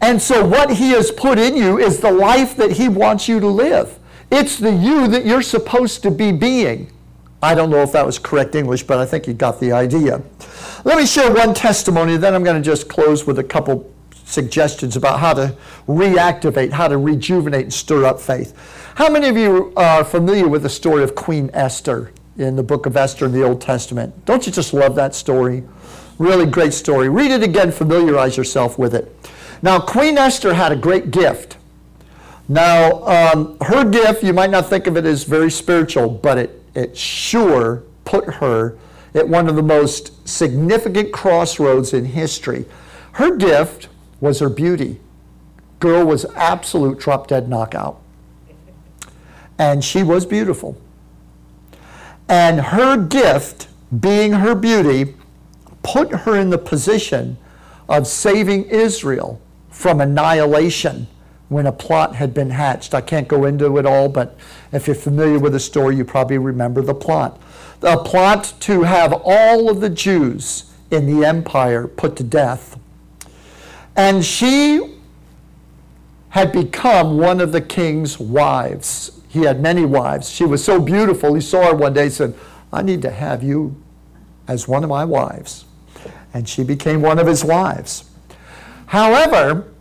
And 0.00 0.20
so, 0.20 0.44
what 0.44 0.72
He 0.74 0.90
has 0.90 1.10
put 1.10 1.38
in 1.38 1.56
you 1.56 1.78
is 1.78 2.00
the 2.00 2.12
life 2.12 2.56
that 2.56 2.72
He 2.72 2.88
wants 2.88 3.28
you 3.28 3.40
to 3.40 3.48
live. 3.48 3.98
It's 4.30 4.58
the 4.58 4.72
you 4.72 5.06
that 5.08 5.24
you're 5.24 5.42
supposed 5.42 6.02
to 6.02 6.10
be 6.10 6.32
being. 6.32 6.90
I 7.46 7.54
don't 7.54 7.70
know 7.70 7.80
if 7.80 7.92
that 7.92 8.04
was 8.04 8.18
correct 8.18 8.56
English, 8.56 8.82
but 8.82 8.98
I 8.98 9.06
think 9.06 9.28
you 9.28 9.32
got 9.32 9.60
the 9.60 9.70
idea. 9.70 10.20
Let 10.84 10.98
me 10.98 11.06
share 11.06 11.32
one 11.32 11.54
testimony, 11.54 12.16
then 12.16 12.34
I'm 12.34 12.42
going 12.42 12.60
to 12.60 12.70
just 12.70 12.88
close 12.88 13.24
with 13.24 13.38
a 13.38 13.44
couple 13.44 13.88
suggestions 14.24 14.96
about 14.96 15.20
how 15.20 15.32
to 15.34 15.56
reactivate, 15.86 16.72
how 16.72 16.88
to 16.88 16.98
rejuvenate 16.98 17.62
and 17.62 17.72
stir 17.72 18.04
up 18.04 18.18
faith. 18.20 18.52
How 18.96 19.08
many 19.08 19.28
of 19.28 19.36
you 19.36 19.72
are 19.76 20.02
familiar 20.02 20.48
with 20.48 20.64
the 20.64 20.68
story 20.68 21.04
of 21.04 21.14
Queen 21.14 21.48
Esther 21.52 22.10
in 22.36 22.56
the 22.56 22.64
book 22.64 22.84
of 22.84 22.96
Esther 22.96 23.26
in 23.26 23.32
the 23.32 23.44
Old 23.44 23.60
Testament? 23.60 24.24
Don't 24.24 24.44
you 24.44 24.50
just 24.50 24.74
love 24.74 24.96
that 24.96 25.14
story? 25.14 25.62
Really 26.18 26.46
great 26.46 26.74
story. 26.74 27.08
Read 27.08 27.30
it 27.30 27.44
again, 27.44 27.70
familiarize 27.70 28.36
yourself 28.36 28.76
with 28.76 28.92
it. 28.92 29.14
Now, 29.62 29.78
Queen 29.78 30.18
Esther 30.18 30.52
had 30.52 30.72
a 30.72 30.76
great 30.76 31.12
gift. 31.12 31.58
Now, 32.48 33.04
um, 33.04 33.56
her 33.60 33.84
gift, 33.84 34.24
you 34.24 34.32
might 34.32 34.50
not 34.50 34.68
think 34.68 34.88
of 34.88 34.96
it 34.96 35.04
as 35.04 35.22
very 35.22 35.50
spiritual, 35.52 36.08
but 36.08 36.38
it 36.38 36.55
it 36.76 36.96
sure 36.96 37.82
put 38.04 38.34
her 38.34 38.76
at 39.14 39.28
one 39.28 39.48
of 39.48 39.56
the 39.56 39.62
most 39.62 40.28
significant 40.28 41.12
crossroads 41.12 41.94
in 41.94 42.04
history. 42.04 42.66
Her 43.12 43.34
gift 43.34 43.88
was 44.20 44.40
her 44.40 44.50
beauty. 44.50 45.00
Girl 45.80 46.04
was 46.04 46.26
absolute 46.36 46.98
drop 46.98 47.28
dead 47.28 47.48
knockout. 47.48 48.00
And 49.58 49.82
she 49.82 50.02
was 50.02 50.26
beautiful. 50.26 50.76
And 52.28 52.60
her 52.60 52.96
gift, 52.98 53.68
being 54.00 54.32
her 54.32 54.54
beauty, 54.54 55.14
put 55.82 56.10
her 56.10 56.36
in 56.36 56.50
the 56.50 56.58
position 56.58 57.38
of 57.88 58.06
saving 58.06 58.64
Israel 58.64 59.40
from 59.70 60.00
annihilation 60.00 61.06
when 61.48 61.66
a 61.66 61.72
plot 61.72 62.14
had 62.16 62.34
been 62.34 62.50
hatched. 62.50 62.94
I 62.94 63.00
can't 63.00 63.28
go 63.28 63.44
into 63.44 63.78
it 63.78 63.86
all, 63.86 64.08
but 64.08 64.36
if 64.72 64.86
you're 64.86 64.96
familiar 64.96 65.38
with 65.38 65.52
the 65.52 65.60
story, 65.60 65.96
you 65.96 66.04
probably 66.04 66.38
remember 66.38 66.82
the 66.82 66.94
plot. 66.94 67.40
The 67.80 67.96
plot 67.98 68.54
to 68.60 68.82
have 68.82 69.12
all 69.24 69.70
of 69.70 69.80
the 69.80 69.90
Jews 69.90 70.72
in 70.90 71.06
the 71.06 71.26
empire 71.26 71.86
put 71.86 72.16
to 72.16 72.24
death. 72.24 72.78
And 73.94 74.24
she 74.24 74.96
had 76.30 76.52
become 76.52 77.16
one 77.16 77.40
of 77.40 77.52
the 77.52 77.60
king's 77.60 78.18
wives. 78.18 79.22
He 79.28 79.42
had 79.42 79.60
many 79.60 79.84
wives. 79.84 80.28
She 80.28 80.44
was 80.44 80.64
so 80.64 80.80
beautiful. 80.80 81.34
He 81.34 81.40
saw 81.40 81.68
her 81.68 81.74
one 81.74 81.94
day 81.94 82.04
and 82.04 82.12
said, 82.12 82.34
I 82.72 82.82
need 82.82 83.02
to 83.02 83.10
have 83.10 83.42
you 83.42 83.80
as 84.48 84.68
one 84.68 84.82
of 84.82 84.90
my 84.90 85.04
wives. 85.04 85.64
And 86.34 86.48
she 86.48 86.62
became 86.62 87.00
one 87.00 87.18
of 87.18 87.26
his 87.26 87.44
wives. 87.44 88.10
However, 88.86 89.72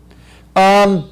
um, 0.55 1.11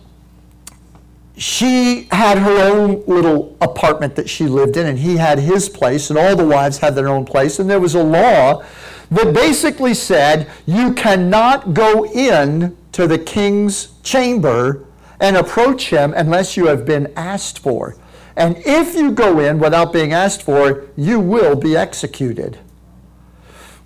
she 1.38 2.08
had 2.12 2.38
her 2.38 2.72
own 2.72 3.04
little 3.08 3.58
apartment 3.60 4.16
that 4.16 4.30
she 4.30 4.46
lived 4.46 4.78
in, 4.78 4.86
and 4.86 5.00
he 5.00 5.18
had 5.18 5.40
his 5.40 5.68
place, 5.68 6.10
and 6.10 6.20
all 6.20 6.36
the 6.36 6.46
wives 6.46 6.78
had 6.78 6.96
their 6.96 7.08
own 7.08 7.26
place. 7.26 7.60
And 7.60 7.70
there 7.70 7.80
was 7.80 7.96
a 7.96 8.04
law 8.04 8.64
that 9.10 9.34
basically 9.34 9.94
said 9.94 10.50
you 10.66 10.94
cannot 10.94 11.74
go 11.74 12.06
in 12.06 12.78
to 12.92 13.08
the 13.08 13.18
king's 13.18 14.00
chamber 14.04 14.86
and 15.20 15.38
approach 15.38 15.90
him 15.90 16.14
unless 16.16 16.56
you 16.58 16.68
have 16.68 16.86
been 16.86 17.12
asked 17.16 17.60
for. 17.60 17.96
And 18.36 18.58
if 18.66 18.96
you 18.96 19.12
go 19.12 19.40
in 19.40 19.60
without 19.60 19.94
being 19.94 20.14
asked 20.14 20.42
for, 20.42 20.88
you 20.96 21.20
will 21.20 21.56
be 21.56 21.78
executed. 21.78 22.60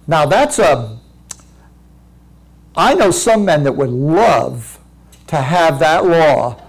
Now, 0.08 0.26
that's 0.26 0.60
a. 0.60 1.00
I 2.76 2.94
know 2.94 3.12
some 3.12 3.44
men 3.44 3.64
that 3.64 3.74
would 3.74 3.90
love 3.90 4.80
to 5.28 5.38
have 5.38 5.80
that 5.80 6.06
law. 6.06 6.62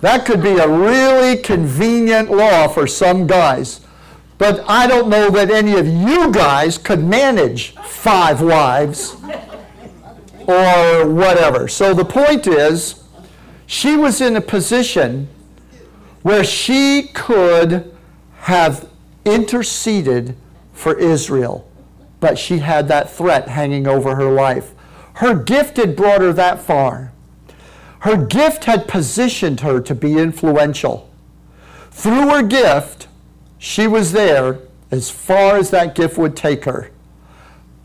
That 0.00 0.26
could 0.26 0.42
be 0.42 0.56
a 0.58 0.68
really 0.68 1.36
convenient 1.36 2.30
law 2.30 2.68
for 2.68 2.86
some 2.86 3.26
guys. 3.26 3.80
But 4.38 4.64
I 4.68 4.86
don't 4.86 5.08
know 5.08 5.30
that 5.30 5.50
any 5.50 5.76
of 5.76 5.86
you 5.86 6.30
guys 6.30 6.76
could 6.76 7.02
manage 7.02 7.74
five 7.76 8.42
wives 8.42 9.16
or 10.46 11.08
whatever. 11.08 11.68
So 11.68 11.94
the 11.94 12.04
point 12.04 12.46
is, 12.46 13.02
she 13.66 13.96
was 13.96 14.20
in 14.20 14.36
a 14.36 14.40
position 14.40 15.28
where 16.22 16.44
she 16.44 17.10
could 17.14 17.96
have 18.40 18.88
interceded 19.24 20.36
for 20.72 20.96
Israel, 20.98 21.68
but 22.20 22.38
she 22.38 22.58
had 22.58 22.88
that 22.88 23.10
threat 23.10 23.48
hanging 23.48 23.86
over 23.86 24.14
her 24.16 24.30
life. 24.30 24.72
Her 25.14 25.34
gift 25.34 25.78
had 25.78 25.96
brought 25.96 26.20
her 26.20 26.32
that 26.34 26.60
far. 26.60 27.12
Her 28.00 28.16
gift 28.16 28.64
had 28.64 28.88
positioned 28.88 29.60
her 29.60 29.80
to 29.80 29.94
be 29.94 30.18
influential. 30.18 31.10
Through 31.90 32.28
her 32.28 32.42
gift, 32.42 33.08
she 33.58 33.86
was 33.86 34.12
there 34.12 34.60
as 34.90 35.10
far 35.10 35.56
as 35.56 35.70
that 35.70 35.94
gift 35.94 36.18
would 36.18 36.36
take 36.36 36.64
her. 36.64 36.90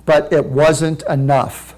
But 0.06 0.32
it 0.34 0.46
wasn't 0.46 1.04
enough. 1.10 1.76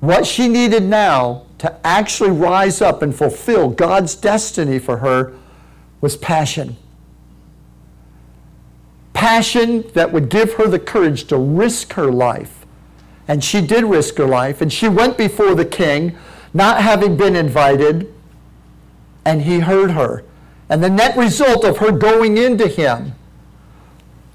What 0.00 0.26
she 0.26 0.48
needed 0.48 0.84
now 0.84 1.46
to 1.58 1.74
actually 1.84 2.30
rise 2.30 2.80
up 2.80 3.02
and 3.02 3.14
fulfill 3.14 3.68
God's 3.68 4.14
destiny 4.14 4.78
for 4.78 4.98
her 4.98 5.34
was 6.00 6.16
passion. 6.16 6.76
Passion 9.12 9.84
that 9.94 10.12
would 10.12 10.28
give 10.28 10.54
her 10.54 10.68
the 10.68 10.78
courage 10.78 11.24
to 11.24 11.36
risk 11.36 11.94
her 11.94 12.10
life. 12.12 12.64
And 13.26 13.42
she 13.42 13.60
did 13.60 13.84
risk 13.84 14.16
her 14.16 14.26
life. 14.26 14.60
And 14.60 14.72
she 14.72 14.88
went 14.88 15.18
before 15.18 15.54
the 15.56 15.64
king, 15.64 16.16
not 16.58 16.82
having 16.82 17.16
been 17.16 17.36
invited, 17.36 18.12
and 19.24 19.42
he 19.42 19.60
heard 19.60 19.92
her. 19.92 20.24
And 20.68 20.82
the 20.82 20.90
net 20.90 21.16
result 21.16 21.64
of 21.64 21.78
her 21.78 21.92
going 21.92 22.36
into 22.36 22.66
him 22.66 23.12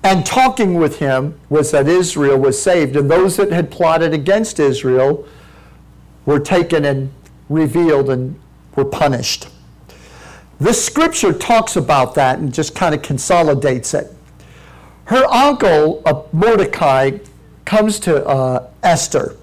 and 0.04 0.26
talking 0.26 0.76
with 0.76 1.00
him 1.00 1.38
was 1.50 1.72
that 1.72 1.88
Israel 1.88 2.38
was 2.38 2.60
saved. 2.60 2.96
And 2.96 3.12
those 3.12 3.36
that 3.36 3.52
had 3.52 3.70
plotted 3.70 4.14
against 4.14 4.58
Israel 4.58 5.28
were 6.26 6.40
taken 6.40 6.86
and 6.86 7.12
revealed 7.50 8.10
and 8.10 8.40
were 8.78 8.86
punished. 8.86 9.50
This 10.60 10.84
scripture 10.84 11.34
talks 11.34 11.76
about 11.76 12.16
that 12.16 12.40
and 12.40 12.54
just 12.54 12.74
kind 12.74 12.96
of 12.96 13.02
consolidates 13.02 13.94
it. 13.94 14.16
Her 15.06 15.26
uncle, 15.26 16.02
uh, 16.06 16.24
Mordecai, 16.32 17.18
comes 17.66 18.00
to 18.00 18.26
uh, 18.26 18.70
Esther 18.82 19.36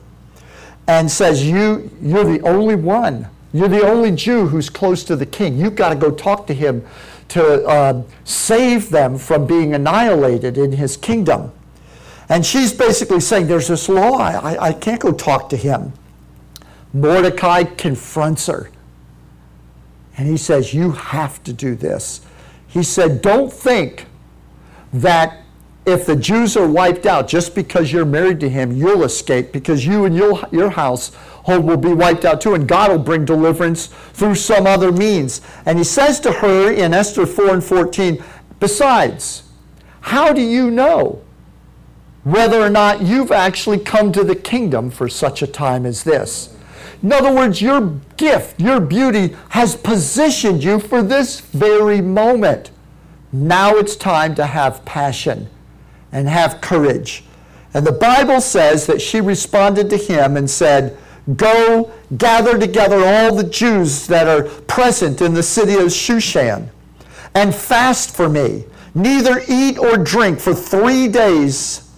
and 0.91 1.09
says, 1.09 1.47
you, 1.47 1.89
You're 2.03 2.25
the 2.25 2.41
only 2.41 2.75
one. 2.75 3.29
You're 3.53 3.69
the 3.69 3.87
only 3.87 4.11
Jew 4.11 4.49
who's 4.49 4.69
close 4.69 5.05
to 5.05 5.15
the 5.15 5.27
king. 5.27 5.57
You've 5.57 5.77
got 5.77 5.91
to 5.91 5.95
go 5.95 6.11
talk 6.11 6.49
to 6.49 6.55
him 6.55 6.85
to 7.29 7.65
uh, 7.65 8.03
save 8.25 8.91
them 8.91 9.17
from 9.17 9.47
being 9.47 9.73
annihilated 9.73 10.59
in 10.59 10.73
his 10.73 10.97
kingdom. 10.97 11.53
And 12.29 12.45
she's 12.45 12.73
basically 12.73 13.21
saying, 13.21 13.47
There's 13.47 13.69
this 13.69 13.89
law. 13.89 14.19
I, 14.19 14.69
I 14.69 14.73
can't 14.73 15.01
go 15.01 15.13
talk 15.13 15.49
to 15.51 15.57
him. 15.57 15.93
Mordecai 16.93 17.63
confronts 17.63 18.47
her. 18.47 18.69
And 20.17 20.27
he 20.29 20.37
says, 20.37 20.75
You 20.75 20.91
have 20.91 21.43
to 21.45 21.53
do 21.53 21.77
this. 21.77 22.21
He 22.67 22.83
said, 22.83 23.23
Don't 23.23 23.53
think 23.53 24.07
that 24.93 25.45
if 25.87 26.05
the 26.05 26.17
Jews 26.17 26.57
are 26.57 26.69
wiped 26.69 27.07
out 27.07 27.27
just 27.27 27.55
because 27.55 27.93
you're 27.93 28.05
married 28.05 28.41
to 28.41 28.49
him, 28.49 28.73
you'll 28.73 29.05
escape 29.05 29.53
because 29.53 29.87
you 29.87 30.05
and 30.05 30.15
your, 30.15 30.41
your 30.53 30.71
household 30.71 31.65
will 31.65 31.79
be 31.79 31.93
wiped 31.93 32.25
out 32.25 32.41
too, 32.41 32.55
and 32.55 32.69
God 32.69 32.91
will 32.91 32.99
bring 32.99 33.25
deliverance 33.25 33.87
through 33.87 34.35
some 34.35 34.67
other 34.67 34.93
means. 34.93 35.41
And 35.65 35.79
he 35.79 35.85
says 35.85 36.21
to 36.21 36.33
her 36.33 36.71
in 36.71 36.93
Esther 36.93 37.25
4 37.27 37.55
and 37.55 37.65
14, 37.65 38.23
Besides, 38.59 39.45
how 40.03 40.33
do 40.33 40.43
you 40.43 40.71
know 40.71 41.23
whether 42.25 42.61
or 42.61 42.71
not 42.71 43.01
you've 43.01 43.33
actually 43.33 43.79
come 43.79 44.13
to 44.13 44.23
the 44.23 44.37
kingdom 44.37 44.91
for 44.91 45.09
such 45.09 45.41
a 45.41 45.47
time 45.47 45.87
as 45.87 46.05
this? 46.05 46.55
In 47.03 47.11
other 47.11 47.33
words, 47.35 47.63
your 47.63 47.99
gift, 48.19 48.61
your 48.61 48.79
beauty 48.79 49.35
has 49.49 49.75
positioned 49.75 50.63
you 50.63 50.79
for 50.79 51.03
this 51.03 51.41
very 51.41 52.03
moment. 52.03 52.71
Now 53.33 53.77
it's 53.77 53.97
time 53.97 54.35
to 54.35 54.45
have 54.45 54.85
passion 54.85 55.49
and 56.13 56.29
have 56.29 56.61
courage. 56.61 57.25
And 57.75 57.87
the 57.87 57.93
Bible 57.93 58.41
says 58.41 58.87
that 58.87 59.01
she 59.01 59.21
responded 59.21 59.91
to 59.91 59.97
him 59.97 60.37
and 60.37 60.51
said, 60.51 60.97
Go 61.37 61.93
gather 62.17 62.59
together 62.59 63.05
all 63.05 63.35
the 63.35 63.45
Jews 63.45 64.07
that 64.09 64.27
are 64.27 64.45
present 64.63 65.21
in 65.21 65.35
the 65.35 65.43
city 65.43 65.75
of 65.75 65.87
Shushan 65.87 66.69
and 67.35 67.55
fast 67.55 68.15
for 68.17 68.29
me. 68.29 68.65
Neither 68.95 69.43
eat 69.49 69.79
or 69.79 69.97
drink 69.97 70.41
for 70.41 70.55
three 70.55 71.07
days, 71.07 71.89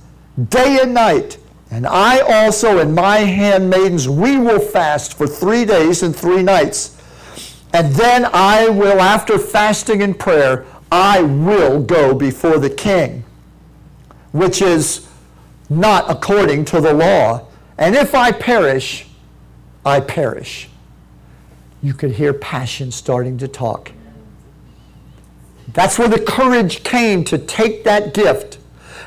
day 0.51 0.79
and 0.83 0.93
night. 0.93 1.39
And 1.71 1.87
I 1.87 2.19
also 2.21 2.79
and 2.79 2.95
my 2.95 3.19
handmaidens, 3.19 4.09
we 4.09 4.37
will 4.37 4.61
fast 4.61 5.15
for 5.15 5.27
three 5.27 5.65
days 5.65 6.03
and 6.03 6.15
three 6.15 6.43
nights. 6.43 6.99
And 7.73 7.95
then 7.95 8.27
I 8.31 8.69
will, 8.69 9.01
after 9.01 9.39
fasting 9.39 10.03
and 10.03 10.19
prayer, 10.19 10.67
I 10.91 11.23
will 11.23 11.83
go 11.83 12.15
before 12.15 12.59
the 12.59 12.69
king, 12.69 13.25
which 14.33 14.61
is 14.61 15.07
not 15.71 16.11
according 16.11 16.65
to 16.67 16.81
the 16.81 16.93
law. 16.93 17.47
And 17.79 17.95
if 17.95 18.15
I 18.15 18.33
perish, 18.33 19.07
I 19.85 20.01
perish. 20.01 20.69
You 21.83 21.95
could 21.95 22.13
hear 22.13 22.33
passion 22.33 22.93
starting 22.93 23.39
to 23.39 23.49
talk. 23.49 23.93
That's 25.73 25.99
where 25.99 26.09
the 26.09 26.21
courage 26.21 26.83
came 26.85 27.25
to 27.25 27.39
take 27.39 27.85
that 27.85 28.15
gift. 28.15 28.59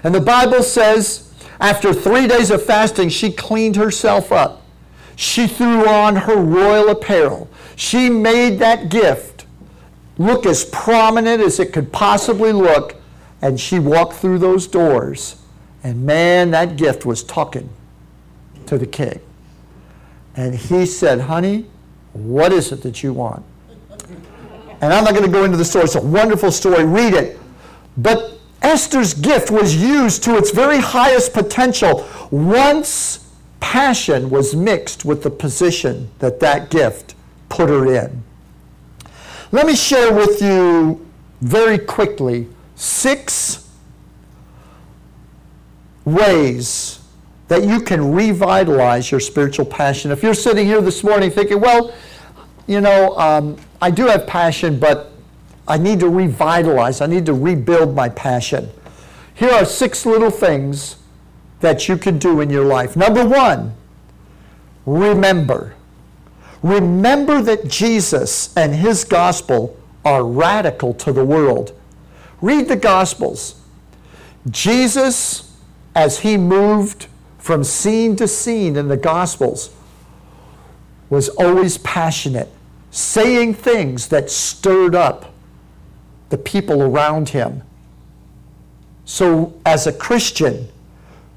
And 0.04 0.14
the 0.14 0.22
Bible 0.22 0.64
says 0.64 1.34
after 1.60 1.94
three 1.94 2.28
days 2.28 2.52
of 2.52 2.64
fasting, 2.64 3.10
she 3.10 3.32
cleaned 3.32 3.76
herself 3.76 4.32
up. 4.32 4.64
She 5.16 5.48
threw 5.48 5.88
on 5.88 6.16
her 6.16 6.36
royal 6.36 6.90
apparel. 6.90 7.50
She 7.76 8.10
made 8.10 8.60
that 8.60 8.90
gift 8.90 9.46
look 10.18 10.46
as 10.46 10.66
prominent 10.66 11.42
as 11.42 11.60
it 11.60 11.74
could 11.74 11.92
possibly 11.92 12.52
look, 12.52 12.96
and 13.42 13.60
she 13.60 13.80
walked 13.80 14.14
through 14.14 14.40
those 14.40 14.68
doors. 14.68 15.42
And 15.84 16.06
man, 16.06 16.52
that 16.52 16.78
gift 16.78 17.06
was 17.06 17.24
talking 17.24 17.70
to 18.66 18.78
the 18.78 18.88
king. 18.88 19.20
And 20.36 20.56
he 20.56 20.86
said, 20.86 21.22
Honey, 21.22 21.66
what 22.14 22.52
is 22.52 22.72
it 22.72 22.82
that 22.82 23.04
you 23.04 23.14
want? 23.14 23.46
And 24.82 24.94
I'm 24.94 25.04
not 25.04 25.14
going 25.14 25.26
to 25.26 25.32
go 25.32 25.44
into 25.44 25.58
the 25.58 25.66
story. 25.66 25.86
It's 25.86 25.96
a 25.96 26.02
wonderful 26.02 26.52
story. 26.52 26.84
Read 26.84 27.14
it. 27.14 27.40
But 27.98 28.34
Esther's 28.62 29.14
gift 29.14 29.52
was 29.52 29.76
used 29.76 30.24
to 30.24 30.38
its 30.38 30.52
very 30.52 30.80
highest 30.80 31.34
potential 31.34 32.08
once 32.32 33.32
passion 33.60 34.30
was 34.30 34.56
mixed 34.56 35.06
with 35.06 35.24
the 35.24 35.30
position 35.30 36.10
that 36.20 36.40
that 36.40 36.70
gift 36.70 37.16
put 37.50 37.70
her 37.70 37.86
in. 37.94 38.24
Let 39.52 39.66
me 39.66 39.76
share 39.76 40.14
with 40.14 40.42
you 40.42 41.06
very 41.42 41.78
quickly 41.78 42.48
six 42.76 43.70
ways 46.04 47.00
that 47.48 47.64
you 47.64 47.80
can 47.80 48.14
revitalize 48.14 49.12
your 49.12 49.20
spiritual 49.20 49.66
passion. 49.66 50.12
If 50.12 50.24
you're 50.24 50.34
sitting 50.34 50.66
here 50.66 50.82
this 50.82 51.04
morning 51.04 51.30
thinking, 51.30 51.60
well, 51.60 51.94
you 52.68 52.82
know, 52.82 53.18
um, 53.18 53.58
I 53.82 53.92
do 53.92 54.08
have 54.08 54.26
passion, 54.26 54.80
but 54.80 55.12
I 55.68 55.78
need 55.78 56.00
to 56.00 56.10
revitalize, 56.10 57.02
I 57.02 57.08
need 57.08 57.26
to 57.28 57.34
rebuild 57.34 57.96
my 57.96 58.10
passion. 58.10 58.70
Here 59.34 59.52
are 59.52 59.66
six 59.66 60.06
little 60.06 60.32
things 60.32 60.98
that 61.60 61.88
you 61.88 61.98
can 61.98 62.18
do 62.18 62.42
in 62.42 62.50
your 62.50 62.66
life. 62.66 62.96
Number 62.96 63.26
one, 63.26 63.74
remember. 64.86 65.76
Remember 66.64 67.42
that 67.42 67.68
Jesus 67.68 68.56
and 68.58 68.74
his 68.74 69.04
gospel 69.04 69.78
are 70.04 70.24
radical 70.24 70.94
to 70.96 71.12
the 71.12 71.26
world. 71.26 71.75
Read 72.46 72.68
the 72.68 72.76
gospels. 72.76 73.60
Jesus, 74.52 75.52
as 75.96 76.20
he 76.20 76.38
moved 76.38 77.08
from 77.40 77.64
scene 77.64 78.16
to 78.18 78.28
scene 78.28 78.76
in 78.76 78.88
the 78.88 78.98
gospels, 78.98 79.72
was 81.10 81.30
always 81.30 81.80
passionate, 81.80 82.52
saying 82.92 83.56
things 83.56 84.10
that 84.10 84.30
stirred 84.30 84.94
up 84.94 85.34
the 86.30 86.38
people 86.38 86.84
around 86.84 87.30
him. 87.30 87.64
So, 89.06 89.60
as 89.66 89.88
a 89.88 89.92
Christian, 89.92 90.68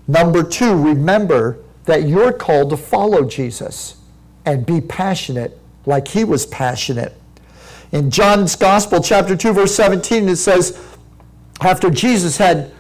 number 0.09 0.43
two, 0.43 0.75
remember 0.75 1.59
that 1.87 2.07
you're 2.07 2.35
called 2.35 2.69
to 2.69 2.77
follow 2.77 3.25
Jesus 3.25 3.97
and 4.45 4.67
be 4.67 4.83
passionate 4.83 5.59
like 5.87 6.07
he 6.09 6.25
was 6.25 6.45
passionate. 6.45 7.15
In 7.93 8.11
John's 8.11 8.55
Gospel, 8.55 9.03
chapter 9.03 9.35
2, 9.35 9.55
verse 9.55 9.75
17, 9.75 10.29
it 10.29 10.37
says, 10.37 10.79
after 11.61 11.91
Jesus 11.91 12.37
had 12.37 12.73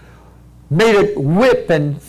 made 0.70 0.96
a 0.96 1.18
whip 1.20 1.70
and 1.70 2.00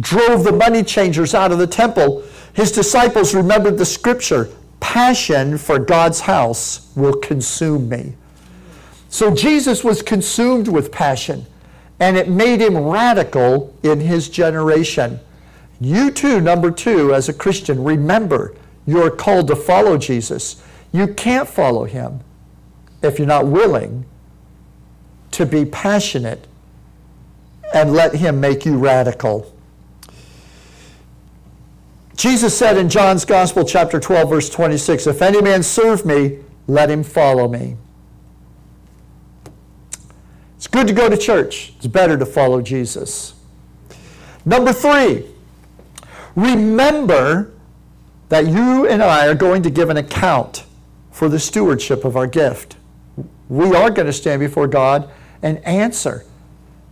drove 0.00 0.44
the 0.44 0.52
money 0.52 0.82
changers 0.82 1.34
out 1.34 1.52
of 1.52 1.58
the 1.58 1.66
temple, 1.66 2.24
his 2.52 2.72
disciples 2.72 3.34
remembered 3.34 3.78
the 3.78 3.86
scripture 3.86 4.48
passion 4.80 5.58
for 5.58 5.78
God's 5.78 6.20
house 6.20 6.90
will 6.96 7.14
consume 7.14 7.88
me. 7.88 8.14
So 9.08 9.34
Jesus 9.34 9.84
was 9.84 10.02
consumed 10.02 10.68
with 10.68 10.92
passion, 10.92 11.46
and 11.98 12.16
it 12.16 12.28
made 12.28 12.60
him 12.60 12.76
radical 12.76 13.74
in 13.82 14.00
his 14.00 14.28
generation. 14.28 15.20
You 15.80 16.10
too, 16.10 16.40
number 16.40 16.70
two, 16.70 17.14
as 17.14 17.28
a 17.28 17.32
Christian, 17.32 17.82
remember 17.82 18.54
you're 18.86 19.10
called 19.10 19.48
to 19.48 19.56
follow 19.56 19.98
Jesus. 19.98 20.62
You 20.92 21.14
can't 21.14 21.48
follow 21.48 21.84
him 21.84 22.20
if 23.02 23.18
you're 23.18 23.28
not 23.28 23.46
willing 23.46 24.04
to 25.32 25.46
be 25.46 25.64
passionate 25.64 26.46
and 27.72 27.92
let 27.92 28.14
him 28.14 28.40
make 28.40 28.64
you 28.64 28.78
radical. 28.78 29.54
Jesus 32.16 32.56
said 32.56 32.76
in 32.76 32.88
John's 32.88 33.24
Gospel, 33.24 33.64
chapter 33.64 33.98
12, 33.98 34.28
verse 34.28 34.50
26, 34.50 35.06
If 35.06 35.22
any 35.22 35.40
man 35.40 35.62
serve 35.62 36.04
me, 36.04 36.40
let 36.66 36.90
him 36.90 37.02
follow 37.02 37.48
me. 37.48 37.76
It's 40.56 40.66
good 40.66 40.86
to 40.88 40.92
go 40.92 41.08
to 41.08 41.16
church. 41.16 41.72
It's 41.78 41.86
better 41.86 42.18
to 42.18 42.26
follow 42.26 42.60
Jesus. 42.60 43.34
Number 44.44 44.72
three, 44.72 45.26
remember 46.36 47.52
that 48.28 48.46
you 48.46 48.86
and 48.86 49.02
I 49.02 49.26
are 49.26 49.34
going 49.34 49.62
to 49.62 49.70
give 49.70 49.88
an 49.88 49.96
account 49.96 50.64
for 51.10 51.28
the 51.28 51.38
stewardship 51.38 52.04
of 52.04 52.16
our 52.16 52.26
gift. 52.26 52.76
We 53.48 53.74
are 53.74 53.90
going 53.90 54.06
to 54.06 54.12
stand 54.12 54.40
before 54.40 54.66
God 54.66 55.10
and 55.42 55.64
answer 55.64 56.24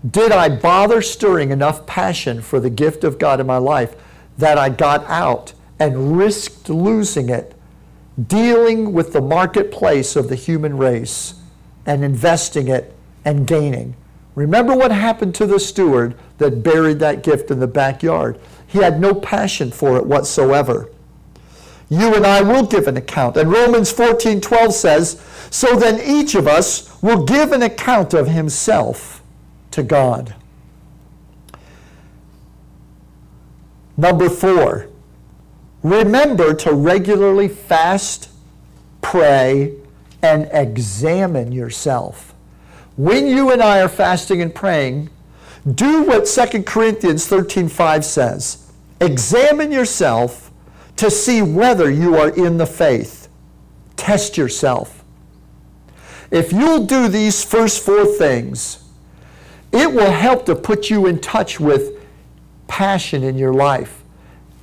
Did 0.09 0.33
I 0.33 0.49
bother 0.49 1.03
stirring 1.03 1.51
enough 1.51 1.87
passion 1.87 2.41
for 2.41 2.61
the 2.61 2.71
gift 2.71 3.05
of 3.05 3.19
God 3.19 3.41
in 3.41 3.47
my 3.47 3.59
life 3.59 3.97
that 4.37 4.59
I 4.59 4.69
got 4.69 5.05
out 5.07 5.53
and 5.79 6.17
risked 6.17 6.69
losing 6.69 7.29
it, 7.29 7.55
dealing 8.27 8.93
with 8.93 9.13
the 9.13 9.21
marketplace 9.21 10.17
of 10.17 10.29
the 10.29 10.37
human 10.37 10.77
race 10.77 11.35
and 11.87 12.05
investing 12.05 12.69
it 12.69 12.95
and 13.25 13.47
gaining. 13.47 13.97
Remember 14.35 14.77
what 14.77 14.93
happened 14.93 15.35
to 15.37 15.47
the 15.47 15.59
steward 15.59 16.15
that 16.39 16.63
buried 16.63 17.01
that 17.01 17.25
gift 17.25 17.51
in 17.51 17.59
the 17.59 17.67
backyard? 17.67 18.39
He 18.67 18.79
had 18.79 19.01
no 19.01 19.15
passion 19.15 19.73
for 19.73 19.97
it 19.97 20.07
whatsoever. 20.07 20.89
You 21.91 22.15
and 22.15 22.27
I 22.27 22.43
will 22.43 22.67
give 22.67 22.87
an 22.87 22.97
account. 22.97 23.37
And 23.37 23.51
Romans 23.51 23.91
14 23.91 24.41
12 24.41 24.73
says, 24.73 25.23
So 25.51 25.77
then 25.77 26.01
each 26.01 26.35
of 26.35 26.47
us 26.47 27.01
will 27.03 27.25
give 27.25 27.53
an 27.53 27.63
account 27.63 28.13
of 28.15 28.29
himself 28.29 29.23
to 29.71 29.83
God. 29.83 30.35
Number 33.97 34.29
four, 34.29 34.89
remember 35.83 36.55
to 36.55 36.73
regularly 36.73 37.49
fast, 37.49 38.31
pray, 39.01 39.75
and 40.23 40.49
examine 40.53 41.53
yourself. 41.53 42.35
When 42.97 43.27
you 43.27 43.51
and 43.51 43.63
I 43.63 43.81
are 43.81 43.89
fasting 43.89 44.43
and 44.43 44.55
praying, 44.55 45.11
do 45.75 46.03
what 46.03 46.27
2 46.27 46.63
Corinthians 46.65 47.27
13:5 47.29 48.05
says. 48.05 48.71
Examine 49.01 49.73
yourself 49.73 50.48
to 50.99 51.11
see 51.11 51.43
whether 51.43 51.91
you 51.91 52.17
are 52.17 52.31
in 52.31 52.59
the 52.59 52.67
faith. 52.67 53.29
Test 53.97 54.37
yourself. 54.37 55.05
If 56.31 56.53
you'll 56.53 56.87
do 56.87 57.09
these 57.09 57.43
first 57.43 57.85
four 57.85 58.05
things, 58.05 58.85
it 59.73 59.93
will 59.93 60.11
help 60.11 60.45
to 60.47 60.57
put 60.57 60.91
you 60.91 61.07
in 61.07 61.21
touch 61.21 61.61
with 61.61 62.05
passion 62.67 63.23
in 63.23 63.39
your 63.39 63.55
life. 63.55 64.03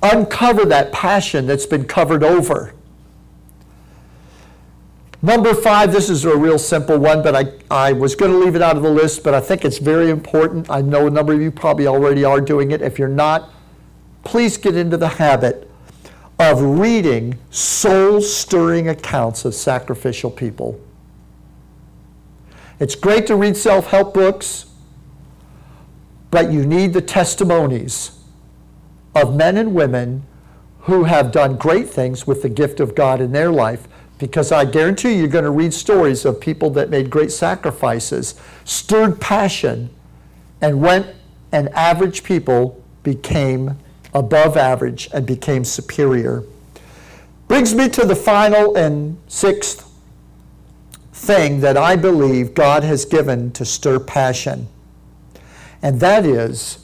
Uncover 0.02 0.66
that 0.66 0.92
passion 0.92 1.46
that's 1.46 1.66
been 1.66 1.86
covered 1.86 2.22
over. 2.22 2.74
Number 5.22 5.54
five, 5.54 5.90
this 5.90 6.10
is 6.10 6.24
a 6.26 6.36
real 6.36 6.58
simple 6.58 6.98
one, 6.98 7.22
but 7.22 7.34
I, 7.34 7.52
I 7.70 7.92
was 7.92 8.14
going 8.14 8.30
to 8.30 8.38
leave 8.38 8.54
it 8.54 8.62
out 8.62 8.76
of 8.76 8.82
the 8.82 8.90
list, 8.90 9.24
but 9.24 9.32
I 9.32 9.40
think 9.40 9.64
it's 9.64 9.78
very 9.78 10.10
important. 10.10 10.70
I 10.70 10.82
know 10.82 11.06
a 11.06 11.10
number 11.10 11.32
of 11.32 11.40
you 11.40 11.50
probably 11.50 11.86
already 11.86 12.24
are 12.24 12.40
doing 12.40 12.72
it. 12.72 12.82
If 12.82 12.98
you're 12.98 13.08
not, 13.08 13.50
please 14.22 14.58
get 14.58 14.76
into 14.76 14.98
the 14.98 15.08
habit 15.08 15.65
of 16.38 16.60
reading 16.60 17.38
soul 17.50 18.20
stirring 18.20 18.88
accounts 18.88 19.44
of 19.44 19.54
sacrificial 19.54 20.30
people. 20.30 20.80
It's 22.78 22.94
great 22.94 23.26
to 23.28 23.36
read 23.36 23.56
self 23.56 23.86
help 23.86 24.12
books, 24.12 24.66
but 26.30 26.52
you 26.52 26.66
need 26.66 26.92
the 26.92 27.00
testimonies 27.00 28.18
of 29.14 29.34
men 29.34 29.56
and 29.56 29.74
women 29.74 30.24
who 30.80 31.04
have 31.04 31.32
done 31.32 31.56
great 31.56 31.88
things 31.88 32.26
with 32.26 32.42
the 32.42 32.48
gift 32.48 32.80
of 32.80 32.94
God 32.94 33.20
in 33.20 33.32
their 33.32 33.50
life 33.50 33.88
because 34.18 34.50
I 34.52 34.64
guarantee 34.64 35.12
you, 35.12 35.20
you're 35.20 35.28
going 35.28 35.44
to 35.44 35.50
read 35.50 35.74
stories 35.74 36.24
of 36.24 36.40
people 36.40 36.70
that 36.70 36.88
made 36.88 37.10
great 37.10 37.30
sacrifices, 37.30 38.34
stirred 38.64 39.20
passion, 39.20 39.90
and 40.60 40.80
went 40.80 41.14
and 41.52 41.68
average 41.70 42.22
people 42.22 42.82
became 43.02 43.78
above 44.16 44.56
average 44.56 45.08
and 45.12 45.26
became 45.26 45.62
superior. 45.62 46.42
Brings 47.48 47.74
me 47.74 47.88
to 47.90 48.06
the 48.06 48.16
final 48.16 48.74
and 48.74 49.18
sixth 49.28 49.92
thing 51.12 51.60
that 51.60 51.76
I 51.76 51.96
believe 51.96 52.54
God 52.54 52.82
has 52.82 53.04
given 53.04 53.52
to 53.52 53.64
stir 53.64 53.98
passion, 53.98 54.68
and 55.82 56.00
that 56.00 56.24
is 56.24 56.78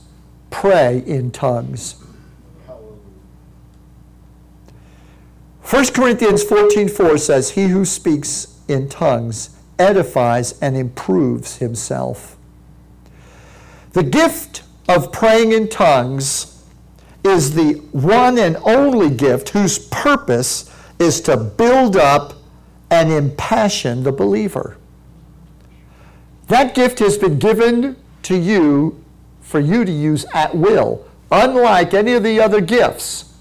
pray 0.51 1.03
in 1.07 1.30
tongues. 1.30 1.97
1 5.62 5.95
Corinthians 5.95 6.45
14:4 6.45 7.18
says, 7.18 7.53
He 7.53 7.68
who 7.68 7.87
speaks 7.87 8.59
in 8.68 8.91
tongues 8.91 9.57
edifies 9.78 10.61
and 10.61 10.76
improves 10.76 11.57
himself. 11.57 12.37
The 13.93 14.03
gift 14.03 14.64
of 14.87 15.12
praying 15.12 15.53
in 15.53 15.68
tongues 15.68 16.51
is 17.24 17.54
the 17.54 17.74
one 17.92 18.38
and 18.38 18.56
only 18.64 19.10
gift 19.10 19.50
whose 19.50 19.78
purpose 19.78 20.70
is 20.98 21.20
to 21.22 21.36
build 21.36 21.96
up 21.96 22.34
and 22.90 23.10
impassion 23.10 24.02
the 24.02 24.12
believer. 24.12 24.76
That 26.48 26.74
gift 26.74 26.98
has 26.98 27.16
been 27.16 27.38
given 27.38 27.96
to 28.24 28.36
you 28.36 29.02
for 29.40 29.60
you 29.60 29.84
to 29.84 29.92
use 29.92 30.26
at 30.34 30.54
will, 30.54 31.06
unlike 31.30 31.94
any 31.94 32.12
of 32.12 32.22
the 32.22 32.40
other 32.40 32.60
gifts. 32.60 33.32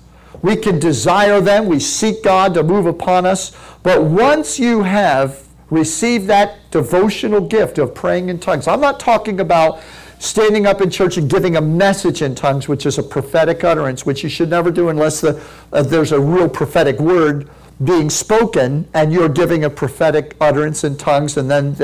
We 0.41 0.55
can 0.55 0.79
desire 0.79 1.41
them. 1.41 1.67
We 1.67 1.79
seek 1.79 2.23
God 2.23 2.53
to 2.55 2.63
move 2.63 2.85
upon 2.85 3.25
us. 3.25 3.55
But 3.83 4.03
once 4.03 4.59
you 4.59 4.83
have 4.83 5.47
received 5.69 6.27
that 6.27 6.71
devotional 6.71 7.41
gift 7.41 7.77
of 7.77 7.93
praying 7.93 8.29
in 8.29 8.39
tongues, 8.39 8.67
I'm 8.67 8.81
not 8.81 8.99
talking 8.99 9.39
about 9.39 9.79
standing 10.21 10.67
up 10.67 10.81
in 10.81 10.89
church 10.89 11.17
and 11.17 11.27
giving 11.27 11.57
a 11.57 11.61
message 11.61 12.21
in 12.21 12.35
tongues, 12.35 12.67
which 12.67 12.85
is 12.85 12.99
a 12.99 13.03
prophetic 13.03 13.63
utterance, 13.63 14.05
which 14.05 14.21
you 14.21 14.29
should 14.29 14.49
never 14.49 14.69
do 14.69 14.89
unless 14.89 15.19
the, 15.19 15.41
uh, 15.73 15.81
there's 15.81 16.11
a 16.11 16.19
real 16.19 16.47
prophetic 16.47 16.99
word 16.99 17.49
being 17.83 18.07
spoken 18.07 18.87
and 18.93 19.11
you're 19.11 19.27
giving 19.27 19.63
a 19.63 19.69
prophetic 19.69 20.35
utterance 20.39 20.83
in 20.83 20.95
tongues, 20.95 21.37
and 21.37 21.49
then 21.49 21.75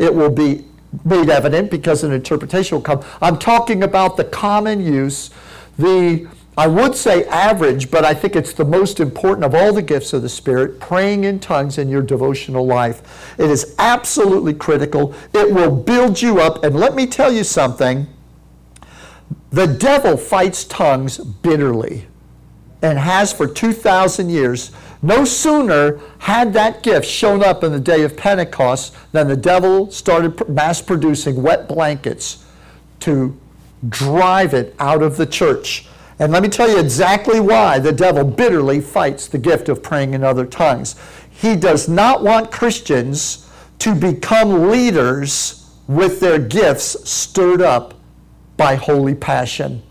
it 0.00 0.12
will 0.12 0.30
be 0.30 0.64
made 1.04 1.30
evident 1.30 1.70
because 1.70 2.02
an 2.02 2.10
interpretation 2.10 2.76
will 2.76 2.82
come. 2.82 3.04
I'm 3.22 3.38
talking 3.38 3.84
about 3.84 4.16
the 4.16 4.24
common 4.24 4.84
use, 4.84 5.30
the 5.78 6.26
I 6.58 6.66
would 6.66 6.94
say 6.94 7.26
average, 7.26 7.90
but 7.90 8.04
I 8.04 8.14
think 8.14 8.34
it's 8.34 8.54
the 8.54 8.64
most 8.64 8.98
important 8.98 9.44
of 9.44 9.54
all 9.54 9.74
the 9.74 9.82
gifts 9.82 10.14
of 10.14 10.22
the 10.22 10.28
Spirit, 10.28 10.80
praying 10.80 11.24
in 11.24 11.38
tongues 11.38 11.76
in 11.76 11.90
your 11.90 12.00
devotional 12.00 12.64
life. 12.64 13.34
It 13.38 13.50
is 13.50 13.74
absolutely 13.78 14.54
critical. 14.54 15.14
It 15.34 15.52
will 15.52 15.70
build 15.70 16.22
you 16.22 16.40
up. 16.40 16.64
And 16.64 16.74
let 16.74 16.94
me 16.94 17.06
tell 17.06 17.30
you 17.30 17.44
something 17.44 18.06
the 19.50 19.66
devil 19.66 20.16
fights 20.16 20.64
tongues 20.64 21.18
bitterly 21.18 22.06
and 22.82 22.98
has 22.98 23.32
for 23.32 23.46
2,000 23.46 24.30
years. 24.30 24.70
No 25.02 25.24
sooner 25.24 26.00
had 26.18 26.52
that 26.54 26.82
gift 26.82 27.06
shown 27.06 27.44
up 27.44 27.64
in 27.64 27.72
the 27.72 27.80
day 27.80 28.02
of 28.02 28.16
Pentecost 28.16 28.94
than 29.12 29.28
the 29.28 29.36
devil 29.36 29.90
started 29.90 30.48
mass 30.48 30.80
producing 30.80 31.42
wet 31.42 31.68
blankets 31.68 32.44
to 33.00 33.38
drive 33.88 34.54
it 34.54 34.74
out 34.78 35.02
of 35.02 35.16
the 35.16 35.26
church. 35.26 35.86
And 36.18 36.32
let 36.32 36.42
me 36.42 36.48
tell 36.48 36.68
you 36.68 36.78
exactly 36.78 37.40
why 37.40 37.78
the 37.78 37.92
devil 37.92 38.24
bitterly 38.24 38.80
fights 38.80 39.28
the 39.28 39.38
gift 39.38 39.68
of 39.68 39.82
praying 39.82 40.14
in 40.14 40.24
other 40.24 40.46
tongues. 40.46 40.96
He 41.28 41.56
does 41.56 41.88
not 41.88 42.22
want 42.22 42.50
Christians 42.50 43.50
to 43.80 43.94
become 43.94 44.70
leaders 44.70 45.70
with 45.86 46.20
their 46.20 46.38
gifts 46.38 47.08
stirred 47.08 47.60
up 47.60 47.94
by 48.56 48.76
holy 48.76 49.14
passion. 49.14 49.82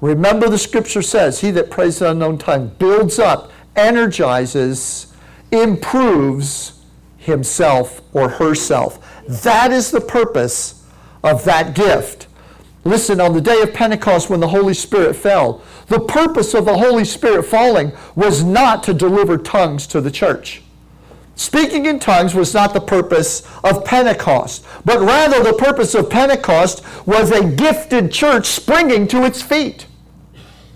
Remember, 0.00 0.48
the 0.48 0.58
scripture 0.58 1.02
says, 1.02 1.40
He 1.40 1.50
that 1.50 1.70
prays 1.70 2.00
in 2.00 2.06
unknown 2.06 2.38
tongue 2.38 2.68
builds 2.78 3.18
up, 3.18 3.52
energizes, 3.76 5.14
improves 5.52 6.80
himself 7.18 8.00
or 8.14 8.28
herself. 8.30 9.22
That 9.28 9.72
is 9.72 9.90
the 9.90 10.00
purpose 10.00 10.86
of 11.22 11.44
that 11.44 11.74
gift. 11.74 12.26
Listen, 12.84 13.20
on 13.20 13.34
the 13.34 13.40
day 13.40 13.60
of 13.60 13.74
Pentecost 13.74 14.30
when 14.30 14.40
the 14.40 14.48
Holy 14.48 14.72
Spirit 14.72 15.14
fell, 15.14 15.62
the 15.88 16.00
purpose 16.00 16.54
of 16.54 16.64
the 16.64 16.78
Holy 16.78 17.04
Spirit 17.04 17.42
falling 17.42 17.92
was 18.14 18.42
not 18.42 18.82
to 18.84 18.94
deliver 18.94 19.36
tongues 19.36 19.86
to 19.88 20.00
the 20.00 20.10
church. 20.10 20.62
Speaking 21.34 21.86
in 21.86 21.98
tongues 21.98 22.34
was 22.34 22.52
not 22.52 22.74
the 22.74 22.80
purpose 22.80 23.42
of 23.64 23.84
Pentecost, 23.84 24.64
but 24.84 25.00
rather 25.00 25.42
the 25.42 25.54
purpose 25.54 25.94
of 25.94 26.10
Pentecost 26.10 26.82
was 27.06 27.30
a 27.30 27.50
gifted 27.50 28.12
church 28.12 28.46
springing 28.46 29.06
to 29.08 29.24
its 29.24 29.42
feet 29.42 29.86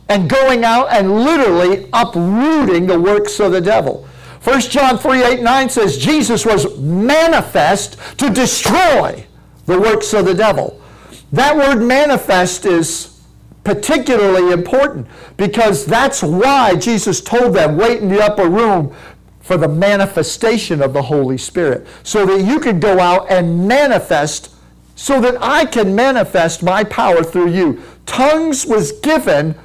and 0.08 0.28
going 0.28 0.64
out 0.64 0.88
and 0.90 1.24
literally 1.24 1.88
uprooting 1.92 2.86
the 2.86 3.00
works 3.00 3.40
of 3.40 3.52
the 3.52 3.60
devil. 3.60 4.06
1 4.42 4.60
John 4.60 4.98
3 4.98 5.22
8 5.22 5.42
9 5.42 5.68
says 5.70 5.96
Jesus 5.96 6.44
was 6.44 6.78
manifest 6.78 7.98
to 8.18 8.28
destroy 8.28 9.24
the 9.66 9.80
works 9.80 10.12
of 10.12 10.26
the 10.26 10.34
devil. 10.34 10.80
That 11.34 11.56
word 11.56 11.84
manifest 11.84 12.64
is 12.64 13.20
particularly 13.64 14.52
important 14.52 15.08
because 15.36 15.84
that's 15.84 16.22
why 16.22 16.76
Jesus 16.76 17.20
told 17.20 17.56
them, 17.56 17.76
wait 17.76 18.02
in 18.02 18.08
the 18.08 18.22
upper 18.22 18.48
room 18.48 18.94
for 19.40 19.56
the 19.56 19.66
manifestation 19.66 20.80
of 20.80 20.92
the 20.92 21.02
Holy 21.02 21.36
Spirit. 21.36 21.88
So 22.04 22.24
that 22.24 22.44
you 22.44 22.60
could 22.60 22.80
go 22.80 23.00
out 23.00 23.28
and 23.32 23.66
manifest, 23.66 24.54
so 24.94 25.20
that 25.22 25.36
I 25.42 25.64
can 25.64 25.92
manifest 25.92 26.62
my 26.62 26.84
power 26.84 27.24
through 27.24 27.50
you. 27.50 27.82
Tongues 28.06 28.64
was 28.64 28.92
given 29.00 29.56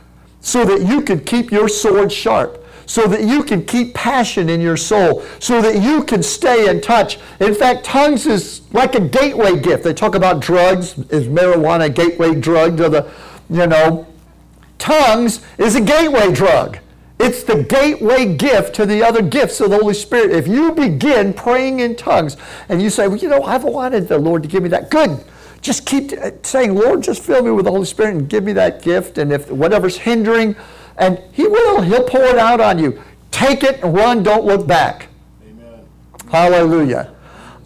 so 0.41 0.65
that 0.65 0.81
you 0.81 1.03
could 1.03 1.27
keep 1.27 1.51
your 1.51 1.69
sword 1.69 2.11
sharp 2.11 2.58
so 2.89 3.05
that 3.05 3.23
you 3.23 3.43
can 3.43 3.63
keep 3.63 3.93
passion 3.93 4.49
in 4.49 4.59
your 4.59 4.75
soul, 4.75 5.23
so 5.37 5.61
that 5.61 5.79
you 5.79 6.03
can 6.03 6.23
stay 6.23 6.67
in 6.67 6.81
touch. 6.81 7.19
In 7.39 7.53
fact, 7.53 7.85
tongues 7.85 8.25
is 8.25 8.61
like 8.73 8.95
a 8.95 8.99
gateway 8.99 9.59
gift. 9.59 9.83
They 9.83 9.93
talk 9.93 10.15
about 10.15 10.39
drugs. 10.39 10.97
Is 11.09 11.27
marijuana 11.27 11.85
a 11.85 11.89
gateway 11.91 12.33
drug 12.33 12.77
to 12.77 12.89
the, 12.89 13.11
you 13.47 13.67
know, 13.67 14.07
tongues 14.79 15.45
is 15.59 15.75
a 15.75 15.81
gateway 15.81 16.33
drug. 16.33 16.79
It's 17.19 17.43
the 17.43 17.61
gateway 17.63 18.33
gift 18.33 18.73
to 18.77 18.87
the 18.87 19.03
other 19.03 19.21
gifts 19.21 19.61
of 19.61 19.69
the 19.69 19.77
Holy 19.77 19.93
Spirit. 19.93 20.31
If 20.31 20.47
you 20.47 20.71
begin 20.71 21.33
praying 21.33 21.81
in 21.81 21.95
tongues 21.95 22.37
and 22.69 22.81
you 22.81 22.89
say, 22.89 23.07
well, 23.07 23.17
you 23.17 23.29
know, 23.29 23.43
I've 23.43 23.65
wanted 23.65 24.07
the 24.07 24.17
Lord 24.17 24.41
to 24.41 24.49
give 24.49 24.63
me 24.63 24.69
that, 24.69 24.89
good. 24.89 25.23
Just 25.61 25.85
keep 25.85 26.11
saying, 26.41 26.73
Lord, 26.73 27.03
just 27.03 27.21
fill 27.21 27.43
me 27.43 27.51
with 27.51 27.65
the 27.65 27.71
Holy 27.71 27.85
Spirit 27.85 28.15
and 28.15 28.27
give 28.27 28.45
me 28.45 28.53
that 28.53 28.81
gift. 28.81 29.19
And 29.19 29.31
if 29.31 29.51
whatever's 29.51 29.97
hindering, 29.97 30.55
and 30.99 31.19
He 31.31 31.47
will. 31.47 31.81
He'll 31.81 32.03
pour 32.03 32.23
it 32.23 32.37
out 32.37 32.61
on 32.61 32.79
you. 32.79 33.01
Take 33.31 33.63
it 33.63 33.81
and 33.83 33.93
run. 33.93 34.23
Don't 34.23 34.45
look 34.45 34.67
back. 34.67 35.07
Amen. 35.43 35.85
Hallelujah. 36.29 37.13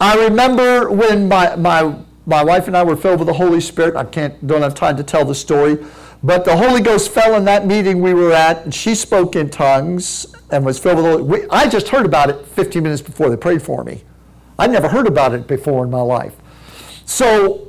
I 0.00 0.16
remember 0.24 0.90
when 0.90 1.28
my, 1.28 1.56
my, 1.56 1.96
my 2.26 2.42
wife 2.42 2.66
and 2.66 2.76
I 2.76 2.82
were 2.82 2.96
filled 2.96 3.20
with 3.20 3.26
the 3.26 3.34
Holy 3.34 3.60
Spirit. 3.60 3.96
I 3.96 4.04
can't, 4.04 4.46
don't 4.46 4.62
have 4.62 4.74
time 4.74 4.96
to 4.96 5.02
tell 5.02 5.24
the 5.24 5.34
story. 5.34 5.78
But 6.22 6.44
the 6.44 6.56
Holy 6.56 6.80
Ghost 6.80 7.10
fell 7.10 7.34
in 7.36 7.44
that 7.44 7.66
meeting 7.66 8.00
we 8.00 8.14
were 8.14 8.32
at, 8.32 8.64
and 8.64 8.74
she 8.74 8.94
spoke 8.94 9.36
in 9.36 9.50
tongues 9.50 10.34
and 10.50 10.64
was 10.64 10.78
filled 10.78 10.96
with 10.96 11.04
the 11.04 11.10
Holy 11.10 11.46
I 11.50 11.68
just 11.68 11.88
heard 11.88 12.06
about 12.06 12.30
it 12.30 12.46
15 12.46 12.82
minutes 12.82 13.02
before 13.02 13.28
they 13.28 13.36
prayed 13.36 13.62
for 13.62 13.84
me. 13.84 14.04
I'd 14.58 14.70
never 14.70 14.88
heard 14.88 15.06
about 15.06 15.34
it 15.34 15.46
before 15.46 15.84
in 15.84 15.90
my 15.90 16.00
life. 16.00 16.34
So 17.04 17.63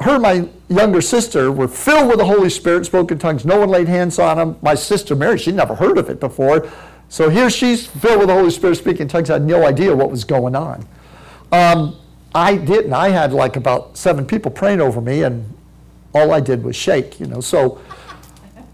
her 0.00 0.14
and 0.14 0.22
my 0.22 0.48
younger 0.68 1.00
sister 1.00 1.52
were 1.52 1.68
filled 1.68 2.08
with 2.08 2.18
the 2.18 2.24
Holy 2.24 2.50
Spirit, 2.50 2.86
spoke 2.86 3.10
in 3.12 3.18
tongues. 3.18 3.44
No 3.44 3.60
one 3.60 3.68
laid 3.68 3.88
hands 3.88 4.18
on 4.18 4.38
them. 4.38 4.56
My 4.62 4.74
sister 4.74 5.14
Mary, 5.14 5.38
she'd 5.38 5.54
never 5.54 5.74
heard 5.74 5.98
of 5.98 6.08
it 6.08 6.20
before. 6.20 6.70
So 7.08 7.28
here 7.28 7.50
she's 7.50 7.86
filled 7.86 8.20
with 8.20 8.28
the 8.28 8.34
Holy 8.34 8.50
Spirit, 8.50 8.76
speaking 8.76 9.02
in 9.02 9.08
tongues. 9.08 9.30
I 9.30 9.34
had 9.34 9.44
no 9.44 9.66
idea 9.66 9.94
what 9.94 10.10
was 10.10 10.24
going 10.24 10.54
on. 10.54 10.86
Um, 11.52 11.96
I 12.34 12.56
didn't. 12.56 12.92
I 12.92 13.08
had 13.08 13.32
like 13.32 13.56
about 13.56 13.96
seven 13.96 14.24
people 14.24 14.50
praying 14.50 14.80
over 14.80 15.00
me, 15.00 15.24
and 15.24 15.52
all 16.14 16.32
I 16.32 16.40
did 16.40 16.62
was 16.62 16.76
shake, 16.76 17.18
you 17.18 17.26
know. 17.26 17.40
So 17.40 17.80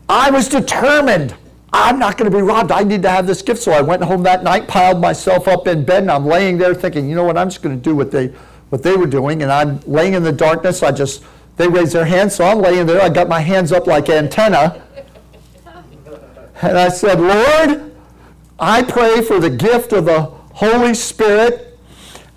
I 0.08 0.30
was 0.30 0.48
determined. 0.48 1.34
I'm 1.72 1.98
not 1.98 2.16
going 2.16 2.30
to 2.30 2.36
be 2.36 2.42
robbed. 2.42 2.70
I 2.70 2.84
need 2.84 3.02
to 3.02 3.10
have 3.10 3.26
this 3.26 3.42
gift. 3.42 3.62
So 3.62 3.72
I 3.72 3.80
went 3.80 4.04
home 4.04 4.22
that 4.22 4.44
night, 4.44 4.68
piled 4.68 5.00
myself 5.00 5.48
up 5.48 5.66
in 5.66 5.84
bed, 5.84 6.02
and 6.02 6.10
I'm 6.10 6.26
laying 6.26 6.58
there 6.58 6.74
thinking, 6.74 7.08
you 7.08 7.16
know 7.16 7.24
what? 7.24 7.36
I'm 7.36 7.48
just 7.48 7.62
going 7.62 7.76
to 7.76 7.82
do 7.82 7.96
what 7.96 8.10
they 8.10 8.32
what 8.70 8.82
they 8.82 8.96
were 8.96 9.06
doing, 9.06 9.42
and 9.42 9.52
I'm 9.52 9.80
laying 9.86 10.14
in 10.14 10.22
the 10.22 10.32
darkness. 10.32 10.82
I 10.82 10.92
just, 10.92 11.24
they 11.56 11.68
raised 11.68 11.92
their 11.92 12.04
hands, 12.04 12.34
so 12.34 12.44
I'm 12.44 12.58
laying 12.58 12.86
there. 12.86 13.00
I 13.00 13.08
got 13.08 13.28
my 13.28 13.40
hands 13.40 13.72
up 13.72 13.86
like 13.86 14.08
antenna. 14.08 14.82
And 16.62 16.78
I 16.78 16.88
said, 16.88 17.20
Lord, 17.20 17.94
I 18.58 18.82
pray 18.82 19.20
for 19.20 19.38
the 19.38 19.50
gift 19.50 19.92
of 19.92 20.06
the 20.06 20.22
Holy 20.54 20.94
Spirit. 20.94 21.78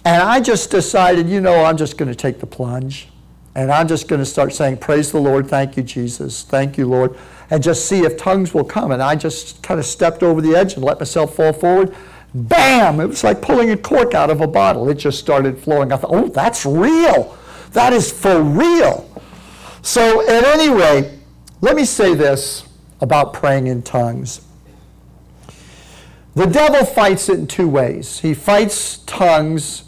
And 0.05 0.21
I 0.21 0.39
just 0.39 0.71
decided, 0.71 1.29
you 1.29 1.41
know, 1.41 1.63
I'm 1.63 1.77
just 1.77 1.97
going 1.97 2.09
to 2.09 2.15
take 2.15 2.39
the 2.39 2.47
plunge. 2.47 3.09
And 3.55 3.71
I'm 3.71 3.87
just 3.87 4.07
going 4.07 4.19
to 4.19 4.25
start 4.25 4.53
saying, 4.53 4.77
Praise 4.77 5.11
the 5.11 5.19
Lord. 5.19 5.47
Thank 5.47 5.75
you, 5.75 5.83
Jesus. 5.83 6.43
Thank 6.43 6.77
you, 6.77 6.87
Lord. 6.87 7.17
And 7.49 7.63
just 7.63 7.85
see 7.85 8.01
if 8.01 8.15
tongues 8.17 8.53
will 8.53 8.63
come. 8.63 8.91
And 8.91 9.01
I 9.01 9.15
just 9.15 9.63
kind 9.63 9.79
of 9.79 9.85
stepped 9.85 10.21
over 10.23 10.41
the 10.41 10.55
edge 10.55 10.75
and 10.75 10.83
let 10.83 10.99
myself 10.99 11.35
fall 11.35 11.53
forward. 11.53 11.95
Bam! 12.33 12.99
It 12.99 13.07
was 13.07 13.23
like 13.23 13.41
pulling 13.41 13.71
a 13.71 13.77
cork 13.77 14.13
out 14.13 14.29
of 14.29 14.41
a 14.41 14.47
bottle. 14.47 14.89
It 14.89 14.95
just 14.95 15.19
started 15.19 15.57
flowing. 15.57 15.91
I 15.91 15.97
thought, 15.97 16.11
oh, 16.13 16.27
that's 16.27 16.65
real. 16.65 17.37
That 17.71 17.93
is 17.93 18.11
for 18.11 18.41
real. 18.41 19.09
So, 19.81 20.21
at 20.27 20.43
any 20.43 20.69
rate, 20.69 21.19
let 21.61 21.75
me 21.75 21.85
say 21.85 22.13
this 22.13 22.67
about 23.01 23.33
praying 23.33 23.67
in 23.67 23.81
tongues. 23.81 24.41
The 26.35 26.45
devil 26.45 26.85
fights 26.85 27.29
it 27.29 27.39
in 27.39 27.47
two 27.47 27.67
ways. 27.67 28.19
He 28.19 28.33
fights 28.33 28.99
tongues 28.99 29.85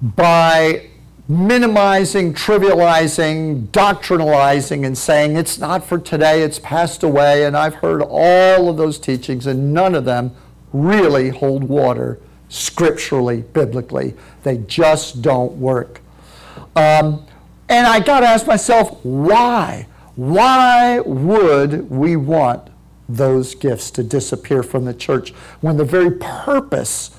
by 0.00 0.88
minimizing, 1.28 2.32
trivializing, 2.32 3.68
doctrinalizing, 3.68 4.86
and 4.86 4.96
saying 4.96 5.36
it's 5.36 5.58
not 5.58 5.84
for 5.84 5.98
today, 5.98 6.42
it's 6.42 6.58
passed 6.58 7.02
away. 7.02 7.44
And 7.44 7.56
I've 7.56 7.76
heard 7.76 8.02
all 8.02 8.70
of 8.70 8.76
those 8.78 8.98
teachings, 8.98 9.46
and 9.46 9.74
none 9.74 9.94
of 9.94 10.04
them 10.04 10.34
really 10.72 11.30
hold 11.30 11.64
water 11.64 12.18
scripturally, 12.48 13.42
biblically. 13.42 14.14
They 14.42 14.58
just 14.58 15.22
don't 15.22 15.52
work. 15.58 16.00
Um, 16.76 17.26
and 17.68 17.86
I 17.86 18.00
got 18.00 18.20
to 18.20 18.26
ask 18.26 18.46
myself, 18.46 19.04
why? 19.04 19.86
Why 20.16 21.00
would 21.00 21.90
we 21.90 22.16
want 22.16 22.70
those 23.08 23.54
gifts 23.54 23.90
to 23.92 24.02
disappear 24.02 24.62
from 24.62 24.84
the 24.84 24.94
church 24.94 25.30
when 25.60 25.76
the 25.76 25.84
very 25.84 26.10
purpose 26.10 27.10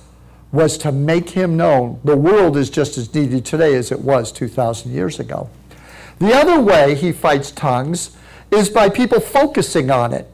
was 0.51 0.77
to 0.79 0.91
make 0.91 1.29
him 1.29 1.55
known? 1.55 1.99
The 2.03 2.17
world 2.17 2.57
is 2.57 2.69
just 2.69 2.97
as 2.97 3.13
needy 3.13 3.41
today 3.41 3.75
as 3.75 3.91
it 3.91 4.01
was 4.01 4.31
2,000 4.31 4.91
years 4.91 5.19
ago. 5.19 5.49
The 6.17 6.33
other 6.33 6.59
way 6.59 6.95
he 6.95 7.11
fights 7.11 7.51
tongues 7.51 8.17
is 8.51 8.69
by 8.69 8.89
people 8.89 9.19
focusing 9.19 9.89
on 9.89 10.13
it. 10.13 10.29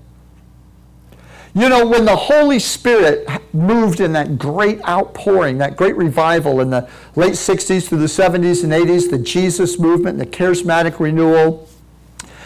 You 1.57 1.69
know, 1.69 1.85
when 1.87 2.03
the 2.03 2.17
Holy 2.17 2.59
Spirit 2.59 3.25
moved 3.53 4.01
in 4.01 4.11
that 4.11 4.37
great 4.37 4.85
outpouring, 4.85 5.57
that 5.59 5.77
great 5.77 5.95
revival 5.95 6.59
in 6.59 6.69
the 6.69 6.89
late 7.15 7.35
60s 7.35 7.87
through 7.87 7.99
the 7.99 8.07
70s 8.07 8.65
and 8.65 8.73
80s, 8.73 9.09
the 9.09 9.17
Jesus 9.17 9.79
movement, 9.79 10.17
the 10.17 10.25
charismatic 10.25 10.99
renewal, 10.99 11.69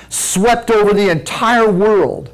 swept 0.10 0.70
over 0.70 0.94
the 0.94 1.10
entire 1.10 1.72
world, 1.72 2.30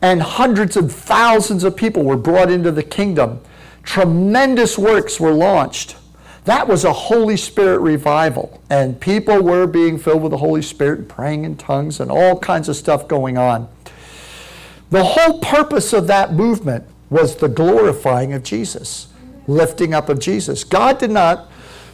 and 0.00 0.22
hundreds 0.22 0.78
of 0.78 0.90
thousands 0.90 1.62
of 1.62 1.76
people 1.76 2.04
were 2.04 2.16
brought 2.16 2.50
into 2.50 2.72
the 2.72 2.82
kingdom. 2.82 3.42
Tremendous 3.82 4.78
works 4.78 5.20
were 5.20 5.32
launched. 5.32 5.96
That 6.46 6.66
was 6.66 6.84
a 6.84 6.92
Holy 6.94 7.36
Spirit 7.36 7.80
revival, 7.80 8.62
and 8.70 8.98
people 8.98 9.42
were 9.42 9.66
being 9.66 9.98
filled 9.98 10.22
with 10.22 10.30
the 10.30 10.38
Holy 10.38 10.62
Spirit, 10.62 11.00
and 11.00 11.08
praying 11.08 11.44
in 11.44 11.58
tongues, 11.58 12.00
and 12.00 12.10
all 12.10 12.38
kinds 12.38 12.70
of 12.70 12.76
stuff 12.76 13.08
going 13.08 13.36
on. 13.36 13.68
The 14.90 15.04
whole 15.04 15.38
purpose 15.40 15.92
of 15.92 16.06
that 16.08 16.34
movement 16.34 16.84
was 17.10 17.36
the 17.36 17.48
glorifying 17.48 18.32
of 18.32 18.42
Jesus, 18.42 19.08
lifting 19.46 19.94
up 19.94 20.08
of 20.08 20.18
Jesus. 20.18 20.64
God 20.64 20.98
did 20.98 21.10
not 21.10 21.50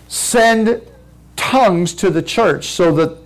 send 0.08 0.82
tongues 1.36 1.94
to 1.94 2.10
the 2.10 2.22
church 2.22 2.66
so 2.66 2.92
that 2.94 3.16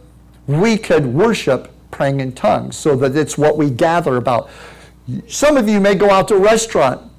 we 0.46 0.76
could 0.76 1.06
worship 1.06 1.70
praying 1.90 2.20
in 2.20 2.32
tongues, 2.32 2.76
so 2.76 2.96
that 2.96 3.16
it's 3.16 3.38
what 3.38 3.56
we 3.56 3.70
gather 3.70 4.16
about. 4.16 4.50
Some 5.28 5.56
of 5.56 5.68
you 5.68 5.80
may 5.80 5.94
go 5.94 6.10
out 6.10 6.28
to 6.28 6.34
a 6.34 6.40
restaurant 6.40 7.10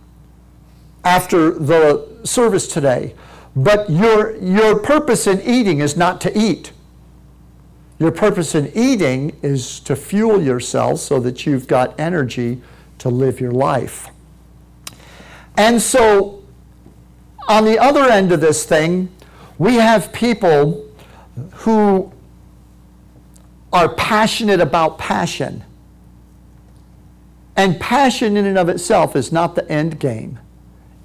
after 1.03 1.51
the 1.51 2.07
service 2.23 2.67
today, 2.67 3.15
but 3.55 3.89
your, 3.89 4.35
your 4.37 4.79
purpose 4.79 5.27
in 5.27 5.41
eating 5.41 5.79
is 5.79 5.95
not 5.95 6.19
to 6.21 6.37
eat. 6.37 6.71
Your 7.97 8.11
purpose 8.11 8.55
in 8.55 8.71
eating 8.75 9.37
is 9.41 9.79
to 9.81 9.95
fuel 9.95 10.41
yourself 10.41 10.99
so 10.99 11.19
that 11.21 11.45
you've 11.45 11.67
got 11.67 11.97
energy 11.99 12.61
to 12.99 13.09
live 13.09 13.39
your 13.39 13.51
life. 13.51 14.09
And 15.57 15.81
so, 15.81 16.43
on 17.47 17.63
the 17.63 17.79
other 17.79 18.03
end 18.03 18.31
of 18.31 18.41
this 18.41 18.65
thing, 18.65 19.09
we 19.57 19.75
have 19.75 20.11
people 20.11 20.89
who 21.53 22.11
are 23.71 23.89
passionate 23.89 24.59
about 24.59 24.97
passion. 24.97 25.63
And 27.55 27.79
passion 27.79 28.35
in 28.35 28.45
and 28.45 28.57
of 28.57 28.67
itself 28.67 29.15
is 29.15 29.31
not 29.31 29.55
the 29.55 29.69
end 29.71 29.99
game. 29.99 30.39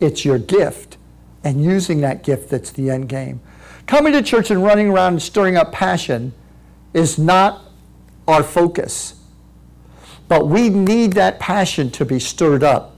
It's 0.01 0.25
your 0.25 0.39
gift 0.39 0.97
and 1.45 1.63
using 1.63 2.01
that 2.01 2.25
gift 2.25 2.51
that's 2.51 2.71
the 2.71 2.91
end 2.91 3.09
game. 3.09 3.41
Coming 3.87 4.13
to 4.13 4.23
church 4.23 4.51
and 4.51 4.63
running 4.63 4.89
around 4.89 5.15
and 5.15 5.23
stirring 5.23 5.57
up 5.57 5.73
passion 5.73 6.33
is 6.95 7.19
not 7.19 7.63
our 8.27 8.43
focus. 8.43 9.15
But 10.29 10.47
we 10.47 10.69
need 10.69 11.15
that 11.15 11.41
passion 11.41 11.91
to 11.93 12.05
be 12.05 12.21
stirred 12.21 12.63
up. 12.63 12.97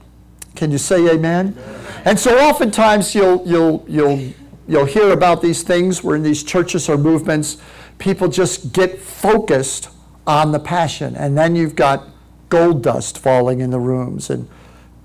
Can 0.55 0.71
you 0.71 0.77
say 0.77 1.09
amen? 1.09 1.57
amen? 1.57 2.01
And 2.05 2.19
so 2.19 2.37
oftentimes 2.37 3.15
you'll, 3.15 3.43
you'll, 3.47 3.83
you'll, 3.87 4.33
you'll 4.67 4.85
hear 4.85 5.11
about 5.11 5.41
these 5.41 5.63
things 5.63 6.03
where 6.03 6.15
in 6.15 6.23
these 6.23 6.43
churches 6.43 6.89
or 6.89 6.97
movements, 6.97 7.57
people 7.97 8.27
just 8.27 8.71
get 8.71 8.99
focused 8.99 9.89
on 10.27 10.51
the 10.51 10.59
passion. 10.59 11.15
And 11.15 11.37
then 11.37 11.55
you've 11.55 11.75
got 11.75 12.07
gold 12.49 12.83
dust 12.83 13.17
falling 13.17 13.61
in 13.61 13.71
the 13.71 13.79
rooms 13.79 14.29
and 14.29 14.47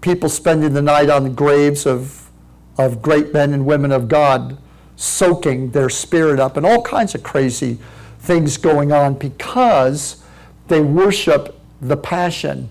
people 0.01 0.29
spending 0.29 0.75
the 0.75 0.83
night 0.83 1.09
on 1.09 1.25
the 1.25 1.31
graves 1.31 1.87
of, 1.87 2.31
of 2.77 3.01
great 3.01 3.33
men 3.33 3.53
and 3.53 3.65
women 3.65 3.91
of 3.91 4.07
God, 4.09 4.59
soaking 4.97 5.71
their 5.71 5.89
spirit 5.89 6.39
up, 6.41 6.57
and 6.57 6.67
all 6.67 6.83
kinds 6.83 7.15
of 7.15 7.23
crazy 7.23 7.79
things 8.19 8.57
going 8.57 8.93
on 8.93 9.15
because 9.15 10.23
they 10.69 10.81
worship 10.81 11.59
the 11.81 11.97
passion 11.97 12.69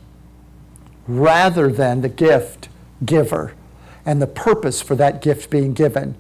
rather 1.08 1.72
than 1.72 2.02
the 2.02 2.10
gift 2.10 2.70
giver 3.06 3.54
and 4.06 4.22
the 4.22 4.28
purpose 4.28 4.82
for 4.82 4.95
that 4.95 5.22
gift 5.22 5.50
being 5.50 5.74
given. 5.74 6.16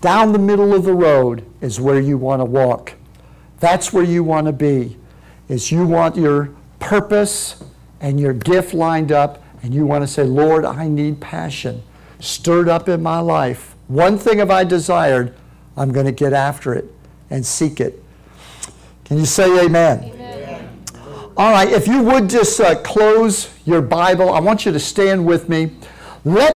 Down 0.00 0.32
the 0.32 0.38
middle 0.38 0.74
of 0.74 0.84
the 0.84 0.94
road 0.94 1.44
is 1.60 1.80
where 1.80 2.00
you 2.00 2.18
want 2.18 2.40
to 2.40 2.44
walk. 2.44 2.94
That's 3.60 3.92
where 3.92 4.04
you 4.04 4.22
want 4.22 4.46
to 4.46 4.52
be. 4.52 4.96
Is 5.48 5.72
you 5.72 5.86
want 5.86 6.16
your 6.16 6.50
purpose 6.78 7.62
and 8.00 8.20
your 8.20 8.32
gift 8.32 8.74
lined 8.74 9.10
up 9.10 9.42
and 9.62 9.74
you 9.74 9.86
want 9.86 10.02
to 10.02 10.08
say, 10.08 10.24
Lord, 10.24 10.64
I 10.64 10.88
need 10.88 11.20
passion 11.20 11.82
stirred 12.20 12.68
up 12.68 12.88
in 12.88 13.02
my 13.02 13.20
life. 13.20 13.74
One 13.88 14.18
thing 14.18 14.38
have 14.38 14.50
I 14.50 14.64
desired, 14.64 15.34
I'm 15.76 15.92
going 15.92 16.06
to 16.06 16.12
get 16.12 16.32
after 16.32 16.74
it 16.74 16.92
and 17.30 17.44
seek 17.44 17.80
it. 17.80 18.02
Can 19.06 19.18
you 19.18 19.26
say 19.26 19.64
amen? 19.64 20.02
amen. 20.02 20.68
All 21.36 21.52
right, 21.52 21.70
if 21.70 21.86
you 21.86 22.02
would 22.02 22.28
just 22.28 22.60
uh, 22.60 22.74
close 22.82 23.50
your 23.64 23.80
Bible, 23.80 24.32
I 24.32 24.40
want 24.40 24.66
you 24.66 24.72
to 24.72 24.80
stand 24.80 25.24
with 25.24 25.48
me. 25.48 25.70
Let 26.24 26.52